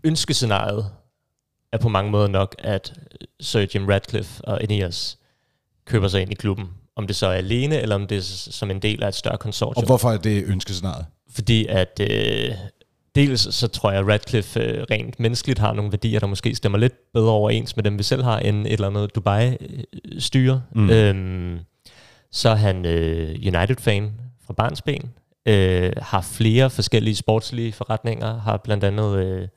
ønskescenariet 0.04 0.92
er 1.72 1.78
på 1.78 1.90
mange 1.90 2.12
måder 2.12 2.28
nok, 2.28 2.56
at 2.60 2.94
Sir 3.40 3.66
Jim 3.76 3.86
Radcliffe 3.86 4.46
og 4.46 4.64
Ineos 4.64 5.18
køber 5.86 6.08
sig 6.08 6.22
ind 6.22 6.32
i 6.32 6.36
klubben. 6.36 6.70
Om 6.96 7.08
det 7.08 7.16
så 7.16 7.28
er 7.28 7.34
alene, 7.34 7.82
eller 7.82 7.96
om 7.96 8.08
det 8.08 8.18
er 8.18 8.22
som 8.52 8.72
en 8.72 8.82
del 8.82 9.04
af 9.04 9.08
et 9.08 9.16
større 9.16 9.38
konsortium. 9.38 9.84
Og 9.84 9.86
hvorfor 9.86 10.12
er 10.12 10.18
det 10.18 10.44
ønskescenariet? 10.44 11.06
Fordi 11.30 11.66
at 11.66 12.02
øh, 12.02 12.52
dels 13.18 13.56
så 13.56 13.68
tror 13.68 13.92
jeg, 13.92 14.00
at 14.00 14.08
Radcliffe 14.08 14.60
øh, 14.60 14.86
rent 14.92 15.20
menneskeligt 15.20 15.60
har 15.60 15.74
nogle 15.74 15.92
værdier, 15.92 16.20
der 16.20 16.28
måske 16.28 16.56
stemmer 16.56 16.78
lidt 16.78 17.14
bedre 17.14 17.32
overens 17.32 17.76
med 17.76 17.84
dem, 17.84 17.98
vi 17.98 18.04
selv 18.04 18.24
har, 18.24 18.40
end 18.40 18.68
et 18.68 18.74
eller 18.74 18.88
andet 18.88 19.16
Dubai-styre. 19.16 20.64
Mm. 20.76 20.90
Øhm, 20.90 21.60
så 22.32 22.50
er 22.50 22.56
han 22.56 22.86
øh, 22.86 23.30
United-fan 23.30 24.12
fra 24.46 24.54
barnsben, 24.54 25.10
øh, 25.48 25.92
har 25.98 26.22
flere 26.22 26.70
forskellige 26.70 27.16
sportslige 27.16 27.74
forretninger, 27.74 28.40
har 28.40 28.58
blandt 28.58 28.84
andet 28.84 29.26
øh, 29.26 29.48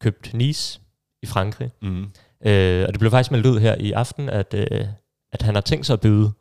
købt 0.00 0.34
Nice 0.34 0.80
i 1.22 1.26
Frankrig. 1.26 1.70
Mm. 1.82 2.06
Øh, 2.46 2.84
og 2.86 2.92
det 2.92 2.98
blev 2.98 3.10
faktisk 3.10 3.30
meldt 3.30 3.46
ud 3.46 3.60
her 3.60 3.74
i 3.74 3.92
aften, 3.92 4.28
at, 4.28 4.54
øh, 4.54 4.86
at 5.32 5.42
han 5.42 5.54
har 5.54 5.62
tænkt 5.62 5.86
sig 5.86 5.94
at 5.94 6.00
byde 6.00 6.32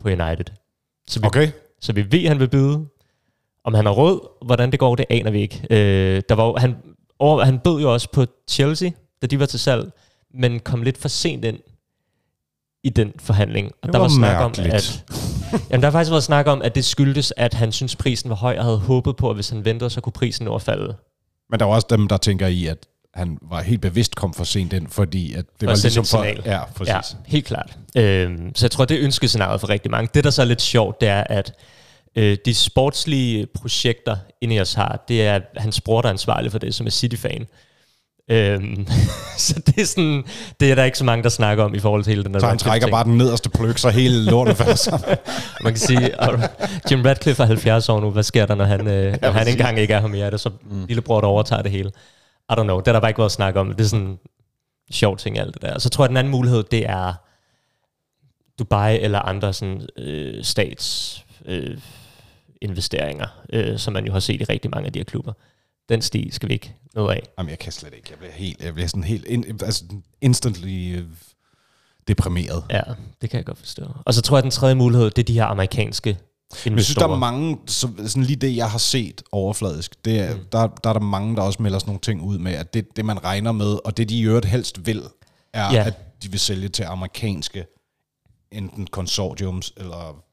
på 0.00 0.08
United. 0.08 0.44
Så 1.08 1.20
vi, 1.20 1.26
okay. 1.26 1.50
Så 1.80 1.92
vi 1.92 2.12
ved, 2.12 2.22
at 2.22 2.28
han 2.28 2.38
vil 2.38 2.48
byde. 2.48 2.86
Om 3.66 3.74
han 3.74 3.86
har 3.86 3.92
råd, 3.92 4.46
hvordan 4.46 4.72
det 4.72 4.78
går, 4.78 4.94
det 4.94 5.04
aner 5.10 5.30
vi 5.30 5.40
ikke. 5.40 5.66
Øh, 5.70 6.22
der 6.28 6.34
var, 6.34 6.58
han, 6.58 6.76
over, 7.18 7.44
han 7.44 7.58
bød 7.58 7.80
jo 7.80 7.92
også 7.92 8.08
på 8.12 8.26
Chelsea, 8.50 8.90
da 9.22 9.26
de 9.26 9.38
var 9.38 9.46
til 9.46 9.60
salg, 9.60 9.90
men 10.34 10.60
kom 10.60 10.82
lidt 10.82 10.98
for 10.98 11.08
sent 11.08 11.44
ind 11.44 11.58
i 12.84 12.88
den 12.88 13.12
forhandling. 13.18 13.72
Og 13.82 13.86
det 13.86 13.92
der 13.92 13.98
var, 13.98 14.04
var 14.04 14.14
snak 14.14 14.44
om, 14.44 14.52
at... 14.58 15.04
Jamen, 15.70 15.82
der 15.82 15.86
har 15.86 15.92
faktisk 15.92 16.10
været 16.10 16.22
snak 16.22 16.46
om, 16.46 16.62
at 16.62 16.74
det 16.74 16.84
skyldtes, 16.84 17.32
at 17.36 17.54
han 17.54 17.72
synes 17.72 17.96
prisen 17.96 18.30
var 18.30 18.36
høj, 18.36 18.58
og 18.58 18.64
havde 18.64 18.78
håbet 18.78 19.16
på, 19.16 19.30
at 19.30 19.36
hvis 19.36 19.48
han 19.48 19.64
ventede, 19.64 19.90
så 19.90 20.00
kunne 20.00 20.12
prisen 20.12 20.44
nå 20.44 20.54
at 20.54 20.62
falde. 20.62 20.96
Men 21.50 21.60
der 21.60 21.66
var 21.66 21.74
også 21.74 21.86
dem, 21.90 22.08
der 22.08 22.16
tænker 22.16 22.46
i, 22.46 22.66
at 22.66 22.86
han 23.14 23.38
var 23.42 23.62
helt 23.62 23.80
bevidst 23.80 24.16
kom 24.16 24.34
for 24.34 24.44
sent 24.44 24.72
ind, 24.72 24.88
fordi 24.88 25.34
at 25.34 25.44
det 25.44 25.46
for 25.60 25.66
var 25.66 25.78
ligesom 25.82 26.04
for... 26.04 26.24
Ja, 26.24 26.64
præcis. 26.64 26.92
Ja, 26.92 27.00
helt 27.26 27.46
klart. 27.46 27.78
Øhm, 27.96 28.54
så 28.54 28.66
jeg 28.66 28.70
tror, 28.70 28.84
det 28.84 28.96
er 28.96 29.04
ønskescenariet 29.04 29.60
for 29.60 29.68
rigtig 29.68 29.90
mange. 29.90 30.10
Det, 30.14 30.24
der 30.24 30.30
så 30.30 30.42
er 30.42 30.46
lidt 30.46 30.62
sjovt, 30.62 31.00
det 31.00 31.08
er, 31.08 31.24
at 31.24 31.54
øh, 32.16 32.36
de 32.44 32.54
sportslige 32.54 33.46
projekter, 33.46 34.16
Ineos 34.40 34.74
har, 34.74 35.04
det 35.08 35.26
er 35.26 35.40
hans 35.56 35.80
bror, 35.80 36.00
der 36.00 36.08
er 36.08 36.12
ansvarlig 36.12 36.52
for 36.52 36.58
det, 36.58 36.74
som 36.74 36.86
er 36.86 36.90
City-fan. 36.90 37.46
Øhm, 38.30 38.86
så 39.46 39.62
det 39.66 39.78
er 39.78 39.84
sådan, 39.84 40.24
det 40.60 40.70
er 40.70 40.74
der 40.74 40.84
ikke 40.84 40.98
så 40.98 41.04
mange, 41.04 41.22
der 41.22 41.28
snakker 41.28 41.64
om 41.64 41.74
i 41.74 41.78
forhold 41.78 42.04
til 42.04 42.10
hele 42.10 42.24
den 42.24 42.34
der 42.34 42.40
Så 42.40 42.46
han 42.46 42.58
trækker 42.58 42.88
bare 42.88 43.04
den 43.04 43.18
nederste 43.18 43.50
pløk, 43.50 43.78
så 43.78 43.90
hele 43.90 44.24
lortet 44.24 44.56
falder 44.56 44.74
sammen. 44.74 45.16
Man 45.64 45.72
kan 45.72 45.80
sige, 45.80 46.10
Jim 46.90 47.02
Radcliffe 47.02 47.42
er 47.42 47.46
70 47.46 47.88
år 47.88 48.00
nu, 48.00 48.10
hvad 48.10 48.22
sker 48.22 48.46
der, 48.46 48.54
når 48.54 48.64
han, 48.64 48.88
øh, 48.88 49.16
når 49.22 49.30
han 49.30 49.48
engang 49.48 49.78
ikke 49.78 49.94
er 49.94 50.00
her 50.00 50.08
mere? 50.08 50.26
Er 50.26 50.30
det 50.30 50.40
så 50.40 50.50
mm. 50.70 50.86
lillebror, 50.86 51.20
der 51.20 51.28
overtager 51.28 51.62
det 51.62 51.70
hele? 51.70 51.92
I 52.50 52.52
don't 52.52 52.62
know, 52.62 52.78
det 52.78 52.86
har 52.86 52.92
der 52.92 53.00
bare 53.00 53.10
ikke 53.10 53.18
været 53.18 53.32
snak 53.32 53.56
om. 53.56 53.72
Det 53.72 53.80
er 53.80 53.88
sådan 53.88 54.06
en 54.06 54.18
sjov 54.90 55.16
ting, 55.16 55.38
alt 55.38 55.54
det 55.54 55.62
der. 55.62 55.78
Så 55.78 55.88
tror 55.88 56.04
jeg, 56.04 56.06
at 56.06 56.10
den 56.10 56.16
anden 56.16 56.30
mulighed, 56.30 56.64
det 56.70 56.90
er 56.90 57.14
Dubai 58.58 58.98
eller 59.00 59.18
andre 59.18 59.52
sådan, 59.52 59.86
øh, 59.98 60.44
stats 60.44 61.24
øh, 61.46 61.78
investeringer, 62.68 63.26
øh, 63.52 63.78
som 63.78 63.92
man 63.92 64.06
jo 64.06 64.12
har 64.12 64.20
set 64.20 64.40
i 64.40 64.44
rigtig 64.44 64.70
mange 64.70 64.86
af 64.86 64.92
de 64.92 64.98
her 64.98 65.04
klubber. 65.04 65.32
Den 65.88 66.02
sti 66.02 66.30
skal 66.30 66.48
vi 66.48 66.54
ikke 66.54 66.74
noget 66.94 67.14
af. 67.14 67.22
Jamen, 67.38 67.50
jeg 67.50 67.58
kan 67.58 67.72
slet 67.72 67.94
ikke. 67.94 68.06
Jeg 68.10 68.18
bliver, 68.18 68.32
helt, 68.32 68.64
jeg 68.64 68.74
bliver 68.74 68.88
sådan 68.88 69.04
helt 69.04 69.24
in, 69.24 69.44
altså 69.62 69.84
instantly 70.20 70.96
øh, 70.96 71.04
deprimeret. 72.08 72.64
Ja, 72.70 72.82
det 73.22 73.30
kan 73.30 73.36
jeg 73.36 73.46
godt 73.46 73.58
forstå. 73.58 73.84
Og 74.04 74.14
så 74.14 74.22
tror 74.22 74.36
jeg, 74.36 74.38
at 74.38 74.42
den 74.42 74.50
tredje 74.50 74.74
mulighed, 74.74 75.10
det 75.10 75.22
er 75.22 75.26
de 75.26 75.32
her 75.32 75.44
amerikanske 75.44 76.18
men 76.64 76.76
jeg 76.76 76.84
synes, 76.84 76.96
der 76.96 77.08
er 77.08 77.16
mange, 77.16 77.58
så, 77.66 77.88
sådan 78.06 78.22
lige 78.22 78.36
det, 78.36 78.56
jeg 78.56 78.70
har 78.70 78.78
set 78.78 79.22
overfladisk, 79.32 80.04
det 80.04 80.20
er, 80.20 80.34
mm. 80.34 80.44
der, 80.52 80.66
der 80.66 80.90
er 80.90 80.92
der 80.92 81.00
mange, 81.00 81.36
der 81.36 81.42
også 81.42 81.62
melder 81.62 81.78
sådan 81.78 81.88
nogle 81.88 82.00
ting 82.00 82.22
ud 82.22 82.38
med, 82.38 82.52
at 82.52 82.74
det, 82.74 82.96
det 82.96 83.04
man 83.04 83.24
regner 83.24 83.52
med, 83.52 83.78
og 83.84 83.96
det 83.96 84.08
de 84.08 84.18
i 84.18 84.22
øvrigt 84.22 84.46
helst 84.46 84.86
vil, 84.86 85.02
er, 85.52 85.72
ja. 85.72 85.84
at 85.86 86.22
de 86.22 86.30
vil 86.30 86.40
sælge 86.40 86.68
til 86.68 86.82
amerikanske, 86.82 87.66
enten 88.52 88.86
konsortiums, 88.86 89.72
eller 89.76 90.24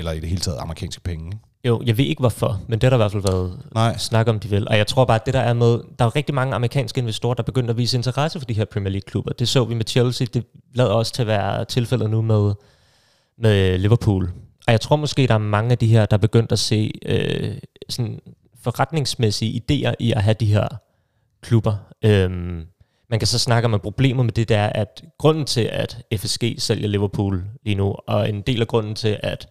Eller 0.00 0.12
i 0.12 0.20
det 0.20 0.28
hele 0.28 0.40
taget 0.40 0.58
amerikanske 0.58 1.00
penge. 1.00 1.38
Jo, 1.64 1.82
jeg 1.86 1.98
ved 1.98 2.04
ikke 2.04 2.20
hvorfor, 2.20 2.60
men 2.68 2.78
det 2.78 2.82
har 2.82 2.90
der 2.90 2.96
i 2.96 3.02
hvert 3.02 3.12
fald 3.12 3.22
været 3.22 3.62
Nej. 3.74 3.96
snak 3.98 4.28
om, 4.28 4.40
de 4.40 4.48
vil. 4.48 4.68
Og 4.68 4.76
jeg 4.76 4.86
tror 4.86 5.04
bare, 5.04 5.20
at 5.20 5.26
det 5.26 5.34
der 5.34 5.40
er 5.40 5.52
med, 5.52 5.80
der 5.98 6.04
er 6.04 6.16
rigtig 6.16 6.34
mange 6.34 6.54
amerikanske 6.54 7.00
investorer, 7.00 7.34
der 7.34 7.42
begynder 7.42 7.70
at 7.70 7.76
vise 7.76 7.96
interesse 7.96 8.38
for 8.38 8.46
de 8.46 8.54
her 8.54 8.64
Premier 8.64 8.90
League-klubber. 8.90 9.32
Det 9.32 9.48
så 9.48 9.64
vi 9.64 9.74
med 9.74 9.84
Chelsea, 9.88 10.26
det 10.34 10.46
lader 10.74 10.90
også 10.90 11.12
til 11.12 11.22
at 11.22 11.26
være 11.26 11.64
tilfældet 11.64 12.10
nu 12.10 12.22
med, 12.22 12.52
med 13.38 13.78
Liverpool. 13.78 14.30
Og 14.66 14.72
jeg 14.72 14.80
tror 14.80 14.96
måske, 14.96 15.26
der 15.26 15.34
er 15.34 15.38
mange 15.38 15.72
af 15.72 15.78
de 15.78 15.86
her, 15.86 16.06
der 16.06 16.16
er 16.16 16.20
begyndt 16.20 16.52
at 16.52 16.58
se 16.58 16.92
øh, 17.06 17.56
sådan 17.88 18.20
forretningsmæssige 18.62 19.62
idéer 19.62 19.94
i 19.98 20.12
at 20.12 20.22
have 20.22 20.34
de 20.34 20.46
her 20.46 20.68
klubber. 21.42 21.74
Øhm, 22.04 22.62
man 23.10 23.18
kan 23.18 23.26
så 23.26 23.38
snakke 23.38 23.66
om, 23.66 23.74
at 23.74 23.82
problemet 23.82 24.24
med 24.24 24.32
det 24.32 24.48
der 24.48 24.58
er, 24.58 24.72
at 24.72 25.04
grunden 25.18 25.44
til, 25.44 25.60
at 25.72 26.02
FSG 26.16 26.54
sælger 26.58 26.88
Liverpool 26.88 27.44
lige 27.64 27.74
nu, 27.74 27.94
og 28.06 28.28
en 28.28 28.40
del 28.40 28.60
af 28.60 28.68
grunden 28.68 28.94
til, 28.94 29.20
at 29.22 29.48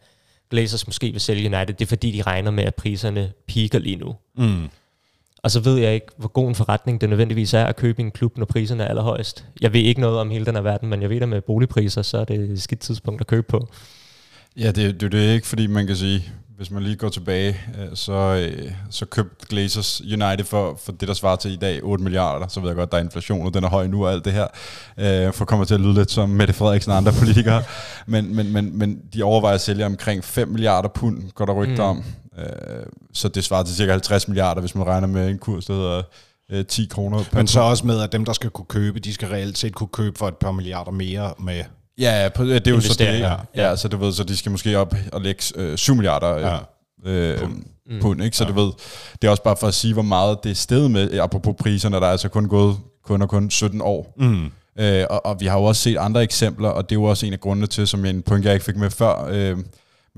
Glazers 0.49 0.87
måske 0.87 1.11
vil 1.11 1.21
sælge 1.21 1.55
United, 1.55 1.73
det 1.75 1.81
er 1.81 1.89
fordi, 1.89 2.11
de 2.11 2.21
regner 2.21 2.51
med, 2.51 2.63
at 2.63 2.75
priserne 2.75 3.31
piker 3.47 3.79
lige 3.79 3.95
nu. 3.95 4.15
Mm. 4.37 4.69
Og 5.43 5.51
så 5.51 5.59
ved 5.59 5.77
jeg 5.77 5.93
ikke, 5.93 6.07
hvor 6.17 6.27
god 6.27 6.47
en 6.47 6.55
forretning 6.55 7.01
det 7.01 7.09
nødvendigvis 7.09 7.53
er 7.53 7.65
at 7.65 7.75
købe 7.75 8.01
en 8.01 8.11
klub, 8.11 8.37
når 8.37 8.45
priserne 8.45 8.83
er 8.83 8.87
allerhøjst. 8.87 9.45
Jeg 9.61 9.73
ved 9.73 9.81
ikke 9.81 10.01
noget 10.01 10.19
om 10.19 10.29
hele 10.29 10.45
den 10.45 10.55
her 10.55 10.61
verden, 10.61 10.89
men 10.89 11.01
jeg 11.01 11.09
ved, 11.09 11.21
at 11.21 11.29
med 11.29 11.41
boligpriser, 11.41 12.01
så 12.01 12.17
er 12.17 12.23
det 12.23 12.39
et 12.39 12.61
skidt 12.61 12.79
tidspunkt 12.79 13.21
at 13.21 13.27
købe 13.27 13.47
på. 13.47 13.69
Ja, 14.57 14.71
det, 14.71 15.01
det, 15.01 15.11
det 15.11 15.29
er 15.29 15.33
ikke, 15.33 15.47
fordi 15.47 15.67
man 15.67 15.87
kan 15.87 15.95
sige, 15.95 16.23
hvis 16.59 16.71
man 16.71 16.83
lige 16.83 16.95
går 16.95 17.09
tilbage, 17.09 17.57
øh, 17.79 17.87
så, 17.93 18.13
øh, 18.13 18.71
så 18.89 19.05
købte 19.05 19.45
Glazers 19.49 20.01
United 20.01 20.43
for, 20.45 20.79
for 20.85 20.91
det, 20.91 21.07
der 21.07 21.13
svarer 21.13 21.35
til 21.35 21.51
i 21.51 21.55
dag 21.55 21.83
8 21.83 22.03
milliarder. 22.03 22.47
Så 22.47 22.59
ved 22.59 22.69
jeg 22.69 22.75
godt, 22.75 22.91
der 22.91 22.97
er 22.97 23.01
inflation, 23.01 23.45
og 23.45 23.53
den 23.53 23.63
er 23.63 23.69
høj 23.69 23.87
nu 23.87 24.05
og 24.05 24.11
alt 24.11 24.25
det 24.25 24.33
her. 24.33 24.47
Øh, 24.97 25.33
for 25.33 25.45
kommer 25.45 25.65
til 25.65 25.73
at 25.73 25.79
lyde 25.79 25.93
lidt 25.93 26.11
som 26.11 26.29
Mette 26.29 26.53
Frederiksen 26.53 26.91
og 26.91 26.97
andre 26.97 27.11
politikere. 27.19 27.63
Men, 28.07 28.35
men, 28.35 28.53
men, 28.53 28.77
men 28.77 28.99
de 29.13 29.23
overvejer 29.23 29.55
at 29.55 29.61
sælge 29.61 29.85
omkring 29.85 30.23
5 30.23 30.47
milliarder 30.47 30.89
pund, 30.89 31.31
går 31.31 31.45
der 31.45 31.53
rygter 31.53 31.93
mm. 31.93 31.99
om. 31.99 32.03
Så 33.13 33.27
det 33.27 33.43
svarer 33.43 33.63
til 33.63 33.75
cirka 33.75 33.91
50 33.91 34.27
milliarder, 34.27 34.61
hvis 34.61 34.75
man 34.75 34.87
regner 34.87 35.07
med 35.07 35.29
en 35.29 35.37
kurs, 35.37 35.65
der 35.65 35.73
hedder 35.73 36.63
10 36.63 36.85
kroner 36.85 37.23
per 37.23 37.37
Men 37.37 37.47
så 37.47 37.61
også 37.61 37.87
med, 37.87 38.01
at 38.01 38.11
dem, 38.11 38.25
der 38.25 38.33
skal 38.33 38.49
kunne 38.49 38.65
købe, 38.65 38.99
de 38.99 39.13
skal 39.13 39.27
reelt 39.27 39.57
set 39.57 39.75
kunne 39.75 39.89
købe 39.93 40.17
for 40.17 40.27
et 40.27 40.37
par 40.37 40.51
milliarder 40.51 40.91
mere 40.91 41.33
med 41.39 41.63
Ja, 41.99 42.29
det 42.37 42.67
er 42.67 42.71
jo 42.71 42.81
så 42.81 42.95
det. 42.99 43.19
Ja. 43.19 43.35
ja, 43.55 43.75
så 43.75 43.87
du 43.87 43.97
ved, 43.97 44.13
så 44.13 44.23
de 44.23 44.37
skal 44.37 44.51
måske 44.51 44.77
op 44.77 44.95
og 45.11 45.21
lægge 45.21 45.43
øh, 45.55 45.77
7 45.77 45.95
milliarder 45.95 46.35
øh, 46.35 46.41
ja. 47.05 47.11
øh, 47.11 47.39
pund, 47.39 47.63
mm. 47.89 47.99
pund 48.01 48.23
ikke? 48.23 48.37
Så 48.37 48.43
ja. 48.43 48.49
du 48.49 48.55
ved, 48.55 48.71
det 49.21 49.27
er 49.27 49.31
også 49.31 49.43
bare 49.43 49.55
for 49.59 49.67
at 49.67 49.73
sige, 49.73 49.93
hvor 49.93 50.03
meget 50.03 50.43
det 50.43 50.51
er 50.51 50.55
sted 50.55 50.89
med, 50.89 51.19
apropos 51.19 51.55
priserne, 51.59 51.95
der 51.95 52.07
er 52.07 52.11
altså 52.11 52.29
kun 52.29 52.47
gået 52.47 52.77
kun 53.03 53.21
og 53.21 53.29
kun 53.29 53.49
17 53.49 53.81
år. 53.81 54.13
Mm. 54.17 54.51
Øh, 54.79 55.05
og, 55.09 55.25
og 55.25 55.37
vi 55.39 55.45
har 55.45 55.57
jo 55.57 55.63
også 55.63 55.81
set 55.81 55.97
andre 55.97 56.23
eksempler, 56.23 56.69
og 56.69 56.89
det 56.89 56.95
er 56.95 56.99
jo 56.99 57.03
også 57.03 57.25
en 57.25 57.33
af 57.33 57.39
grundene 57.39 57.67
til, 57.67 57.87
som 57.87 58.05
en 58.05 58.21
point, 58.21 58.45
jeg 58.45 58.53
ikke 58.53 58.65
fik 58.65 58.75
med 58.75 58.89
før, 58.89 59.27
øh, 59.31 59.57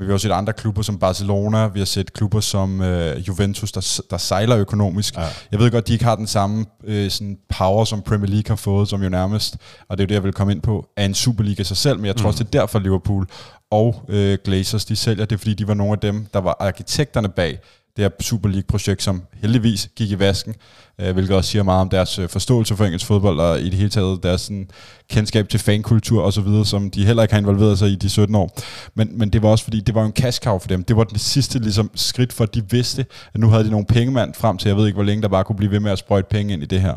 men 0.01 0.07
vi 0.07 0.11
har 0.11 0.13
også 0.13 0.27
set 0.27 0.33
andre 0.33 0.53
klubber 0.53 0.81
som 0.81 0.99
Barcelona, 0.99 1.67
vi 1.67 1.79
har 1.79 1.85
set 1.85 2.13
klubber 2.13 2.39
som 2.39 2.81
øh, 2.81 3.27
Juventus, 3.27 3.71
der, 3.71 4.01
der 4.09 4.17
sejler 4.17 4.57
økonomisk. 4.57 5.17
Ja. 5.17 5.27
Jeg 5.51 5.59
ved 5.59 5.71
godt, 5.71 5.87
de 5.87 5.93
ikke 5.93 6.05
har 6.05 6.15
den 6.15 6.27
samme 6.27 6.65
øh, 6.83 7.09
sådan 7.09 7.37
power, 7.57 7.85
som 7.85 8.01
Premier 8.01 8.29
League 8.29 8.47
har 8.47 8.55
fået, 8.55 8.89
som 8.89 9.03
jo 9.03 9.09
nærmest, 9.09 9.57
og 9.89 9.97
det 9.97 10.03
er 10.03 10.05
jo 10.05 10.07
det, 10.07 10.13
jeg 10.13 10.23
vil 10.23 10.33
komme 10.33 10.53
ind 10.53 10.61
på, 10.61 10.87
er 10.97 11.05
en 11.05 11.13
Superliga 11.13 11.63
sig 11.63 11.77
selv, 11.77 11.97
men 11.97 12.05
jeg 12.05 12.15
tror 12.15 12.23
mm. 12.23 12.27
også, 12.27 12.43
det 12.43 12.55
er 12.55 12.59
derfor 12.59 12.79
Liverpool 12.79 13.27
og 13.71 14.05
øh, 14.07 14.37
Glazers, 14.43 14.85
de 14.85 14.95
sælger 14.95 15.25
det, 15.25 15.39
fordi 15.39 15.53
de 15.53 15.67
var 15.67 15.73
nogle 15.73 15.93
af 15.93 15.99
dem, 15.99 16.27
der 16.33 16.39
var 16.39 16.57
arkitekterne 16.59 17.29
bag 17.29 17.59
det 17.95 18.03
her 18.03 18.09
Super 18.19 18.49
League-projekt, 18.49 19.03
som 19.03 19.21
heldigvis 19.33 19.89
gik 19.95 20.11
i 20.11 20.19
vasken, 20.19 20.55
øh, 21.01 21.13
hvilket 21.13 21.35
også 21.35 21.49
siger 21.49 21.63
meget 21.63 21.81
om 21.81 21.89
deres 21.89 22.19
øh, 22.19 22.29
forståelse 22.29 22.75
for 22.75 22.85
engelsk 22.85 23.05
fodbold, 23.05 23.39
og 23.39 23.59
i 23.59 23.65
det 23.65 23.73
hele 23.73 23.89
taget 23.89 24.23
deres 24.23 24.41
sådan, 24.41 24.69
kendskab 25.09 25.49
til 25.49 25.59
fankultur 25.59 26.23
osv., 26.23 26.63
som 26.63 26.91
de 26.91 27.05
heller 27.05 27.23
ikke 27.23 27.33
har 27.33 27.39
involveret 27.39 27.79
sig 27.79 27.89
i 27.89 27.95
de 27.95 28.09
17 28.09 28.35
år. 28.35 28.59
Men, 28.95 29.17
men 29.17 29.29
det 29.29 29.43
var 29.43 29.49
også 29.49 29.63
fordi, 29.63 29.79
det 29.79 29.95
var 29.95 30.01
jo 30.01 30.07
en 30.07 30.13
cash 30.13 30.43
for 30.43 30.59
dem. 30.69 30.83
Det 30.83 30.95
var 30.95 31.03
det 31.03 31.21
sidste 31.21 31.59
ligesom, 31.59 31.91
skridt, 31.95 32.33
for 32.33 32.45
de 32.45 32.69
vidste, 32.69 33.05
at 33.33 33.39
nu 33.39 33.49
havde 33.49 33.63
de 33.63 33.71
nogle 33.71 33.85
pengemand 33.85 34.33
frem 34.33 34.57
til, 34.57 34.69
jeg 34.69 34.77
ved 34.77 34.85
ikke, 34.85 34.95
hvor 34.95 35.03
længe 35.03 35.21
der 35.21 35.27
bare 35.27 35.43
kunne 35.43 35.55
blive 35.55 35.71
ved 35.71 35.79
med 35.79 35.91
at 35.91 35.99
sprøjte 35.99 36.27
penge 36.29 36.53
ind 36.53 36.63
i 36.63 36.65
det 36.65 36.81
her. 36.81 36.93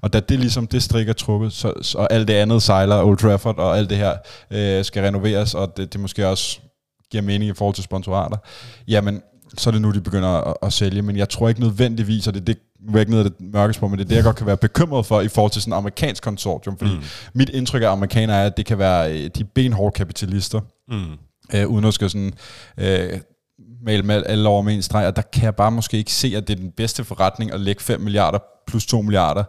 Og 0.00 0.12
da 0.12 0.20
det 0.20 0.38
ligesom, 0.38 0.66
det 0.66 0.82
strikker 0.82 1.12
trukket, 1.12 1.52
så, 1.52 1.72
så, 1.82 1.98
og 1.98 2.12
alt 2.12 2.28
det 2.28 2.34
andet 2.34 2.62
sejler, 2.62 3.02
Old 3.02 3.18
Trafford 3.18 3.58
og 3.58 3.78
alt 3.78 3.90
det 3.90 3.98
her 3.98 4.12
øh, 4.50 4.84
skal 4.84 5.02
renoveres, 5.02 5.54
og 5.54 5.76
det, 5.76 5.92
det 5.92 6.00
måske 6.00 6.28
også 6.28 6.58
giver 7.10 7.22
mening 7.22 7.50
i 7.50 7.54
forhold 7.54 7.74
til 7.74 7.84
sponsorater, 7.84 8.36
jamen 8.88 9.22
så 9.56 9.70
er 9.70 9.72
det 9.72 9.82
nu, 9.82 9.90
de 9.90 10.00
begynder 10.00 10.28
at, 10.28 10.54
at 10.62 10.72
sælge. 10.72 11.02
Men 11.02 11.16
jeg 11.16 11.28
tror 11.28 11.48
ikke 11.48 11.60
nødvendigvis, 11.60 12.26
og 12.26 12.34
det, 12.34 12.46
det 12.46 12.58
nu 12.80 12.96
er 12.96 13.00
ikke 13.00 13.12
noget 13.12 13.24
af 13.24 13.30
det 13.30 13.40
mørke 13.52 13.80
på, 13.80 13.88
men 13.88 13.98
det 13.98 14.04
er 14.04 14.08
det, 14.08 14.16
jeg 14.16 14.24
godt 14.24 14.36
kan 14.36 14.46
være 14.46 14.56
bekymret 14.56 15.06
for 15.06 15.20
i 15.20 15.28
forhold 15.28 15.52
til 15.52 15.62
sådan 15.62 15.72
en 15.72 15.76
amerikansk 15.76 16.22
konsortium. 16.22 16.78
Fordi 16.78 16.90
mm. 16.94 17.02
mit 17.34 17.48
indtryk 17.48 17.82
af 17.82 17.90
amerikanere 17.90 18.36
er, 18.36 18.46
at 18.46 18.56
det 18.56 18.66
kan 18.66 18.78
være 18.78 19.12
øh, 19.12 19.30
de 19.36 19.44
benhårde 19.44 19.94
kapitalister, 19.94 20.60
mm. 20.88 21.12
øh, 21.54 21.66
uden 21.66 21.84
at 21.84 21.94
skal 21.94 22.10
sådan... 22.10 22.32
Øh, 22.78 23.20
male 23.82 24.02
med 24.02 24.22
alle 24.26 24.48
over 24.48 24.62
med 24.62 24.74
en 24.74 24.82
streg, 24.82 25.06
og 25.06 25.16
der 25.16 25.22
kan 25.22 25.44
jeg 25.44 25.54
bare 25.54 25.70
måske 25.70 25.96
ikke 25.96 26.12
se, 26.12 26.32
at 26.36 26.48
det 26.48 26.58
er 26.58 26.60
den 26.60 26.70
bedste 26.70 27.04
forretning 27.04 27.52
at 27.52 27.60
lægge 27.60 27.82
5 27.82 28.00
milliarder 28.00 28.38
plus 28.66 28.86
2 28.86 29.02
milliarder, 29.02 29.44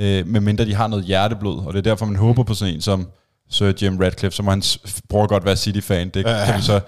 øh, 0.00 0.26
medmindre 0.26 0.64
de 0.64 0.74
har 0.74 0.86
noget 0.86 1.04
hjerteblod, 1.04 1.66
og 1.66 1.72
det 1.72 1.78
er 1.78 1.82
derfor, 1.82 2.06
man 2.06 2.16
håber 2.16 2.42
på 2.42 2.54
sådan 2.54 2.74
en 2.74 2.80
som 2.80 3.08
Sir 3.50 3.72
Jim 3.82 3.98
Radcliffe, 3.98 4.36
som 4.36 4.46
hans 4.46 4.78
bror 5.08 5.26
godt 5.26 5.44
være 5.44 5.56
City-fan. 5.56 6.08
Det 6.08 6.26
ja, 6.26 6.44
kan 6.46 6.56
vi 6.56 6.62
så 6.62 6.80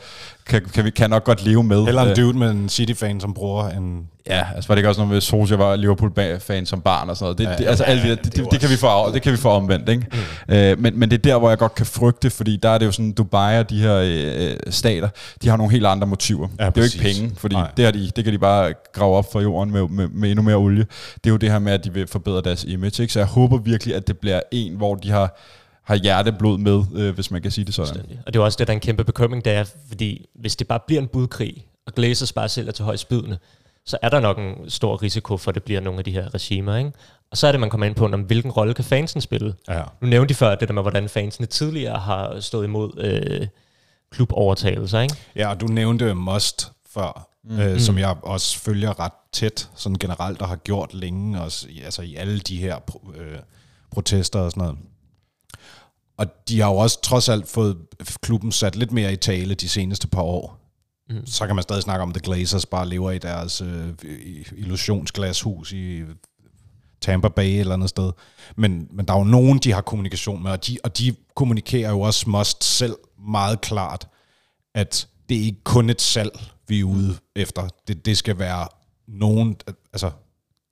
kan, 0.49 0.63
kan 0.75 0.85
vi 0.85 0.91
kan 0.91 1.11
nok 1.11 1.25
godt 1.25 1.45
leve 1.45 1.63
med. 1.63 1.89
Eller 1.89 2.03
en 2.03 2.09
øh, 2.09 2.17
dude 2.17 2.39
med 2.39 2.51
en 2.51 2.69
City-fan 2.69 3.21
som 3.21 3.35
bror. 3.35 3.65
En 3.65 4.09
ja, 4.27 4.47
altså 4.55 4.69
var 4.69 4.75
det 4.75 4.79
ikke 4.79 4.89
også 4.89 5.01
noget 5.01 5.13
med, 5.13 5.21
Solskjaer 5.21 5.59
var 5.59 5.77
Liverpool-fan 5.77 6.67
som 6.67 6.81
barn 6.81 7.11
og 7.11 7.17
sådan 7.17 7.25
noget. 7.25 7.39
Det, 7.39 7.45
ja, 7.45 7.57
det, 7.57 7.69
altså, 7.71 7.85
ja, 7.85 7.91
alt 7.91 8.03
det, 8.03 8.25
det, 8.25 8.37
det, 8.37 8.51
det, 8.51 8.61
kan 8.61 8.71
vi 8.71 8.77
få, 8.77 9.13
det 9.13 9.23
kan 9.23 9.33
vi 9.33 9.37
få 9.37 9.49
omvendt, 9.49 9.89
ikke? 9.89 10.07
Mm. 10.49 10.55
Øh, 10.55 10.81
men, 10.81 10.99
men 10.99 11.11
det 11.11 11.19
er 11.19 11.23
der, 11.23 11.39
hvor 11.39 11.49
jeg 11.49 11.59
godt 11.59 11.75
kan 11.75 11.87
frygte, 11.87 12.31
fordi 12.31 12.57
der 12.57 12.69
er 12.69 12.79
det 12.79 12.87
jo 12.87 12.93
sådan, 12.93 13.13
Dubai 13.13 13.59
og 13.59 13.71
de 13.71 13.81
her 13.81 13.97
øh, 13.97 14.57
stater, 14.71 15.09
de 15.43 15.49
har 15.49 15.57
nogle 15.57 15.73
helt 15.73 15.87
andre 15.87 16.07
motiver. 16.07 16.49
Ja, 16.61 16.67
det 16.67 16.77
er 16.77 16.81
jo 16.81 16.85
ikke 16.85 16.99
penge, 16.99 17.35
fordi 17.37 17.57
det, 17.77 17.85
har 17.85 17.93
de, 17.93 18.11
det 18.17 18.25
kan 18.25 18.33
de 18.33 18.39
bare 18.39 18.75
grave 18.93 19.17
op 19.17 19.33
for 19.33 19.41
jorden 19.41 19.73
med, 19.73 19.89
med, 19.89 20.09
med 20.09 20.31
endnu 20.31 20.43
mere 20.43 20.57
olie. 20.57 20.87
Det 21.15 21.27
er 21.27 21.31
jo 21.31 21.37
det 21.37 21.51
her 21.51 21.59
med, 21.59 21.73
at 21.73 21.85
de 21.85 21.93
vil 21.93 22.07
forbedre 22.07 22.41
deres 22.41 22.65
image, 22.65 23.03
ikke? 23.03 23.13
Så 23.13 23.19
jeg 23.19 23.27
håber 23.27 23.59
virkelig, 23.59 23.95
at 23.95 24.07
det 24.07 24.19
bliver 24.19 24.41
en, 24.53 24.77
hvor 24.77 24.95
de 24.95 25.11
har 25.11 25.39
har 25.87 25.95
hjerteblod 25.95 26.59
med, 26.59 26.85
øh, 26.95 27.15
hvis 27.15 27.31
man 27.31 27.43
kan 27.43 27.51
sige 27.51 27.65
det 27.65 27.75
sådan. 27.75 28.03
Og 28.27 28.33
det 28.33 28.41
er 28.41 28.45
også 28.45 28.57
det, 28.59 28.67
der 28.67 28.73
er 28.73 28.77
en 28.77 28.81
kæmpe 28.81 29.05
bekymring, 29.05 29.45
det 29.45 29.53
er, 29.53 29.65
fordi 29.89 30.27
hvis 30.35 30.57
det 30.57 30.69
bare 30.69 30.81
bliver 30.87 31.03
en 31.03 31.09
budkrig, 31.09 31.67
og 31.87 31.95
Glazers 31.95 32.33
bare 32.33 32.49
sælger 32.49 32.73
til 32.73 32.85
højspydende, 32.85 33.39
så 33.85 33.99
er 34.03 34.09
der 34.09 34.21
nok 34.21 34.39
en 34.39 34.71
stor 34.71 35.03
risiko 35.03 35.37
for, 35.37 35.51
at 35.51 35.55
det 35.55 35.63
bliver 35.63 35.81
nogle 35.81 35.99
af 35.99 36.05
de 36.05 36.11
her 36.11 36.35
regimer. 36.35 36.77
Ikke? 36.77 36.93
Og 37.31 37.37
så 37.37 37.47
er 37.47 37.53
det, 37.53 37.61
man 37.61 37.71
kommer 37.71 37.87
ind 37.87 37.95
på, 37.95 38.07
om 38.07 38.21
hvilken 38.21 38.51
rolle 38.51 38.75
kan 38.75 38.85
fansen 38.85 39.21
spille. 39.21 39.55
Ja. 39.69 39.83
Nu 40.01 40.09
nævnte 40.09 40.29
de 40.29 40.35
før 40.35 40.55
det 40.55 40.69
der 40.69 40.75
med, 40.75 40.83
hvordan 40.83 41.09
fansene 41.09 41.47
tidligere 41.47 41.99
har 41.99 42.41
stået 42.41 42.65
imod 42.65 42.91
øh, 42.99 43.47
klubovertagelser. 44.11 45.01
Ikke? 45.01 45.15
Ja, 45.37 45.51
og 45.51 45.61
du 45.61 45.67
nævnte 45.67 46.15
Must 46.15 46.73
før, 46.95 47.29
mm. 47.45 47.61
øh, 47.61 47.81
som 47.81 47.99
jeg 47.99 48.17
også 48.23 48.59
følger 48.59 49.01
ret 49.01 49.13
tæt, 49.33 49.69
sådan 49.75 49.99
generelt, 49.99 50.43
og 50.43 50.49
har 50.49 50.57
gjort 50.57 50.95
længe, 50.95 51.41
også, 51.41 51.69
altså 51.85 52.03
i 52.03 52.15
alle 52.15 52.39
de 52.39 52.57
her 52.57 52.77
øh, 53.17 53.39
protester 53.91 54.41
og 54.41 54.51
sådan 54.51 54.63
noget. 54.63 54.79
Og 56.17 56.27
de 56.49 56.61
har 56.61 56.71
jo 56.71 56.77
også 56.77 57.01
trods 57.01 57.29
alt 57.29 57.49
fået 57.49 57.77
klubben 58.23 58.53
sat 58.53 58.77
lidt 58.77 58.93
mere 58.93 59.13
i 59.13 59.17
tale 59.17 59.55
de 59.55 59.69
seneste 59.69 60.09
par 60.09 60.23
år. 60.23 60.59
Mm. 61.11 61.27
Så 61.27 61.47
kan 61.47 61.57
man 61.57 61.63
stadig 61.63 61.83
snakke 61.83 62.03
om, 62.03 62.09
at 62.09 62.15
The 62.15 62.25
Glazers 62.25 62.67
bare 62.67 62.89
lever 62.89 63.11
i 63.11 63.19
deres 63.19 63.61
øh, 63.61 63.89
illusionsglashus 64.57 65.73
i 65.73 66.03
Tampa 67.01 67.29
Bay 67.29 67.61
eller 67.61 67.75
andet 67.75 67.89
sted. 67.89 68.13
Men, 68.57 68.89
men 68.91 69.07
der 69.07 69.15
er 69.15 69.19
jo 69.19 69.25
nogen, 69.25 69.59
de 69.59 69.73
har 69.73 69.81
kommunikation 69.81 70.43
med, 70.43 70.51
og 70.51 70.67
de, 70.67 70.79
og 70.85 70.99
de 70.99 71.15
kommunikerer 71.35 71.91
jo 71.91 72.01
også 72.01 72.31
must 72.31 72.65
selv 72.65 72.97
meget 73.29 73.61
klart, 73.61 74.09
at 74.75 75.09
det 75.29 75.37
er 75.37 75.43
ikke 75.43 75.65
kun 75.65 75.91
et 75.91 76.01
salg, 76.01 76.41
vi 76.69 76.81
er 76.81 76.85
ude 76.85 77.17
efter. 77.37 77.69
Det, 77.89 78.07
det 78.07 78.19
skal 78.19 78.39
være 78.39 78.69
nogen, 79.09 79.57
altså 79.93 80.11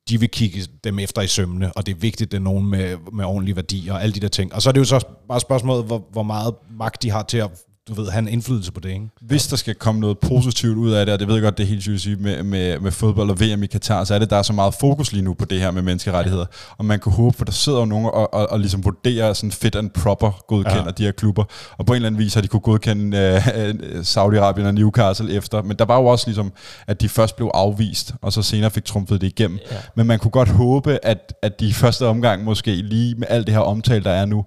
de 0.09 0.21
vil 0.21 0.29
kigge 0.29 0.61
dem 0.85 0.99
efter 0.99 1.23
i 1.23 1.27
sømne, 1.27 1.73
og 1.73 1.87
det 1.87 1.95
er 1.95 1.99
vigtigt, 1.99 2.29
at 2.29 2.33
det 2.33 2.37
er 2.37 2.43
nogen 2.43 2.71
med, 2.71 2.97
med 3.13 3.25
ordentlige 3.25 3.57
værdier 3.57 3.93
og 3.93 4.03
alle 4.03 4.15
de 4.15 4.21
der 4.21 4.29
ting. 4.29 4.55
Og 4.55 4.63
så 4.63 4.71
er 4.71 4.73
det 4.73 4.81
jo 4.81 4.85
så 4.85 5.07
bare 5.29 5.41
spørgsmålet, 5.41 5.85
hvor, 5.85 6.09
hvor 6.11 6.23
meget 6.23 6.55
magt 6.71 7.03
de 7.03 7.11
har 7.11 7.23
til 7.23 7.39
at 7.39 7.51
du 7.89 7.95
ved, 7.95 8.11
have 8.11 8.23
en 8.23 8.29
indflydelse 8.29 8.73
på 8.73 8.81
det, 8.81 8.89
ikke? 8.89 9.09
Hvis 9.21 9.47
der 9.47 9.57
skal 9.57 9.75
komme 9.75 10.01
noget 10.01 10.19
positivt 10.19 10.77
ud 10.77 10.93
af 10.93 11.07
det, 11.07 11.13
og 11.13 11.19
det 11.19 11.29
ved 11.29 11.35
jeg 11.35 11.43
godt, 11.43 11.59
det 11.59 11.65
er 11.65 11.69
helt 11.69 12.01
sygt 12.01 12.21
med, 12.21 12.43
med, 12.43 12.81
med 12.81 12.91
fodbold 12.91 13.31
og 13.31 13.41
VM 13.41 13.63
i 13.63 13.67
Katar, 13.67 14.05
så 14.05 14.15
er 14.15 14.19
det, 14.19 14.31
der 14.31 14.37
er 14.37 14.43
så 14.43 14.53
meget 14.53 14.75
fokus 14.81 15.13
lige 15.13 15.23
nu 15.23 15.35
på 15.35 15.45
det 15.45 15.61
her 15.61 15.71
med 15.71 15.83
menneskerettigheder. 15.83 16.47
Og 16.79 16.85
man 16.85 17.01
kan 17.01 17.13
håbe, 17.13 17.37
for 17.37 17.45
der 17.45 17.53
sidder 17.53 17.79
jo 17.79 17.85
nogen 17.85 18.07
og, 18.07 18.35
og, 18.35 18.51
og 18.51 18.61
ligesom 18.61 18.85
vurderer 18.85 19.33
sådan 19.33 19.53
fit 19.53 19.77
and 19.77 19.91
proper 19.91 20.45
godkender 20.49 20.85
ja. 20.85 20.91
de 20.91 21.03
her 21.03 21.13
klubber. 21.13 21.45
Og 21.79 21.87
på 21.87 21.93
en 21.93 21.97
eller 21.97 22.07
anden 22.07 22.19
vis 22.19 22.35
har 22.35 22.41
de 22.41 22.49
kunne 22.49 22.61
godkende 22.61 23.19
uh, 23.19 24.01
Saudi-Arabien 24.01 24.67
og 24.67 24.75
Newcastle 24.75 25.33
efter. 25.33 25.63
Men 25.63 25.77
der 25.77 25.85
var 25.85 25.99
jo 25.99 26.07
også 26.07 26.27
ligesom, 26.27 26.53
at 26.87 27.01
de 27.01 27.09
først 27.09 27.37
blev 27.37 27.51
afvist, 27.55 28.15
og 28.23 28.33
så 28.33 28.43
senere 28.43 28.71
fik 28.71 28.85
trumfet 28.85 29.21
det 29.21 29.27
igennem. 29.27 29.59
Ja. 29.71 29.77
Men 29.97 30.07
man 30.07 30.19
kunne 30.19 30.31
godt 30.31 30.49
håbe, 30.49 30.99
at, 31.03 31.35
at 31.43 31.61
de 31.61 31.75
første 31.75 32.07
omgang 32.07 32.45
måske 32.45 32.71
lige 32.71 33.15
med 33.15 33.27
alt 33.31 33.47
det 33.47 33.55
her 33.55 33.61
omtale, 33.61 34.05
der 34.05 34.11
er 34.11 34.25
nu, 34.25 34.45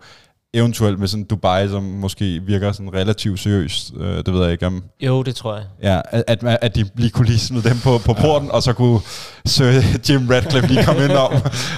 eventuelt 0.53 0.99
med 0.99 1.07
sådan 1.07 1.23
Dubai, 1.23 1.69
som 1.69 1.83
måske 1.83 2.41
virker 2.45 2.71
sådan 2.71 2.93
relativt 2.93 3.39
seriøst. 3.39 3.93
Øh, 3.99 4.17
det 4.17 4.33
ved 4.33 4.43
jeg 4.43 4.51
ikke 4.51 4.67
om... 4.67 4.83
Jo, 5.01 5.23
det 5.23 5.35
tror 5.35 5.55
jeg. 5.55 5.63
Ja, 5.83 6.01
at, 6.11 6.43
at, 6.43 6.57
at 6.61 6.75
de 6.75 6.85
lige 6.95 7.09
kunne 7.09 7.25
lige 7.25 7.39
smide 7.39 7.69
dem 7.69 7.77
på, 7.83 7.97
på 8.05 8.13
porten, 8.13 8.51
og 8.51 8.63
så 8.63 8.73
kunne 8.73 8.99
Sir 9.45 9.65
Jim 10.09 10.27
Radcliffe 10.29 10.67
lige 10.67 10.85
komme 10.85 11.03
ind 11.03 11.11
om, 11.11 11.33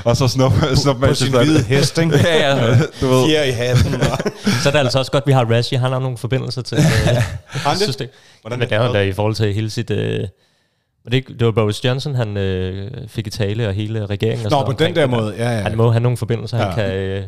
og 0.06 0.18
så 0.18 0.28
snuppe 0.28 0.76
snup 0.76 0.96
På 1.00 1.14
sin 1.14 1.38
hvide 1.38 1.64
hest, 1.64 1.98
ikke? 1.98 2.18
Ja, 2.18 2.56
ja, 2.56 2.78
du 3.02 3.08
ved. 3.08 3.28
Fjer 3.28 3.44
i 3.44 3.52
hatten. 3.52 3.94
Så 4.64 4.70
er 4.70 4.72
det 4.72 4.80
altså 4.80 5.00
også 5.00 5.12
godt, 5.12 5.24
at 5.24 5.28
vi 5.28 5.32
har 5.32 5.46
Rashi. 5.46 5.76
Han 5.76 5.92
har 5.92 6.00
nogle 6.00 6.18
forbindelser 6.18 6.62
til 6.62 6.78
øh, 6.78 6.84
han 7.50 7.78
det? 7.78 7.82
system. 7.84 8.08
Hvordan 8.42 8.60
Men 8.60 8.70
det 8.70 8.76
er 8.76 8.84
han 8.84 8.94
da 8.94 9.02
i 9.02 9.12
forhold 9.12 9.36
til 9.36 9.54
hele 9.54 9.70
sit... 9.70 9.92
Øh, 9.92 10.28
men 11.04 11.12
det, 11.12 11.28
det 11.28 11.46
var 11.46 11.52
Boris 11.52 11.86
Johnson, 11.86 12.16
han 12.16 12.38
øh, 12.38 12.92
fik 13.08 13.28
i 13.28 13.30
tale, 13.30 13.68
og 13.68 13.74
hele 13.74 14.06
regeringen. 14.06 14.46
Og 14.46 14.52
Nå, 14.52 14.66
på 14.66 14.72
omkring 14.72 14.96
den 14.96 15.02
der 15.02 15.08
måde, 15.08 15.36
ja, 15.38 15.52
ja. 15.52 15.62
Han 15.62 15.78
må 15.78 15.92
have 15.92 16.02
nogle 16.02 16.18
forbindelser. 16.18 16.58
Ja. 16.58 16.64
han 16.64 16.76
kan... 16.76 16.94
Øh, 16.94 17.24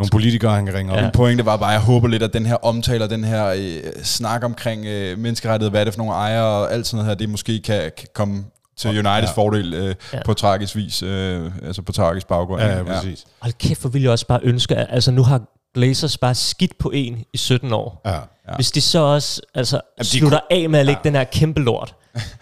Nogle 0.00 0.10
politikere, 0.10 0.54
han 0.54 0.66
kan 0.66 0.74
ringe 0.74 0.92
op. 0.92 0.96
Ja. 0.96 1.00
Ja. 1.02 1.06
Min 1.06 1.12
pointe 1.12 1.46
var 1.46 1.56
bare, 1.56 1.68
at 1.70 1.72
jeg 1.74 1.80
håber 1.80 2.08
lidt, 2.08 2.22
at 2.22 2.32
den 2.32 2.46
her 2.46 2.54
omtale 2.54 3.04
og 3.04 3.10
den 3.10 3.24
her 3.24 3.46
øh, 3.46 3.82
snak 4.02 4.44
omkring 4.44 4.86
øh, 4.86 5.18
menneskerettighed, 5.18 5.70
hvad 5.70 5.80
er 5.80 5.84
det 5.84 5.94
for 5.94 5.98
nogle 5.98 6.12
ejere 6.12 6.44
og 6.44 6.72
alt 6.72 6.86
sådan 6.86 6.96
noget 6.96 7.08
her, 7.10 7.14
det 7.14 7.28
måske 7.28 7.60
kan, 7.64 7.90
kan 7.96 8.08
komme 8.14 8.44
til 8.76 8.88
Uniteds 8.90 9.06
Ja. 9.06 9.16
ja. 9.20 9.26
fordel 9.32 9.74
øh, 9.74 9.84
Ja. 9.84 9.92
ja. 10.12 10.22
på 10.24 10.34
tragisk 10.34 10.76
vis, 10.76 11.02
øh, 11.02 11.50
altså 11.66 11.82
på 11.82 11.92
tragisk 11.92 12.26
baggrund. 12.28 12.62
Ja, 12.62 12.76
ja, 12.76 12.82
præcis. 12.82 13.24
hold 13.40 13.52
kæft, 13.52 13.80
hvor 13.80 13.90
ville 13.90 14.04
jeg 14.04 14.12
også 14.12 14.26
bare 14.26 14.40
ønske, 14.42 14.76
at 14.76 14.86
altså, 14.90 15.10
nu 15.10 15.22
har 15.22 15.40
Glazers 15.74 16.18
bare 16.18 16.34
skidt 16.34 16.78
på 16.78 16.90
en 16.94 17.24
i 17.32 17.36
17 17.36 17.72
år. 17.72 18.00
Ja. 18.06 18.12
Ja. 18.12 18.54
Hvis 18.54 18.70
de 18.70 18.80
så 18.80 18.98
også 18.98 19.40
altså, 19.54 19.76
Jamen, 19.76 20.04
de 20.04 20.06
slutter 20.18 20.40
af 20.50 20.70
med 20.70 20.78
at 20.80 20.86
lægge 20.86 21.00
Ja. 21.04 21.08
den 21.08 21.16
her 21.16 21.24
kæmpe 21.24 21.60
lort, 21.60 21.94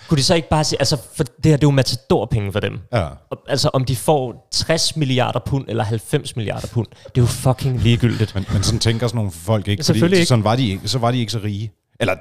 kunne 0.09 0.19
de 0.19 0.23
så 0.23 0.35
ikke 0.35 0.49
bare 0.49 0.65
sige, 0.65 0.81
altså 0.81 0.97
for 1.15 1.25
det 1.25 1.35
her 1.45 1.57
det 1.57 1.65
er 1.65 1.67
jo 1.67 1.71
matadorpenge 1.71 2.53
for 2.53 2.61
dem. 2.61 2.79
Ja. 2.93 3.09
Og, 3.31 3.39
altså 3.49 3.71
om 3.73 3.85
de 3.85 3.97
får 3.97 4.49
60 4.53 4.97
milliarder 4.97 5.41
pund 5.47 5.65
eller 5.69 5.85
90 5.85 6.37
milliarder 6.37 6.69
pund, 6.69 6.87
det 7.05 7.21
er 7.21 7.23
jo 7.23 7.27
fucking 7.27 7.81
ligegyldigt. 7.81 8.35
Men, 8.35 8.47
men 8.53 8.63
sådan 8.63 8.81
tænker 8.81 9.07
sådan 9.07 9.17
nogle 9.17 9.31
folk 9.31 9.69
ikke. 9.69 9.85
Fordi 9.85 10.05
ikke. 10.05 10.27
Sådan 10.27 10.45
var 10.45 10.57
de 10.57 10.69
ikke. 10.69 10.89
Så 10.89 10.99
var 10.99 11.11
de 11.11 11.19
ikke 11.19 11.33
så 11.33 11.39
rige. 11.45 11.73
Eller 12.01 12.15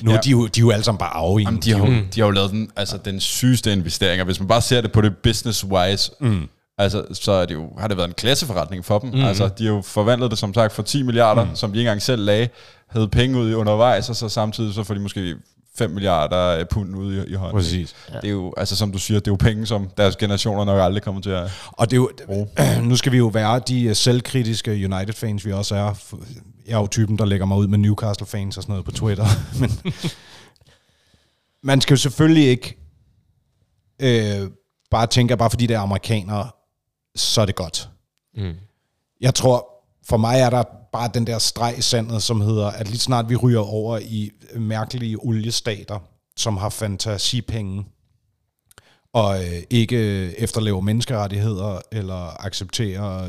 nu 0.00 0.10
ja. 0.10 0.14
Ja. 0.14 0.16
er 0.16 0.20
de, 0.20 0.30
jo, 0.30 0.46
de 0.46 0.60
er 0.60 0.64
jo 0.64 0.70
alle 0.70 0.84
sammen 0.84 0.98
bare 0.98 1.08
arve 1.08 1.38
Jamen, 1.38 1.60
de, 1.60 1.72
har, 1.72 1.84
mm. 1.86 2.06
de 2.14 2.20
har 2.20 2.26
jo 2.26 2.30
lavet 2.30 2.50
den, 2.50 2.70
altså, 2.76 2.98
den 3.04 3.20
sygeste 3.20 3.72
investering, 3.72 4.20
og 4.20 4.24
hvis 4.24 4.40
man 4.40 4.48
bare 4.48 4.62
ser 4.62 4.80
det 4.80 4.92
på 4.92 5.00
det 5.00 5.16
business-wise, 5.16 6.10
mm. 6.20 6.48
altså, 6.78 7.04
så 7.12 7.32
er 7.32 7.46
det 7.46 7.54
jo, 7.54 7.68
har 7.78 7.88
det 7.88 7.96
været 7.96 8.08
en 8.08 8.14
klasseforretning 8.14 8.84
for 8.84 8.98
dem. 8.98 9.10
Mm. 9.10 9.24
Altså, 9.24 9.48
de 9.58 9.66
har 9.66 9.72
jo 9.72 9.82
forvandlet 9.82 10.30
det 10.30 10.38
som 10.38 10.54
sagt 10.54 10.72
for 10.72 10.82
10 10.82 11.02
milliarder, 11.02 11.44
mm. 11.44 11.56
som 11.56 11.72
de 11.72 11.78
ikke 11.78 11.88
engang 11.88 12.02
selv 12.02 12.24
lagde, 12.24 12.48
havde 12.88 13.08
penge 13.08 13.38
ud 13.38 13.50
i 13.50 13.54
undervejs, 13.54 14.10
og 14.10 14.16
så 14.16 14.28
samtidig 14.28 14.74
så 14.74 14.84
får 14.84 14.94
de 14.94 15.00
måske 15.00 15.36
5 15.78 15.90
milliarder 15.90 16.64
pund 16.64 16.96
ud 16.96 17.14
i, 17.14 17.30
i 17.30 17.34
hånden. 17.34 17.56
Præcis. 17.56 17.94
Ja. 18.08 18.14
Det 18.20 18.24
er 18.24 18.32
jo, 18.32 18.54
altså 18.56 18.76
som 18.76 18.92
du 18.92 18.98
siger, 18.98 19.20
det 19.20 19.26
er 19.26 19.32
jo 19.32 19.36
penge, 19.36 19.66
som 19.66 19.90
deres 19.96 20.16
generationer 20.16 20.64
nok 20.64 20.80
aldrig 20.80 21.02
kommer 21.02 21.20
til 21.20 21.30
at... 21.30 21.50
Og 21.66 21.90
det 21.90 21.96
er 21.96 22.00
jo, 22.00 22.46
nu 22.88 22.96
skal 22.96 23.12
vi 23.12 23.16
jo 23.16 23.26
være 23.26 23.60
de 23.68 23.82
øh, 23.84 23.96
selvkritiske 23.96 24.70
United-fans, 24.70 25.46
vi 25.46 25.52
også 25.52 25.74
er. 25.74 26.14
Jeg 26.66 26.74
er 26.74 26.80
jo 26.80 26.86
typen, 26.86 27.18
der 27.18 27.24
lægger 27.24 27.46
mig 27.46 27.58
ud 27.58 27.66
med 27.66 27.78
Newcastle-fans 27.78 28.56
og 28.56 28.62
sådan 28.62 28.72
noget 28.72 28.84
på 28.84 28.90
Twitter. 28.90 29.26
Men 29.60 29.70
man 31.62 31.80
skal 31.80 31.94
jo 31.94 31.98
selvfølgelig 31.98 32.48
ikke 32.48 32.78
øh, 34.02 34.50
bare 34.90 35.06
tænke, 35.06 35.32
at 35.32 35.38
bare 35.38 35.50
fordi 35.50 35.66
det 35.66 35.74
er 35.74 35.80
amerikanere, 35.80 36.50
så 37.16 37.40
er 37.40 37.46
det 37.46 37.54
godt. 37.54 37.88
Mm. 38.36 38.54
Jeg 39.20 39.34
tror, 39.34 39.68
for 40.08 40.16
mig 40.16 40.40
er 40.40 40.50
der 40.50 40.64
bare 40.92 41.10
den 41.14 41.26
der 41.26 41.38
streg 41.38 41.74
i 41.78 41.82
sandet, 41.82 42.22
som 42.22 42.40
hedder, 42.40 42.66
at 42.66 42.88
lige 42.88 42.98
snart 42.98 43.28
vi 43.28 43.36
ryger 43.36 43.60
over 43.60 43.98
i 43.98 44.30
mærkelige 44.56 45.16
oliestater, 45.24 45.98
som 46.36 46.56
har 46.56 46.68
fantasipenge, 46.68 47.84
og 49.12 49.44
øh, 49.44 49.62
ikke 49.70 49.98
efterlever 50.38 50.80
menneskerettigheder, 50.80 51.80
eller 51.92 52.46
accepterer 52.46 53.28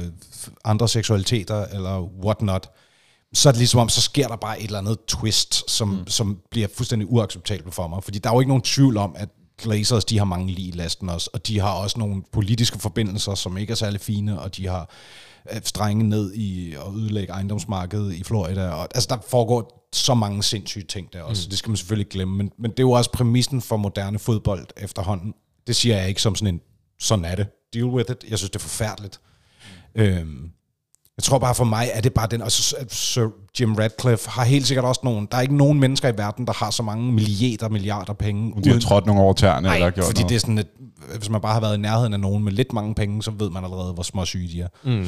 andre 0.66 0.88
seksualiteter, 0.88 1.66
eller 1.66 2.02
whatnot, 2.24 2.70
så 3.34 3.50
er 3.50 3.52
det 3.52 3.58
ligesom 3.58 3.80
om, 3.80 3.90
så 3.90 4.02
sker 4.02 4.28
der 4.28 4.36
bare 4.36 4.60
et 4.60 4.66
eller 4.66 4.80
andet 4.80 4.98
twist, 5.08 5.70
som, 5.72 5.88
mm. 5.88 6.08
som 6.08 6.40
bliver 6.52 6.68
fuldstændig 6.76 7.12
uacceptabelt 7.12 7.74
for 7.74 7.88
mig. 7.88 8.04
Fordi 8.04 8.20
der 8.20 8.30
er 8.30 8.34
jo 8.34 8.40
ikke 8.40 8.50
nogen 8.50 8.64
tvivl 8.64 8.98
om, 8.98 9.16
at 9.18 9.30
Glazers, 9.58 10.06
de 10.06 10.18
har 10.18 10.26
mange 10.26 10.54
lige 10.54 10.68
i 10.68 10.72
lasten 10.72 11.10
også, 11.10 11.30
og 11.34 11.48
de 11.48 11.60
har 11.60 11.74
også 11.74 12.00
nogle 12.00 12.24
politiske 12.32 12.80
forbindelser, 12.80 13.36
som 13.36 13.58
ikke 13.58 13.72
er 13.72 13.76
særlig 13.76 14.02
fine, 14.02 14.42
og 14.42 14.58
de 14.58 14.68
har 14.68 14.90
strenge 15.64 16.04
ned 16.04 16.34
i 16.34 16.74
at 16.74 16.94
ødelægge 16.96 17.34
ejendomsmarkedet 17.34 18.14
i 18.14 18.24
Florida. 18.24 18.70
Og, 18.70 18.88
altså, 18.96 19.08
der 19.10 19.18
foregår 19.30 19.90
så 19.94 20.14
mange 20.14 20.44
sindssyge 20.44 20.86
ting 20.86 21.14
der 21.14 21.22
også, 21.22 21.46
mm. 21.46 21.50
det 21.50 21.60
skal 21.60 21.70
man 21.70 21.78
selvfølgelig 21.78 22.10
glemme. 22.10 22.38
Men, 22.38 22.52
men 22.58 22.72
det 22.72 22.80
er 22.80 22.84
jo 22.84 22.92
også 22.92 23.12
præmissen 23.12 23.62
for 23.62 23.78
moderne 23.78 24.20
fodbold 24.20 24.68
efterhånden. 24.78 25.34
Det 25.68 25.76
siger 25.76 25.98
jeg 25.98 26.10
ikke 26.10 26.22
som 26.22 26.36
sådan 26.36 26.56
en, 26.56 26.62
sådan 27.00 27.26
er 27.26 27.36
det, 27.36 27.48
deal 27.74 27.86
with 27.86 28.12
it. 28.12 28.26
Jeg 28.30 28.38
synes, 28.38 28.50
det 28.50 28.56
er 28.56 28.64
forfærdeligt. 28.64 29.20
Mm. 29.96 30.02
Øhm, 30.02 30.52
jeg 31.20 31.24
tror 31.24 31.40
bare 31.40 31.56
for 31.56 31.64
mig, 31.64 31.90
er 31.94 32.02
det 32.02 32.14
bare 32.14 32.28
den, 32.32 32.42
og 32.42 32.52
så 32.52 32.76
Sir 32.90 33.28
Jim 33.60 33.76
Radcliffe 33.76 34.30
har 34.30 34.44
helt 34.44 34.68
sikkert 34.68 34.86
også 34.86 35.02
nogen, 35.04 35.28
der 35.32 35.38
er 35.38 35.42
ikke 35.42 35.58
nogen 35.58 35.80
mennesker 35.80 36.10
i 36.10 36.18
verden, 36.18 36.48
der 36.48 36.54
har 36.54 36.72
så 36.72 36.84
mange 36.84 37.12
milliarder, 37.14 37.70
milliarder 37.70 38.14
penge. 38.14 38.64
De 38.64 38.70
har 38.70 38.80
trådt 38.80 39.06
nogle 39.06 39.22
over 39.22 39.34
tæerne, 39.34 39.62
Nej, 39.62 39.76
eller 39.76 39.90
gjort 39.90 40.06
fordi 40.06 40.22
noget. 40.22 40.30
det 40.30 40.36
er 40.36 40.40
sådan, 40.40 40.58
at 40.58 40.68
hvis 41.18 41.30
man 41.30 41.42
bare 41.42 41.54
har 41.54 41.60
været 41.60 41.78
i 41.78 41.82
nærheden 41.82 42.14
af 42.14 42.20
nogen 42.20 42.44
med 42.44 42.52
lidt 42.52 42.74
mange 42.74 42.96
penge, 42.96 43.24
så 43.24 43.32
ved 43.32 43.50
man 43.50 43.64
allerede, 43.64 43.94
hvor 43.94 44.04
små 44.04 44.26
syge 44.26 44.48
de 44.48 44.62
er. 44.62 44.68
Mm. 44.84 45.08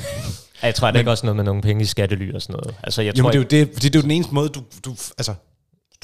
Jeg 0.62 0.74
tror, 0.74 0.86
det 0.86 0.94
er 0.94 0.98
ikke 0.98 1.10
også 1.10 1.26
noget 1.26 1.36
med 1.36 1.44
nogle 1.44 1.62
penge 1.62 1.82
i 1.82 1.84
skattely 1.84 2.34
og 2.34 2.42
sådan 2.42 2.52
noget. 2.52 2.76
Altså, 2.82 3.02
jeg 3.02 3.16
Jamen, 3.16 3.22
tror, 3.24 3.30
det 3.30 3.54
er 3.54 3.58
jo 3.58 3.64
det, 3.64 3.74
fordi 3.74 3.88
det 3.88 3.94
er 3.94 3.98
jo 3.98 4.02
den 4.02 4.10
eneste 4.10 4.34
måde, 4.34 4.48
du, 4.48 4.62
du, 4.84 4.90
altså, 4.90 5.34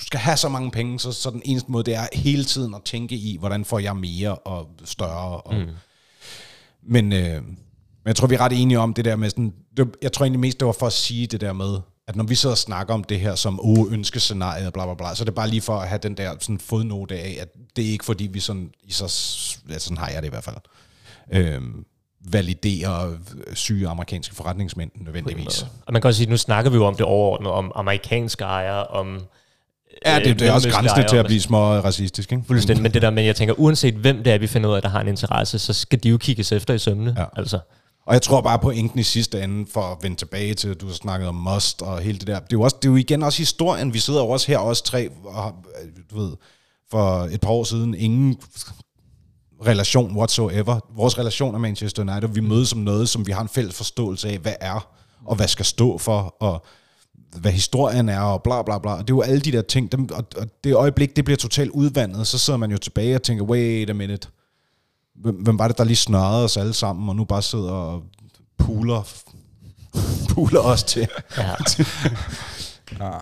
du 0.00 0.04
skal 0.04 0.20
have 0.20 0.36
så 0.36 0.48
mange 0.48 0.70
penge, 0.70 1.00
så, 1.00 1.12
så 1.12 1.30
den 1.30 1.42
eneste 1.44 1.72
måde, 1.72 1.84
det 1.84 1.94
er 1.94 2.06
hele 2.12 2.44
tiden 2.44 2.74
at 2.74 2.80
tænke 2.84 3.14
i, 3.14 3.36
hvordan 3.38 3.64
får 3.64 3.78
jeg 3.78 3.96
mere 3.96 4.34
og 4.34 4.68
større. 4.84 5.40
Og, 5.40 5.54
mm. 5.54 5.68
Men, 6.82 7.12
øh, 7.12 7.42
men 8.04 8.08
jeg 8.08 8.16
tror, 8.16 8.26
vi 8.26 8.34
er 8.34 8.40
ret 8.40 8.52
enige 8.62 8.78
om 8.78 8.94
det 8.94 9.04
der 9.04 9.16
med 9.16 9.30
sådan, 9.30 9.52
det, 9.76 9.88
jeg 10.02 10.12
tror 10.12 10.24
egentlig 10.24 10.40
mest, 10.40 10.60
det 10.60 10.66
var 10.66 10.76
for 10.78 10.86
at 10.86 10.92
sige 10.92 11.26
det 11.26 11.40
der 11.40 11.52
med, 11.52 11.78
at 12.08 12.16
når 12.16 12.24
vi 12.24 12.34
sidder 12.34 12.52
og 12.52 12.58
snakker 12.58 12.94
om 12.94 13.04
det 13.04 13.20
her 13.20 13.34
som 13.34 13.60
oh, 13.62 13.92
ønskescenariet, 13.92 14.72
bla 14.72 14.84
bla 14.84 14.94
bla, 14.94 15.14
så 15.14 15.22
er 15.22 15.24
det 15.24 15.34
bare 15.34 15.48
lige 15.48 15.60
for 15.60 15.76
at 15.76 15.88
have 15.88 15.98
den 16.02 16.16
der 16.16 16.34
sådan 16.40 16.58
fodnote 16.58 17.14
af, 17.14 17.38
at 17.40 17.48
det 17.76 17.86
er 17.86 17.90
ikke 17.90 18.04
fordi, 18.04 18.26
vi 18.26 18.40
sådan, 18.40 18.70
i 18.82 18.92
så, 18.92 19.04
ja, 19.70 19.78
sådan 19.78 19.96
har 19.96 20.08
jeg 20.08 20.22
det 20.22 20.28
i 20.28 20.30
hvert 20.30 20.44
fald, 20.44 20.56
øh, 21.32 21.60
validerer 22.32 23.16
syge 23.54 23.88
amerikanske 23.88 24.34
forretningsmænd 24.34 24.90
nødvendigvis. 24.94 25.62
Og 25.62 25.92
man 25.92 26.02
kan 26.02 26.08
også 26.08 26.18
sige, 26.18 26.30
nu 26.30 26.36
snakker 26.36 26.70
vi 26.70 26.76
jo 26.76 26.84
om 26.84 26.94
det 26.94 27.06
overordnet, 27.06 27.52
om 27.52 27.72
amerikanske 27.74 28.44
ejere, 28.44 28.86
om... 28.86 29.20
Ja, 30.06 30.18
det, 30.18 30.40
det 30.40 30.48
er 30.48 30.52
også 30.52 30.68
mellemøstlige 30.68 30.72
grænsen 30.72 30.98
ejere, 30.98 31.08
til 31.08 31.16
at 31.16 31.26
blive 31.26 31.40
små 31.40 31.74
racistisk, 31.78 32.32
ikke? 32.32 32.44
Fuldstændig, 32.46 32.82
men 32.82 32.94
det 32.94 33.02
der, 33.02 33.10
men 33.10 33.26
jeg 33.26 33.36
tænker, 33.36 33.54
uanset 33.58 33.94
hvem 33.94 34.22
det 34.22 34.32
er, 34.32 34.38
vi 34.38 34.46
finder 34.46 34.70
ud 34.70 34.74
af, 34.74 34.82
der 34.82 34.88
har 34.88 35.00
en 35.00 35.08
interesse, 35.08 35.58
så 35.58 35.72
skal 35.72 36.02
de 36.02 36.08
jo 36.08 36.18
kigges 36.18 36.52
efter 36.52 36.74
i 36.74 36.78
sømne. 36.78 37.14
Ja. 37.18 37.24
Altså. 37.36 37.58
Og 38.06 38.14
jeg 38.14 38.22
tror 38.22 38.40
bare 38.40 38.58
på 38.58 38.70
enken 38.70 38.98
i 38.98 39.02
sidste 39.02 39.42
ende, 39.42 39.66
for 39.72 39.80
at 39.80 39.98
vende 40.02 40.16
tilbage 40.16 40.54
til, 40.54 40.68
at 40.68 40.80
du 40.80 40.86
har 40.86 40.94
snakket 40.94 41.28
om 41.28 41.34
Must 41.34 41.82
og 41.82 42.00
hele 42.00 42.18
det 42.18 42.26
der. 42.26 42.34
Det 42.34 42.42
er 42.42 42.46
jo, 42.52 42.62
også, 42.62 42.76
det 42.82 42.88
er 42.88 42.92
jo 42.92 42.96
igen 42.96 43.22
også 43.22 43.38
historien. 43.38 43.94
Vi 43.94 43.98
sidder 43.98 44.20
jo 44.20 44.28
også 44.28 44.46
her, 44.46 44.58
også 44.58 44.84
tre, 44.84 45.10
og 45.24 45.54
du 46.10 46.20
ved, 46.20 46.32
for 46.90 47.28
et 47.32 47.40
par 47.40 47.50
år 47.50 47.64
siden, 47.64 47.94
ingen 47.94 48.36
relation 49.66 50.16
whatsoever. 50.16 50.80
Vores 50.96 51.18
relation 51.18 51.54
er 51.54 51.58
Manchester 51.58 52.02
United, 52.02 52.28
vi 52.28 52.40
mødes 52.40 52.68
som 52.68 52.78
noget, 52.78 53.08
som 53.08 53.26
vi 53.26 53.32
har 53.32 53.42
en 53.42 53.48
fælles 53.48 53.74
forståelse 53.74 54.28
af, 54.28 54.38
hvad 54.38 54.54
er, 54.60 54.88
og 55.24 55.36
hvad 55.36 55.48
skal 55.48 55.64
stå 55.64 55.98
for, 55.98 56.36
og 56.40 56.64
hvad 57.36 57.52
historien 57.52 58.08
er, 58.08 58.20
og 58.20 58.42
bla 58.42 58.62
bla 58.62 58.78
bla. 58.78 58.90
Det 58.90 59.00
er 59.00 59.04
jo 59.08 59.22
alle 59.22 59.40
de 59.40 59.52
der 59.52 59.62
ting, 59.62 59.92
dem, 59.92 60.08
og, 60.12 60.24
og 60.36 60.46
det 60.64 60.74
øjeblik, 60.74 61.16
det 61.16 61.24
bliver 61.24 61.36
totalt 61.38 61.70
udvandet, 61.70 62.26
så 62.26 62.38
sidder 62.38 62.56
man 62.56 62.70
jo 62.70 62.78
tilbage 62.78 63.14
og 63.14 63.22
tænker, 63.22 63.44
wait 63.44 63.90
a 63.90 63.92
minute, 63.92 64.28
hvem, 65.14 65.34
hvem 65.34 65.58
var 65.58 65.68
det, 65.68 65.78
der 65.78 65.84
lige 65.84 65.96
snørrede 65.96 66.44
os 66.44 66.56
alle 66.56 66.72
sammen, 66.74 67.08
og 67.08 67.16
nu 67.16 67.24
bare 67.24 67.42
sidder 67.42 67.70
og 67.70 68.02
puler, 68.58 69.02
puler 70.28 70.60
os 70.60 70.82
til, 70.82 71.08
Ja. 71.36 71.54
Ah. 73.00 73.12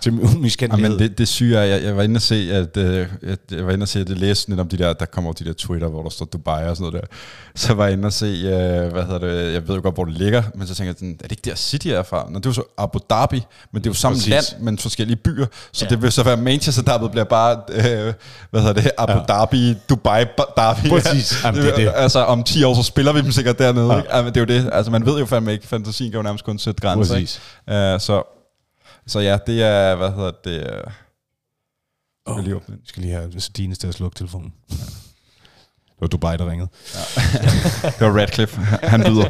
til 0.00 0.12
Ja, 0.14 0.18
umiskendelighed. 0.36 0.90
men 0.90 0.98
det, 1.08 1.18
det 1.18 1.28
syge 1.28 1.56
er, 1.58 1.62
jeg, 1.62 1.82
jeg 1.82 1.96
var 1.96 2.02
inde 2.02 2.18
og 2.18 2.22
se, 2.22 2.48
at, 2.52 2.76
øh, 2.76 3.06
at 3.22 3.38
jeg 3.50 3.66
var 3.66 3.72
inde 3.72 3.84
og 3.84 3.88
se, 3.88 4.00
at 4.00 4.06
det 4.06 4.18
læste 4.18 4.48
lidt 4.48 4.60
om 4.60 4.68
de 4.68 4.76
der, 4.78 4.92
der 4.92 5.04
kommer 5.06 5.32
de 5.32 5.44
der 5.44 5.52
Twitter, 5.52 5.88
hvor 5.88 6.02
der 6.02 6.10
står 6.10 6.26
Dubai 6.26 6.64
og 6.68 6.76
sådan 6.76 6.90
noget 6.92 7.02
der. 7.10 7.16
Så 7.54 7.74
var 7.74 7.84
jeg 7.84 7.92
inde 7.92 8.06
og 8.06 8.12
se, 8.12 8.26
øh, 8.26 8.92
hvad 8.92 9.02
hedder 9.04 9.18
det, 9.18 9.52
jeg 9.52 9.68
ved 9.68 9.74
jo 9.74 9.80
godt, 9.82 9.94
hvor 9.94 10.04
det 10.04 10.14
ligger, 10.14 10.42
men 10.54 10.66
så 10.66 10.74
tænker 10.74 10.88
jeg, 10.88 10.94
sådan, 10.98 11.16
er 11.20 11.22
det 11.22 11.32
ikke 11.32 11.50
der 11.50 11.54
City 11.56 11.88
er 11.88 12.02
fra? 12.02 12.26
Nå, 12.30 12.38
det 12.38 12.46
er 12.46 12.50
jo 12.50 12.54
så 12.54 12.62
Abu 12.78 12.98
Dhabi, 13.10 13.42
men 13.72 13.82
det 13.82 13.86
er 13.86 13.90
jo 13.90 13.94
samme 13.94 14.16
Præcis. 14.16 14.30
land, 14.30 14.44
men 14.60 14.78
forskellige 14.78 15.16
byer, 15.16 15.46
så 15.72 15.84
Ja. 15.84 15.88
det 15.94 16.02
vil 16.02 16.12
så 16.12 16.22
være 16.22 16.36
Manchester 16.36 16.82
Derby 16.82 17.10
bliver 17.10 17.24
bare, 17.24 17.60
øh, 17.68 18.14
hvad 18.50 18.60
hedder 18.60 18.72
det, 18.82 18.90
Abu 18.98 19.18
Dhabi, 19.28 19.74
Dubai 19.88 20.22
ba- 20.24 20.52
Derby. 20.56 20.88
Præcis. 20.88 21.34
Jamen, 21.44 21.62
det 21.62 21.76
det. 21.76 21.92
Altså 21.96 22.18
om 22.24 22.42
10 22.42 22.62
år, 22.64 22.74
så 22.74 22.82
spiller 22.82 23.12
vi 23.12 23.20
dem 23.22 23.32
sikkert 23.32 23.58
dernede. 23.58 23.86
Ja. 23.86 23.92
Ja. 23.92 23.98
Ikke? 23.98 24.12
Altså, 24.12 24.30
det 24.30 24.36
er 24.50 24.54
jo 24.56 24.62
det, 24.64 24.70
altså 24.72 24.92
man 24.92 25.06
ved 25.06 25.18
jo 25.18 25.26
fandme 25.26 25.52
ikke, 25.52 25.66
fantasien 25.66 26.10
kan 26.10 26.18
jo 26.18 26.22
nærmest 26.22 26.44
kun 26.44 26.58
sætte 26.58 26.80
grænser. 26.80 27.14
Præcis. 27.14 27.40
Ikke? 27.68 27.94
Uh, 27.94 28.00
så, 28.00 28.22
så 29.06 29.20
ja, 29.20 29.38
det 29.46 29.62
er, 29.62 29.94
hvad 29.94 30.12
hedder 30.12 30.30
det, 30.44 30.82
uh, 30.86 30.92
Åh, 32.26 32.36
jeg 32.36 32.44
lige 32.44 32.56
åbne 32.56 32.66
den. 32.66 32.74
jeg 32.82 32.88
skal 32.88 33.02
lige 33.02 33.14
have 33.14 33.32
Dines 33.56 33.78
til 33.78 33.86
at 33.86 33.94
slukke 33.94 34.16
telefonen. 34.18 34.52
Ja. 34.70 34.74
Det 34.76 36.00
var 36.00 36.06
Dubai, 36.06 36.36
der 36.36 36.50
ringede. 36.50 36.68
Det 37.98 38.00
var 38.00 38.20
Radcliffe, 38.20 38.60
han 38.60 39.00
byder. 39.00 39.28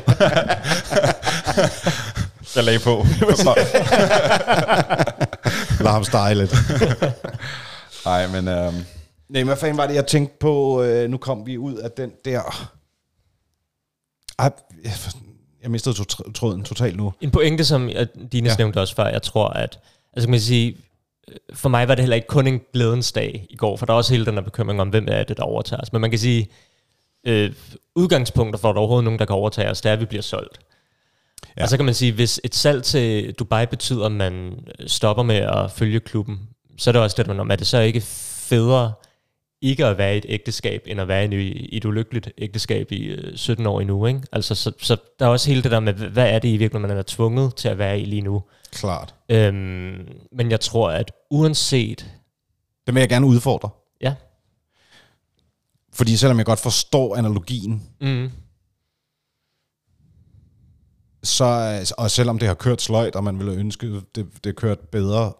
jeg 2.57 2.65
lagde 2.69 2.79
på. 2.79 2.97
Lad 5.85 5.91
ham 5.93 6.05
stege 6.05 6.35
lidt. 6.35 6.55
Nej, 8.05 8.27
men 8.27 8.49
um, 8.49 8.85
Nej, 9.29 9.43
hvad 9.43 9.57
fanden 9.57 9.77
var 9.77 9.87
det, 9.87 9.95
jeg 9.95 10.07
tænkte 10.07 10.37
på? 10.41 10.83
Øh, 10.83 11.11
nu 11.11 11.17
kom 11.17 11.47
vi 11.47 11.59
ud 11.59 11.75
af 11.75 11.91
den 11.91 12.13
der... 12.25 12.71
Ej, 14.39 14.51
jeg, 14.85 14.93
jeg 15.67 15.73
mistede 15.73 15.95
to- 15.95 16.33
tråden 16.33 16.65
totalt 16.65 16.97
nu. 16.97 17.13
En 17.21 17.31
pointe, 17.31 17.65
som 17.65 17.91
Dines 18.33 18.51
Ja. 18.51 18.57
nævnte 18.59 18.81
også 18.81 18.95
før, 18.95 19.07
jeg 19.07 19.23
tror, 19.23 19.49
at 19.49 19.79
altså 20.13 20.27
kan 20.27 20.31
man 20.31 20.41
sige, 20.41 20.77
øh, 21.29 21.35
for 21.55 21.69
mig 21.69 21.89
var 21.89 21.95
det 21.95 22.03
heller 22.03 22.17
ikke 22.17 22.29
kun 22.29 22.47
en 22.47 22.61
glædens 22.73 23.13
dag 23.13 23.47
i 23.51 23.57
går, 23.57 23.77
for 23.77 23.87
der 23.87 23.93
er 23.93 23.97
også 23.97 24.13
hele 24.15 24.27
den 24.27 24.35
her 24.35 24.41
bekymring 24.41 24.81
om, 24.81 24.89
hvem 24.89 25.07
er 25.11 25.23
det, 25.25 25.37
der 25.37 25.43
overtager 25.43 25.81
os. 25.83 25.93
Men 25.93 26.01
man 26.01 26.11
kan 26.11 26.19
sige, 26.19 26.49
øh, 27.27 27.53
udgangspunkter 27.95 28.59
for, 28.61 28.69
at 28.69 28.75
der 28.75 28.79
er 28.79 28.81
overhovedet 28.81 29.05
nogen, 29.05 29.19
der 29.19 29.25
kan 29.25 29.37
overtage 29.37 29.71
os, 29.71 29.81
det 29.81 29.89
er, 29.89 29.93
at 29.93 30.01
vi 30.01 30.05
bliver 30.05 30.23
solgt. 30.23 30.59
Ja. 31.57 31.63
Og 31.63 31.69
så 31.69 31.77
kan 31.77 31.85
man 31.85 31.95
sige, 31.95 32.13
hvis 32.13 32.41
et 32.45 32.55
salg 32.55 32.83
til 32.83 33.33
Dubai 33.33 33.67
betyder, 33.67 34.07
at 34.07 34.13
man 34.13 34.53
stopper 34.87 35.23
med 35.23 35.37
at 35.37 35.71
følge 35.71 36.01
klubben, 36.01 36.41
så 36.79 36.91
er 36.91 36.93
det 36.93 37.03
også 37.03 37.15
det, 37.19 37.27
man 37.27 37.41
om, 37.41 37.51
er 37.51 37.57
det 37.57 37.67
så 37.67 37.81
ikke 37.81 38.01
federe 38.01 38.93
ikke 39.63 39.87
at 39.87 39.99
være 39.99 40.15
i 40.15 40.19
et 40.19 40.27
ægteskab, 40.29 40.83
end 40.87 41.01
at 41.01 41.09
være 41.09 41.35
i 41.35 41.77
et 41.77 41.85
ulykkeligt 41.85 42.33
ægteskab 42.39 42.93
i 42.93 43.05
øh, 43.05 43.37
17 43.37 43.67
år 43.67 43.81
endnu, 43.81 44.07
ikke? 44.07 44.21
Altså, 44.33 44.55
så, 44.55 44.73
så 44.79 44.97
der 45.19 45.27
er 45.27 45.31
også 45.31 45.51
hele 45.51 45.63
det 45.63 45.71
der 45.71 45.81
med, 45.81 45.93
hvad 45.93 46.31
er 46.31 46.39
det 46.39 46.49
i 46.49 46.57
virkeligheden, 46.57 46.89
man 46.89 46.99
er 46.99 47.03
tvunget 47.07 47.55
til 47.57 47.69
at 47.69 47.79
være 47.79 48.01
i 48.01 48.05
lige 48.05 48.23
nu. 48.23 48.43
Klart. 48.73 49.15
Øhm, 49.29 50.09
men 50.33 50.51
jeg 50.51 50.61
tror, 50.61 50.91
at 50.91 51.13
uanset... 51.31 52.11
Det 52.87 52.95
vil 52.95 53.01
jeg 53.01 53.09
gerne 53.09 53.27
udfordre. 53.27 53.71
Ja. 54.01 54.15
Fordi 55.93 56.17
selvom 56.17 56.39
jeg 56.39 56.47
godt 56.47 56.61
forstår 56.61 57.17
analogien, 57.17 57.83
Mm, 58.01 58.31
så, 61.23 61.95
og 61.99 62.11
selvom 62.11 62.39
det 62.39 62.49
har 62.49 62.55
kørt 62.55 62.83
sløjt, 62.83 63.17
og 63.17 63.25
man 63.25 63.39
ville 63.39 63.53
ønske, 63.53 64.01
det, 64.15 64.27
det 64.45 64.57
kørt 64.57 64.81
bedre, 64.81 65.33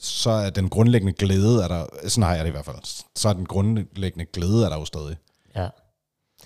så 0.00 0.30
er 0.30 0.50
den 0.50 0.68
grundlæggende 0.68 1.12
glæde, 1.12 1.64
er 1.64 1.68
der, 1.68 1.86
sådan 2.08 2.22
har 2.22 2.34
jeg 2.34 2.44
det 2.44 2.50
i 2.50 2.52
hvert 2.52 2.64
fald, 2.64 3.04
så 3.16 3.28
er 3.28 3.32
den 3.32 3.46
grundlæggende 3.46 4.24
glæde, 4.32 4.64
er 4.64 4.68
der 4.68 4.78
jo 4.78 4.84
stadig. 4.84 5.16
ja. 5.56 5.68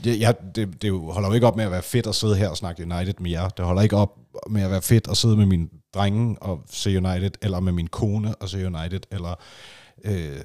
Jeg, 0.04 0.20
jeg, 0.20 0.34
det, 0.54 0.82
det 0.82 0.92
holder 0.92 1.28
jo 1.28 1.34
ikke 1.34 1.46
op 1.46 1.56
med 1.56 1.64
at 1.64 1.70
være 1.70 1.82
fedt 1.82 2.06
at 2.06 2.14
sidde 2.14 2.36
her 2.36 2.48
og 2.48 2.56
snakke 2.56 2.82
United 2.82 3.14
med 3.20 3.30
jer. 3.30 3.48
Det 3.48 3.64
holder 3.64 3.82
ikke 3.82 3.96
op 3.96 4.18
med 4.50 4.62
at 4.62 4.70
være 4.70 4.82
fedt 4.82 5.08
at 5.10 5.16
sidde 5.16 5.36
med 5.36 5.46
mine 5.46 5.68
drenge 5.94 6.42
og 6.42 6.60
se 6.70 6.90
United, 6.96 7.30
eller 7.42 7.60
med 7.60 7.72
min 7.72 7.86
kone 7.86 8.34
og 8.34 8.48
se 8.48 8.66
United, 8.66 9.00
eller 9.10 9.34
øh, 10.04 10.40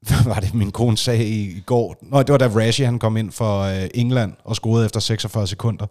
hvad 0.00 0.24
var 0.34 0.40
det, 0.40 0.54
min 0.54 0.72
kone 0.72 0.96
sagde 0.98 1.26
i, 1.26 1.56
i 1.56 1.60
går? 1.60 1.96
Nå, 2.02 2.22
det 2.22 2.32
var 2.32 2.38
da 2.38 2.46
Rashi, 2.46 2.82
han 2.82 2.98
kom 2.98 3.16
ind 3.16 3.32
for 3.32 3.60
øh, 3.60 3.88
England 3.94 4.32
og 4.44 4.56
scorede 4.56 4.84
efter 4.86 5.00
46 5.00 5.46
sekunder. 5.46 5.86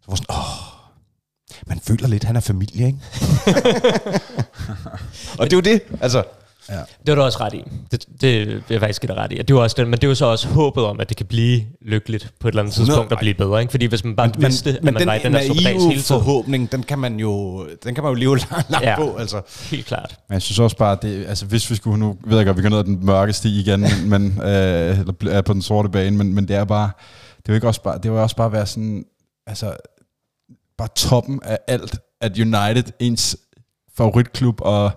Så 0.00 0.04
var 0.08 0.14
sådan, 0.14 0.36
åh, 0.36 0.77
man 1.66 1.80
føler 1.84 2.08
lidt, 2.08 2.24
han 2.24 2.36
er 2.36 2.40
familie, 2.40 2.86
ikke? 2.86 2.98
og 5.38 5.44
det 5.50 5.52
er 5.52 5.56
jo 5.56 5.60
det, 5.60 5.80
altså. 6.00 6.22
Ja. 6.70 6.74
Det 6.76 6.84
var 7.06 7.14
du 7.14 7.22
også 7.22 7.38
ret 7.40 7.54
i. 7.54 7.64
Det, 7.92 8.04
det 8.20 8.46
vil 8.48 8.62
jeg 8.70 8.80
faktisk 8.80 9.00
give 9.00 9.08
dig 9.08 9.16
ret 9.16 9.32
i. 9.32 9.36
Det 9.42 9.56
var 9.56 9.62
også 9.62 9.76
den, 9.78 9.86
men 9.88 9.92
det 9.98 10.04
er 10.04 10.08
jo 10.08 10.14
så 10.14 10.26
også 10.26 10.48
håbet 10.48 10.84
om, 10.84 11.00
at 11.00 11.08
det 11.08 11.16
kan 11.16 11.26
blive 11.26 11.62
lykkeligt 11.82 12.32
på 12.40 12.48
et 12.48 12.52
eller 12.52 12.62
andet 12.62 12.72
100 12.74 12.90
tidspunkt 12.90 13.12
at 13.12 13.18
blive 13.18 13.34
bedre. 13.34 13.60
Ikke? 13.60 13.70
Fordi 13.70 13.86
hvis 13.86 14.04
man 14.04 14.16
bare 14.16 14.26
Men, 14.26 14.34
men, 14.38 14.46
vidste, 14.50 14.70
at 14.70 14.84
men 14.84 14.94
man 14.94 15.00
den, 15.00 15.06
var 15.08 15.14
i 15.14 15.18
den 15.22 15.32
her 15.34 15.40
hele 15.54 15.78
tiden. 15.80 15.98
forhåbning, 15.98 16.72
den 16.72 16.82
kan 16.82 16.98
man 16.98 17.20
jo, 17.20 17.64
den 17.84 17.94
kan 17.94 18.04
man 18.04 18.10
jo 18.12 18.14
leve 18.14 18.38
langt, 18.38 18.70
langt 18.70 18.86
Ja. 18.86 18.96
på, 18.96 19.16
altså. 19.16 19.40
Helt 19.70 19.86
klart. 19.86 20.16
Men 20.28 20.34
jeg 20.34 20.42
synes 20.42 20.58
også 20.58 20.76
bare, 20.76 20.92
at 20.92 21.02
det, 21.02 21.26
altså 21.26 21.46
hvis 21.46 21.70
vi 21.70 21.74
skulle, 21.76 21.98
nu 22.00 22.16
ved 22.26 22.36
jeg 22.36 22.46
godt, 22.46 22.56
vi 22.56 22.62
går 22.62 22.68
ned 22.68 22.78
ad 22.78 22.84
den 22.84 23.06
mørke 23.06 23.32
sti 23.32 23.60
igen, 23.60 23.84
men, 24.04 24.26
øh, 24.42 24.98
eller 25.00 25.12
er 25.30 25.42
på 25.42 25.52
den 25.52 25.62
sorte 25.62 25.88
bane, 25.88 26.16
men, 26.16 26.34
men 26.34 26.48
det 26.48 26.56
er 26.56 26.64
bare, 26.64 26.90
det 27.36 27.48
er 27.48 27.52
jo 27.52 27.54
ikke 27.54 27.66
også 27.66 27.82
bare, 27.82 27.98
det 28.02 28.10
vil 28.12 28.20
også 28.20 28.36
bare 28.36 28.52
være 28.52 28.66
sådan, 28.66 29.04
altså, 29.46 29.72
bare 30.78 30.88
toppen 30.96 31.40
af 31.44 31.58
alt, 31.68 31.98
at 32.20 32.38
United, 32.38 32.84
ens 33.00 33.36
favoritklub, 33.96 34.60
og 34.60 34.90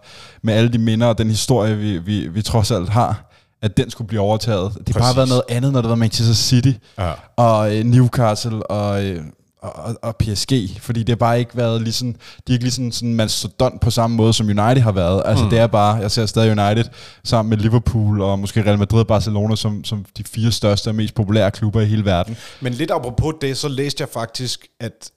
med 0.44 0.54
alle 0.54 0.74
de 0.74 0.78
minder 0.78 1.08
og 1.08 1.18
den 1.18 1.30
historie, 1.30 1.78
vi, 1.78 1.98
vi, 1.98 2.28
vi 2.28 2.42
trods 2.42 2.72
alt 2.72 2.90
har, 2.90 3.32
at 3.62 3.78
den 3.78 3.90
skulle 3.90 4.08
blive 4.08 4.22
overtaget. 4.22 4.74
Det 4.88 4.96
har 4.96 5.02
bare 5.02 5.16
været 5.16 5.30
noget 5.30 5.44
andet, 5.50 5.74
når 5.74 5.82
det 5.82 5.90
var 5.90 5.96
Manchester 5.96 6.34
City, 6.36 6.72
Ja. 6.98 7.12
og 7.38 7.78
øh, 7.78 7.84
Newcastle 7.86 8.68
og, 8.72 9.04
øh, 9.06 9.24
og, 9.62 9.72
og- 9.76 9.96
og 10.02 10.16
PSG, 10.16 10.52
fordi 10.80 11.00
det 11.00 11.10
har 11.10 11.16
bare 11.16 11.40
ikke 11.40 11.58
været 11.58 11.82
lige 11.82 11.94
sådan, 11.94 12.14
de 12.14 12.52
er 12.52 12.54
ikke 12.54 12.64
lige 12.66 12.72
sådan, 12.72 12.92
sådan 12.92 13.14
mastodont 13.14 13.82
på 13.82 13.90
samme 13.92 14.16
måde, 14.16 14.34
som 14.34 14.46
United 14.48 14.82
har 14.82 14.92
været. 14.92 15.22
Altså 15.26 15.44
mm. 15.44 15.50
det 15.50 15.60
er 15.60 15.68
bare, 15.68 15.96
jeg 15.96 16.12
ser 16.12 16.26
stadig 16.26 16.52
United 16.66 16.86
sammen 17.24 17.50
med 17.50 17.58
Liverpool 17.58 18.22
og 18.22 18.40
måske 18.40 18.64
Real 18.66 18.80
Madrid 18.80 19.00
og 19.00 19.08
Barcelona 19.08 19.56
som, 19.56 19.84
som 19.84 20.06
de 20.18 20.24
fire 20.24 20.52
største 20.52 20.88
og 20.88 20.96
mest 20.96 21.14
populære 21.16 21.52
klubber 21.52 21.82
i 21.82 21.86
hele 21.86 22.06
verden. 22.06 22.38
Men 22.62 22.74
lidt 22.74 22.92
apropos 22.92 23.34
det, 23.42 23.58
så 23.58 23.68
læste 23.68 24.02
jeg 24.02 24.10
faktisk, 24.14 24.68
at 24.80 25.12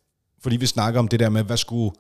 fordi 0.45 0.57
vi 0.57 0.67
snakker 0.67 1.01
om 1.01 1.09
det 1.09 1.21
der 1.21 1.29
med, 1.29 1.43
hvad 1.43 1.57
skulle, 1.57 1.95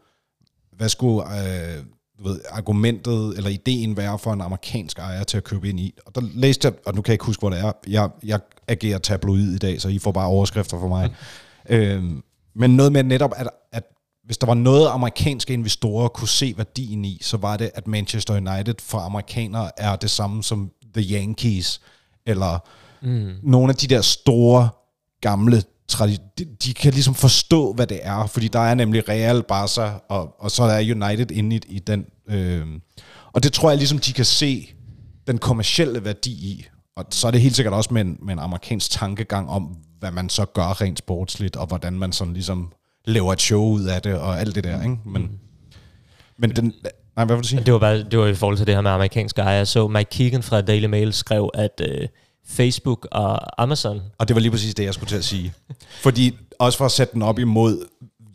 hvad 0.76 0.88
skulle 0.88 1.22
øh, 1.38 1.84
du 2.18 2.28
ved, 2.28 2.40
argumentet 2.50 3.36
eller 3.36 3.50
ideen 3.50 3.96
være 3.96 4.18
for 4.18 4.32
en 4.32 4.40
amerikansk 4.40 4.98
ejer 4.98 5.24
til 5.24 5.36
at 5.36 5.44
købe 5.44 5.68
ind 5.68 5.80
i. 5.80 5.94
Og 6.06 6.14
der 6.14 6.20
læste 6.34 6.68
jeg, 6.68 6.74
og 6.86 6.94
nu 6.94 7.02
kan 7.02 7.10
jeg 7.10 7.14
ikke 7.14 7.24
huske, 7.24 7.40
hvor 7.40 7.50
det 7.50 7.60
er, 7.60 7.72
jeg, 7.86 8.10
jeg 8.24 8.40
agerer 8.68 8.98
tabloid 8.98 9.54
i 9.54 9.58
dag, 9.58 9.80
så 9.80 9.88
I 9.88 9.98
får 9.98 10.12
bare 10.12 10.26
overskrifter 10.26 10.80
for 10.80 10.88
mig. 10.88 11.10
Mm. 11.68 11.74
Øhm, 11.74 12.22
men 12.54 12.76
noget 12.76 12.92
med 12.92 13.02
netop, 13.02 13.32
at, 13.36 13.48
at 13.72 13.82
hvis 14.24 14.38
der 14.38 14.46
var 14.46 14.54
noget, 14.54 14.88
amerikanske 14.88 15.52
investorer 15.52 16.08
kunne 16.08 16.28
se 16.28 16.54
værdien 16.56 17.04
i, 17.04 17.18
så 17.22 17.36
var 17.36 17.56
det, 17.56 17.70
at 17.74 17.86
Manchester 17.86 18.34
United 18.34 18.74
for 18.80 18.98
amerikanere 18.98 19.70
er 19.76 19.96
det 19.96 20.10
samme 20.10 20.42
som 20.42 20.70
The 20.94 21.16
Yankees, 21.16 21.80
eller 22.26 22.58
mm. 23.02 23.32
nogle 23.42 23.70
af 23.70 23.76
de 23.76 23.86
der 23.86 24.00
store, 24.00 24.68
gamle 25.20 25.62
de, 26.38 26.44
de 26.64 26.74
kan 26.74 26.92
ligesom 26.92 27.14
forstå, 27.14 27.72
hvad 27.72 27.86
det 27.86 28.00
er, 28.02 28.26
fordi 28.26 28.48
der 28.48 28.58
er 28.58 28.74
nemlig 28.74 29.08
Real, 29.08 29.42
Barca, 29.42 29.92
og, 30.08 30.34
og 30.38 30.50
så 30.50 30.62
er 30.62 30.78
United 30.78 31.30
inde 31.30 31.56
i, 31.56 31.60
i 31.68 31.78
den. 31.78 32.06
Øh, 32.28 32.66
og 33.32 33.42
det 33.42 33.52
tror 33.52 33.70
jeg 33.70 33.78
ligesom, 33.78 33.98
de 33.98 34.12
kan 34.12 34.24
se 34.24 34.68
den 35.26 35.38
kommercielle 35.38 36.04
værdi 36.04 36.30
i. 36.30 36.66
Og 36.96 37.04
så 37.10 37.26
er 37.26 37.30
det 37.30 37.40
helt 37.40 37.56
sikkert 37.56 37.74
også 37.74 37.94
med 37.94 38.00
en, 38.02 38.18
med 38.22 38.32
en 38.32 38.38
amerikansk 38.38 38.90
tankegang 38.90 39.50
om, 39.50 39.76
hvad 40.00 40.10
man 40.10 40.28
så 40.28 40.44
gør 40.44 40.80
rent 40.80 40.98
sportsligt, 40.98 41.56
og 41.56 41.66
hvordan 41.66 41.92
man 41.92 42.12
sådan 42.12 42.34
ligesom 42.34 42.72
laver 43.04 43.32
et 43.32 43.40
show 43.40 43.62
ud 43.62 43.84
af 43.84 44.02
det, 44.02 44.14
og 44.14 44.40
alt 44.40 44.54
det 44.54 44.64
der, 44.64 44.82
ikke? 44.82 44.98
Men, 45.04 45.40
men 46.38 46.56
den... 46.56 46.72
Nej, 47.16 47.24
hvad 47.24 47.36
vil 47.36 47.42
du 47.42 47.48
sige? 47.48 47.62
Det 47.64 47.72
var, 47.72 47.78
bare, 47.78 48.02
det 48.02 48.18
var 48.18 48.26
i 48.26 48.34
forhold 48.34 48.56
til 48.56 48.66
det 48.66 48.74
her 48.74 48.82
med 48.82 48.90
amerikanske 48.90 49.42
ejere. 49.42 49.66
Så 49.66 49.88
Mike 49.88 50.10
Keegan 50.10 50.42
fra 50.42 50.60
Daily 50.60 50.86
Mail 50.86 51.12
skrev, 51.12 51.50
at 51.54 51.80
øh, 51.88 52.08
Facebook 52.46 53.08
og 53.12 53.62
Amazon, 53.62 54.00
Og 54.18 54.28
det 54.28 54.34
var 54.34 54.40
lige 54.40 54.50
præcis 54.50 54.74
det, 54.74 54.84
jeg 54.84 54.94
skulle 54.94 55.08
til 55.08 55.16
at 55.16 55.24
sige. 55.24 55.54
Fordi, 56.02 56.38
også 56.58 56.78
for 56.78 56.84
at 56.84 56.92
sætte 56.92 57.12
den 57.14 57.22
op 57.22 57.38
imod 57.38 57.86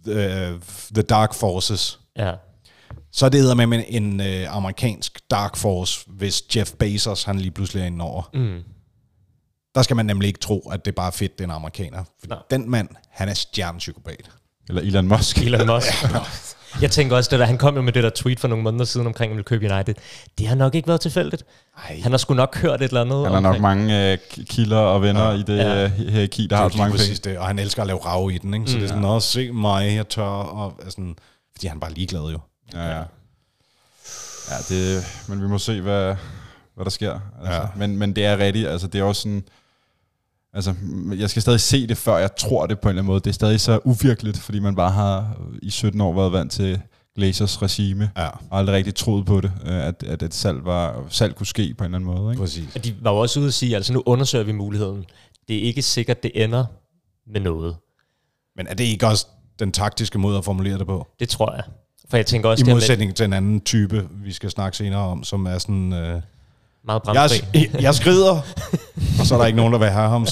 the, 0.05 0.59
the 0.93 1.01
Dark 1.01 1.33
Forces, 1.33 1.99
ja, 2.17 2.33
så 3.11 3.25
er 3.25 3.29
det 3.29 3.57
med 3.69 3.83
en 3.87 4.21
øh, 4.21 4.55
amerikansk 4.55 5.19
Dark 5.31 5.55
Force, 5.57 6.05
hvis 6.07 6.43
Jeff 6.55 6.71
Bezos 6.73 7.23
han 7.23 7.39
lige 7.39 7.51
pludselig 7.51 7.81
er 7.81 7.85
inde 7.85 8.05
over. 8.05 8.29
mm, 8.33 8.63
Der 9.75 9.81
skal 9.81 9.95
man 9.95 10.05
nemlig 10.05 10.27
ikke 10.27 10.39
tro, 10.39 10.69
at 10.71 10.85
det 10.85 10.91
er 10.91 10.95
bare 10.95 11.11
fedt, 11.11 11.37
det 11.37 11.43
er 11.43 11.47
en 11.47 11.51
amerikaner. 11.55 12.03
For 12.19 12.45
den 12.51 12.69
mand, 12.69 12.89
han 13.09 13.29
er 13.29 13.33
stjernepsykopat. 13.33 14.31
Eller 14.69 14.81
Elon 14.81 15.07
Musk. 15.07 15.37
Elon 15.45 15.67
Musk. 15.67 15.87
Jeg 16.81 16.91
tænker 16.91 17.15
også, 17.15 17.29
det 17.31 17.39
der, 17.39 17.45
han 17.45 17.57
kom 17.57 17.75
jo 17.75 17.81
med 17.81 17.93
det 17.93 18.03
der 18.03 18.09
tweet 18.15 18.39
for 18.39 18.47
nogle 18.47 18.63
måneder 18.63 18.85
siden 18.85 19.07
omkring, 19.07 19.29
at 19.29 19.33
han 19.33 19.37
ville 19.37 19.43
købe 19.59 19.73
United. 19.73 19.95
Det 20.37 20.47
har 20.47 20.55
nok 20.55 20.75
ikke 20.75 20.87
været 20.87 21.01
tilfældigt. 21.01 21.43
Ej, 21.89 21.99
Han 22.03 22.11
har 22.11 22.17
sgu 22.17 22.33
nok 22.33 22.57
hørt 22.57 22.81
et 22.81 22.87
eller 22.87 23.01
andet. 23.01 23.23
Han 23.23 23.31
har 23.33 23.39
nok 23.39 23.59
mange 23.61 24.11
øh, 24.11 24.17
kilder 24.45 24.77
og 24.77 25.01
venner 25.01 25.31
Ja. 25.31 25.37
i 25.37 25.41
det 25.43 25.57
Ja. 25.57 25.81
ja. 25.81 25.87
hierarki, 25.87 26.41
der 26.41 26.47
det 26.47 26.57
har 26.57 26.69
så 26.69 26.77
mange 26.77 26.91
præcis 26.91 27.19
penge. 27.19 27.33
det. 27.33 27.39
Og 27.39 27.47
han 27.47 27.59
elsker 27.59 27.81
at 27.81 27.87
lave 27.87 27.99
rav 27.99 28.31
i 28.33 28.37
den, 28.37 28.53
ikke? 28.53 28.67
Så 28.67 28.73
Mm. 28.75 28.79
det 28.79 28.85
er 28.85 28.89
sådan, 28.89 29.05
også 29.05 29.27
se 29.31 29.51
mig, 29.51 29.95
jeg 29.95 30.09
tør, 30.09 30.23
og 30.23 30.73
sådan, 30.89 31.15
fordi 31.55 31.67
han 31.67 31.77
er 31.77 31.81
bare 31.81 31.93
ligeglad 31.93 32.21
jo. 32.21 32.39
Ja, 32.73 32.85
ja. 32.87 33.01
Ja, 34.49 34.55
det, 34.69 35.03
men 35.27 35.41
vi 35.41 35.47
må 35.47 35.57
se, 35.57 35.81
hvad, 35.81 36.15
hvad 36.75 36.85
der 36.85 36.91
sker. 36.91 37.19
Altså. 37.39 37.53
Ja. 37.53 37.61
Men, 37.75 37.97
men 37.97 38.15
det 38.15 38.25
er 38.25 38.37
rigtigt, 38.37 38.67
altså 38.67 38.87
det 38.87 38.99
er 38.99 39.03
også 39.03 39.21
sådan, 39.21 39.43
altså 40.53 40.75
jeg 41.17 41.29
skal 41.29 41.41
stadig 41.41 41.59
se 41.59 41.87
det, 41.87 41.97
før 41.97 42.17
jeg 42.17 42.35
tror 42.35 42.65
det 42.65 42.79
på 42.79 42.87
en 42.87 42.89
eller 42.89 43.01
anden 43.01 43.11
måde. 43.11 43.19
Det 43.19 43.27
er 43.27 43.33
stadig 43.33 43.61
så 43.61 43.79
uvirkeligt, 43.83 44.37
fordi 44.37 44.59
man 44.59 44.75
bare 44.75 44.91
har 44.91 45.41
i 45.61 45.69
17 45.69 46.01
år 46.01 46.13
været 46.13 46.31
vant 46.31 46.51
til 46.51 46.81
Glazers 47.15 47.61
regime, 47.61 48.11
Ja, 48.17 48.27
og 48.27 48.59
aldrig 48.59 48.75
rigtig 48.75 48.95
troet 48.95 49.25
på 49.25 49.41
det, 49.41 49.51
øh, 49.65 49.87
at, 49.87 50.03
at 50.03 50.23
et 50.23 50.33
salg, 50.33 50.65
var, 50.65 51.05
salg 51.09 51.35
kunne 51.35 51.47
ske 51.47 51.73
på 51.77 51.83
en 51.83 51.85
eller 51.85 51.97
anden 51.97 52.15
måde. 52.15 52.33
Ikke? 52.33 52.41
præcis. 52.41 52.75
Og 52.75 52.85
de 52.85 52.95
var 53.01 53.11
jo 53.11 53.17
også 53.17 53.39
ude 53.39 53.47
at 53.47 53.53
sige, 53.53 53.75
altså 53.75 53.93
nu 53.93 54.03
undersøger 54.05 54.45
vi 54.45 54.51
muligheden. 54.51 55.05
Det 55.47 55.57
er 55.57 55.61
ikke 55.61 55.81
sikkert, 55.81 56.23
det 56.23 56.31
ender 56.43 56.65
med 57.27 57.41
noget. 57.41 57.75
Men 58.55 58.67
er 58.67 58.73
det 58.73 58.83
ikke 58.83 59.07
også 59.07 59.27
den 59.59 59.71
taktiske 59.71 60.19
måde 60.19 60.37
at 60.37 60.45
formulere 60.45 60.77
det 60.77 60.87
på? 60.87 61.07
Det 61.19 61.29
tror 61.29 61.55
jeg. 61.55 61.63
For 62.09 62.17
jeg 62.17 62.25
tænker 62.25 62.49
også, 62.49 62.61
I 62.61 62.63
det 62.63 62.67
her 62.67 62.75
med 62.75 62.81
modsætning 62.81 63.15
til 63.15 63.23
en 63.23 63.33
anden 63.33 63.61
type, 63.61 64.07
vi 64.11 64.31
skal 64.31 64.49
snakke 64.49 64.77
senere 64.77 65.01
om, 65.01 65.23
som 65.23 65.45
er 65.45 65.57
sådan... 65.57 65.93
Øh, 65.93 66.21
meget 66.89 67.01
jeg, 67.05 67.41
bramfri. 67.53 67.81
jeg 67.81 67.95
skrider, 67.95 68.41
og 69.19 69.25
så 69.25 69.35
er 69.35 69.39
der 69.39 69.45
ikke 69.45 69.57
nogen, 69.57 69.73
der 69.73 69.79
vil 69.79 69.87
have 69.87 70.09
ham, 70.09 70.25
så, 70.25 70.31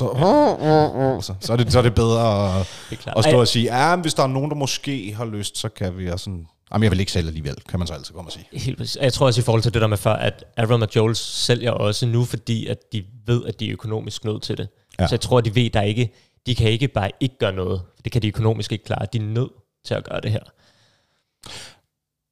så, 1.21 1.33
så, 1.39 1.53
er, 1.53 1.57
det, 1.57 1.71
så 1.71 1.77
er 1.77 1.83
det 1.83 1.95
bedre 1.95 2.59
at, 2.59 2.67
Det 2.89 2.99
at 3.17 3.23
stå 3.23 3.39
og 3.39 3.47
sige, 3.47 3.77
ja, 3.77 3.95
hvis 3.95 4.13
der 4.13 4.23
er 4.23 4.27
nogen, 4.27 4.49
der 4.49 4.55
måske 4.55 5.13
har 5.17 5.25
lyst, 5.25 5.57
så 5.57 5.69
kan 5.69 5.97
vi 5.97 6.09
også 6.09 6.23
sådan... 6.23 6.47
Jamen, 6.73 6.83
jeg 6.83 6.91
vil 6.91 6.99
ikke 6.99 7.11
sælge 7.11 7.27
alligevel, 7.27 7.55
kan 7.69 7.79
man 7.79 7.87
så 7.87 7.93
altid 7.93 8.13
komme 8.13 8.27
og 8.27 8.31
sige. 8.31 8.45
Helt 8.53 8.77
præcis. 8.77 8.97
Jeg 9.01 9.13
tror 9.13 9.25
også 9.25 9.41
i 9.41 9.43
forhold 9.43 9.63
til 9.63 9.73
det 9.73 9.81
der 9.81 9.87
med 9.87 9.97
før, 9.97 10.13
at 10.13 10.45
Avram 10.57 10.81
og 10.81 10.87
Joel 10.95 11.15
sælger 11.15 11.71
også 11.71 12.05
nu, 12.05 12.25
fordi 12.25 12.67
at 12.67 12.77
de 12.93 13.03
ved, 13.25 13.45
at 13.45 13.59
de 13.59 13.67
er 13.67 13.73
økonomisk 13.73 14.25
nødt 14.25 14.43
til 14.43 14.57
det. 14.57 14.67
Ja. 14.99 15.07
Så 15.07 15.15
jeg 15.15 15.21
tror, 15.21 15.37
at 15.37 15.45
de 15.45 15.55
ved, 15.55 15.69
der 15.69 15.81
ikke, 15.81 16.13
de 16.45 16.55
kan 16.55 16.71
ikke 16.71 16.87
bare 16.87 17.11
ikke 17.19 17.37
gøre 17.37 17.53
noget. 17.53 17.81
Det 18.03 18.11
kan 18.11 18.21
de 18.21 18.27
økonomisk 18.27 18.71
ikke 18.71 18.83
klare. 18.83 19.05
De 19.13 19.17
er 19.17 19.21
nødt 19.21 19.51
til 19.85 19.93
at 19.93 20.03
gøre 20.03 20.21
det 20.21 20.31
her. 20.31 20.43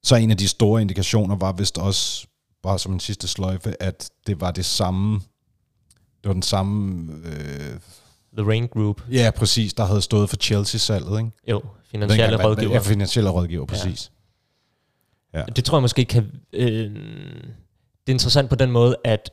Så 0.04 0.16
en 0.16 0.30
af 0.30 0.36
de 0.36 0.48
store 0.48 0.80
indikationer 0.80 1.36
var 1.36 1.52
vist 1.52 1.78
også, 1.78 2.26
bare 2.66 2.78
som 2.78 2.92
en 2.92 3.00
sidste 3.00 3.28
sløjfe, 3.28 3.82
at 3.82 4.10
det 4.26 4.40
var 4.40 4.50
det 4.50 4.64
samme, 4.64 5.20
det 6.22 6.28
var 6.28 6.32
den 6.32 6.42
samme, 6.42 7.12
øh, 7.24 7.80
The 8.38 8.48
Rain 8.48 8.66
Group, 8.66 9.02
ja 9.10 9.30
præcis, 9.36 9.74
der 9.74 9.84
havde 9.84 10.02
stået 10.02 10.30
for 10.30 10.36
Chelsea-salget, 10.36 11.18
ikke? 11.18 11.30
jo, 11.48 11.62
finansielle 11.90 12.30
Dengang, 12.30 12.50
rådgiver. 12.50 12.72
Ja, 12.72 12.78
finansielle 12.78 13.30
rådgiver, 13.30 13.66
præcis. 13.66 14.12
Det 15.56 15.64
tror 15.64 15.78
jeg 15.78 15.82
måske 15.82 16.04
kan... 16.04 16.32
Øh, 16.52 16.90
det 18.06 18.12
er 18.12 18.14
interessant 18.14 18.48
på 18.48 18.54
den 18.54 18.70
måde, 18.70 18.96
at 19.04 19.30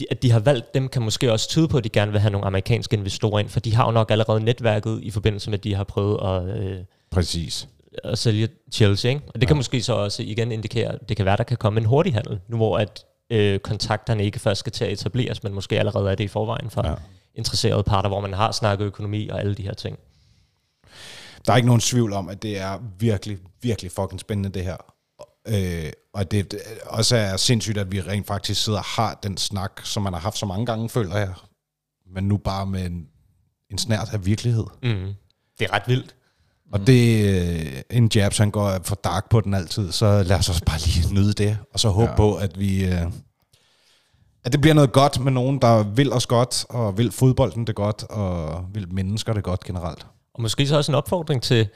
de, 0.00 0.06
at 0.10 0.22
de 0.22 0.30
har 0.30 0.40
valgt 0.40 0.74
dem, 0.74 0.88
kan 0.88 1.02
måske 1.02 1.32
også 1.32 1.48
tyde 1.48 1.68
på, 1.68 1.78
at 1.78 1.84
de 1.84 1.88
gerne 1.88 2.12
vil 2.12 2.20
have 2.20 2.30
nogle 2.30 2.46
amerikanske 2.46 2.96
investorer 2.96 3.38
ind, 3.38 3.48
for 3.48 3.60
de 3.60 3.74
har 3.74 3.84
jo 3.84 3.90
nok 3.90 4.10
allerede 4.10 4.40
netværket 4.40 5.00
i 5.02 5.10
forbindelse 5.10 5.50
med, 5.50 5.58
at 5.58 5.64
de 5.64 5.74
har 5.74 5.84
prøvet 5.84 6.18
at, 6.22 6.58
øh, 6.58 6.84
Præcis. 7.10 7.68
At 8.04 8.18
sælge 8.18 8.48
Chelsea. 8.72 9.10
Ikke? 9.10 9.22
Og 9.26 9.34
det 9.34 9.42
ja. 9.42 9.46
kan 9.46 9.56
måske 9.56 9.82
så 9.82 9.92
også 9.92 10.22
igen 10.22 10.52
indikere, 10.52 10.92
at 10.92 11.08
det 11.08 11.16
kan 11.16 11.26
være, 11.26 11.36
der 11.36 11.44
kan 11.44 11.56
komme 11.56 11.80
en 11.80 11.86
hurtig 11.86 12.14
handel, 12.14 12.40
nu 12.48 12.56
hvor 12.56 12.78
at 12.78 13.04
øh, 13.30 13.58
kontakterne 13.58 14.24
ikke 14.24 14.38
først 14.38 14.58
skal 14.58 14.72
til 14.72 14.84
at 14.84 14.92
etableres, 14.92 15.42
men 15.42 15.54
måske 15.54 15.78
allerede 15.78 16.10
er 16.10 16.14
det 16.14 16.24
i 16.24 16.28
forvejen 16.28 16.70
for 16.70 16.86
ja. 16.88 16.94
Interesserede 17.34 17.82
parter, 17.82 18.08
hvor 18.08 18.20
man 18.20 18.32
har 18.32 18.52
snakket 18.52 18.84
økonomi 18.84 19.28
og 19.28 19.40
alle 19.40 19.54
de 19.54 19.62
her 19.62 19.74
ting. 19.74 19.98
Der 21.46 21.52
er 21.52 21.56
ikke 21.56 21.66
nogen 21.66 21.80
tvivl 21.80 22.12
om, 22.12 22.28
at 22.28 22.42
det 22.42 22.58
er 22.58 22.78
virkelig, 22.98 23.38
virkelig 23.62 23.90
fucking 23.90 24.20
spændende, 24.20 24.48
det 24.48 24.64
her. 24.64 24.76
Øh, 25.48 25.92
og 26.14 26.30
det 26.30 26.50
det 26.50 26.60
også 26.86 27.16
er 27.16 27.36
sindssygt, 27.36 27.78
at 27.78 27.92
vi 27.92 28.00
rent 28.00 28.26
faktisk 28.26 28.64
sidder 28.64 28.78
og 28.78 28.84
har 28.84 29.18
den 29.22 29.36
snak, 29.36 29.80
som 29.84 30.02
man 30.02 30.12
har 30.12 30.20
haft 30.20 30.38
så 30.38 30.46
mange 30.46 30.66
gange, 30.66 30.88
føler 30.88 31.16
jeg. 31.16 31.34
Men 32.14 32.24
nu 32.24 32.36
bare 32.36 32.66
med 32.66 32.86
en, 32.86 33.08
en 33.70 33.78
snært 33.78 34.08
af 34.12 34.26
virkelighed. 34.26 34.64
Mm. 34.82 35.14
Det 35.58 35.64
er 35.64 35.72
ret 35.72 35.82
vildt. 35.86 36.15
Og 36.72 36.86
det, 36.86 37.24
øh, 37.24 37.82
en 37.90 38.10
Jabs, 38.14 38.38
han 38.38 38.50
går 38.50 38.78
for 38.84 38.94
dark 38.94 39.30
på 39.30 39.40
den 39.40 39.54
altid, 39.54 39.92
så 39.92 40.22
lad 40.22 40.36
os 40.38 40.48
også 40.48 40.64
bare 40.64 40.78
lige 40.78 41.14
nyde 41.14 41.32
det, 41.32 41.58
og 41.74 41.80
så 41.80 41.88
håbe 41.88 42.02
Ja. 42.04 42.10
ja. 42.10 42.16
på, 42.16 42.34
at 42.34 42.58
vi... 42.58 42.84
Øh, 42.84 43.02
at 44.44 44.52
det 44.52 44.60
bliver 44.60 44.74
noget 44.74 44.92
godt 44.92 45.20
med 45.20 45.32
nogen, 45.32 45.58
der 45.62 45.82
vil 45.82 46.12
os 46.12 46.26
godt, 46.26 46.64
og 46.68 46.98
vil 46.98 47.12
fodbolden 47.12 47.66
det 47.66 47.74
godt, 47.74 48.02
og 48.02 48.64
vil 48.74 48.92
mennesker 48.92 49.32
det 49.32 49.44
godt 49.44 49.64
generelt. 49.64 50.06
Og 50.34 50.42
måske 50.42 50.66
så 50.68 50.76
også 50.76 50.92
en 50.92 50.96
opfordring 50.96 51.42
til 51.42 51.68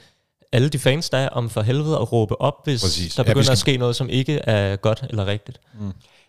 alle 0.51 0.69
de 0.69 0.79
fans, 0.79 1.09
der 1.09 1.17
er, 1.17 1.29
om 1.29 1.49
for 1.49 1.61
helvede 1.61 1.95
at 1.95 2.11
råbe 2.11 2.41
op, 2.41 2.53
hvis 2.63 2.81
Præcis. 2.81 3.15
der 3.15 3.23
Ja, 3.23 3.27
begynder 3.29 3.43
skal- 3.43 3.51
at 3.51 3.57
ske 3.57 3.77
noget, 3.77 3.95
som 3.95 4.09
ikke 4.09 4.37
er 4.37 4.75
godt 4.75 5.05
eller 5.09 5.25
rigtigt. 5.25 5.59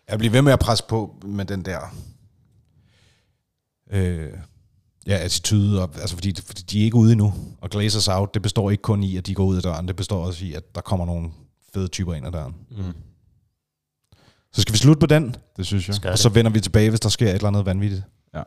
Jeg 0.09 0.17
bliver 0.17 0.31
ved 0.31 0.41
med 0.41 0.53
at 0.53 0.59
presse 0.59 0.83
på 0.87 1.15
med 1.25 1.45
den 1.45 1.65
der 1.65 1.79
øh, 3.91 4.29
ja, 5.07 5.17
attitude, 5.17 5.81
og, 5.83 5.89
altså 5.95 6.15
fordi, 6.15 6.41
fordi 6.45 6.61
de 6.61 6.79
er 6.79 6.83
ikke 6.83 6.95
ude 6.97 7.11
endnu. 7.11 7.33
Og 7.61 7.69
Glazers 7.69 8.07
out, 8.07 8.33
det 8.33 8.41
består 8.41 8.71
ikke 8.71 8.81
kun 8.81 9.03
i, 9.03 9.17
at 9.17 9.27
de 9.27 9.33
går 9.35 9.43
ud 9.45 9.55
af 9.55 9.63
døren, 9.63 9.87
det 9.87 9.95
består 9.95 10.25
også 10.25 10.45
i, 10.45 10.53
at 10.53 10.75
der 10.75 10.81
kommer 10.81 11.05
nogle 11.05 11.31
fede 11.73 11.87
typer 11.87 12.13
ind 12.13 12.27
ad 12.27 12.31
døren. 12.31 12.55
Mm. 12.71 12.93
Så 14.53 14.61
skal 14.61 14.73
vi 14.73 14.77
slutte 14.77 14.99
på 14.99 15.05
den, 15.05 15.35
Det 15.57 15.65
synes 15.65 15.87
jeg. 15.87 15.95
Skal 15.95 16.11
og 16.11 16.19
så 16.19 16.29
vender 16.29 16.51
vi 16.51 16.59
tilbage, 16.59 16.89
hvis 16.89 16.99
der 16.99 17.09
sker 17.09 17.27
et 17.27 17.33
eller 17.33 17.47
andet 17.47 17.65
vanvittigt. 17.65 18.03
Ja. 18.33 18.43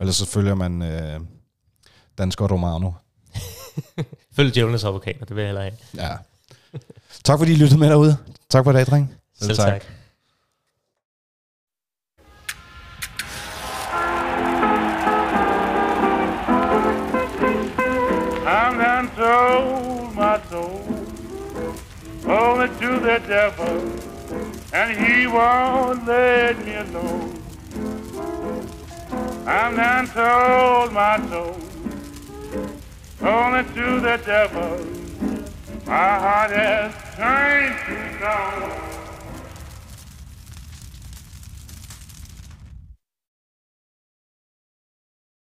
Ellers 0.00 0.16
så 0.16 0.26
følger 0.26 0.54
man 0.54 0.82
øh, 0.82 1.20
Dansker 2.18 2.48
Romano. 2.48 2.90
Følg 4.36 4.54
djævlenes 4.54 4.84
advokater, 4.84 5.24
det 5.24 5.36
vil 5.36 5.42
jeg 5.42 5.48
heller 5.48 5.62
have. 5.62 5.72
Ja. 6.08 6.16
tak 7.24 7.38
fordi 7.38 7.52
I 7.52 7.56
lyttede 7.56 7.80
med 7.80 7.90
derude. 7.90 8.16
Tak 8.50 8.64
for 8.64 8.70
i 8.70 8.74
dag, 8.74 8.86
dreng. 8.86 9.14
Selv 9.38 9.46
Selv 9.46 9.58
tak. 9.58 9.82
tak. 9.82 9.92
Sold 19.36 20.14
my 20.14 20.40
soul 20.48 20.80
only 22.26 22.68
to 22.80 22.90
the 23.08 23.18
devil, 23.34 23.74
and 24.72 24.88
he 25.02 25.26
won't 25.26 26.06
let 26.06 26.54
me 26.64 26.74
alone. 26.84 27.32
I'm 29.46 29.76
done 29.76 30.06
sold 30.16 30.92
my 30.92 31.16
soul 31.28 31.56
only 33.34 33.62
to 33.76 33.86
the 34.06 34.16
devil. 34.24 34.72
My 35.86 36.12
heart 36.24 36.52
has 36.52 36.92
turned 37.16 37.76
to 37.86 37.96
stone. 38.16 39.05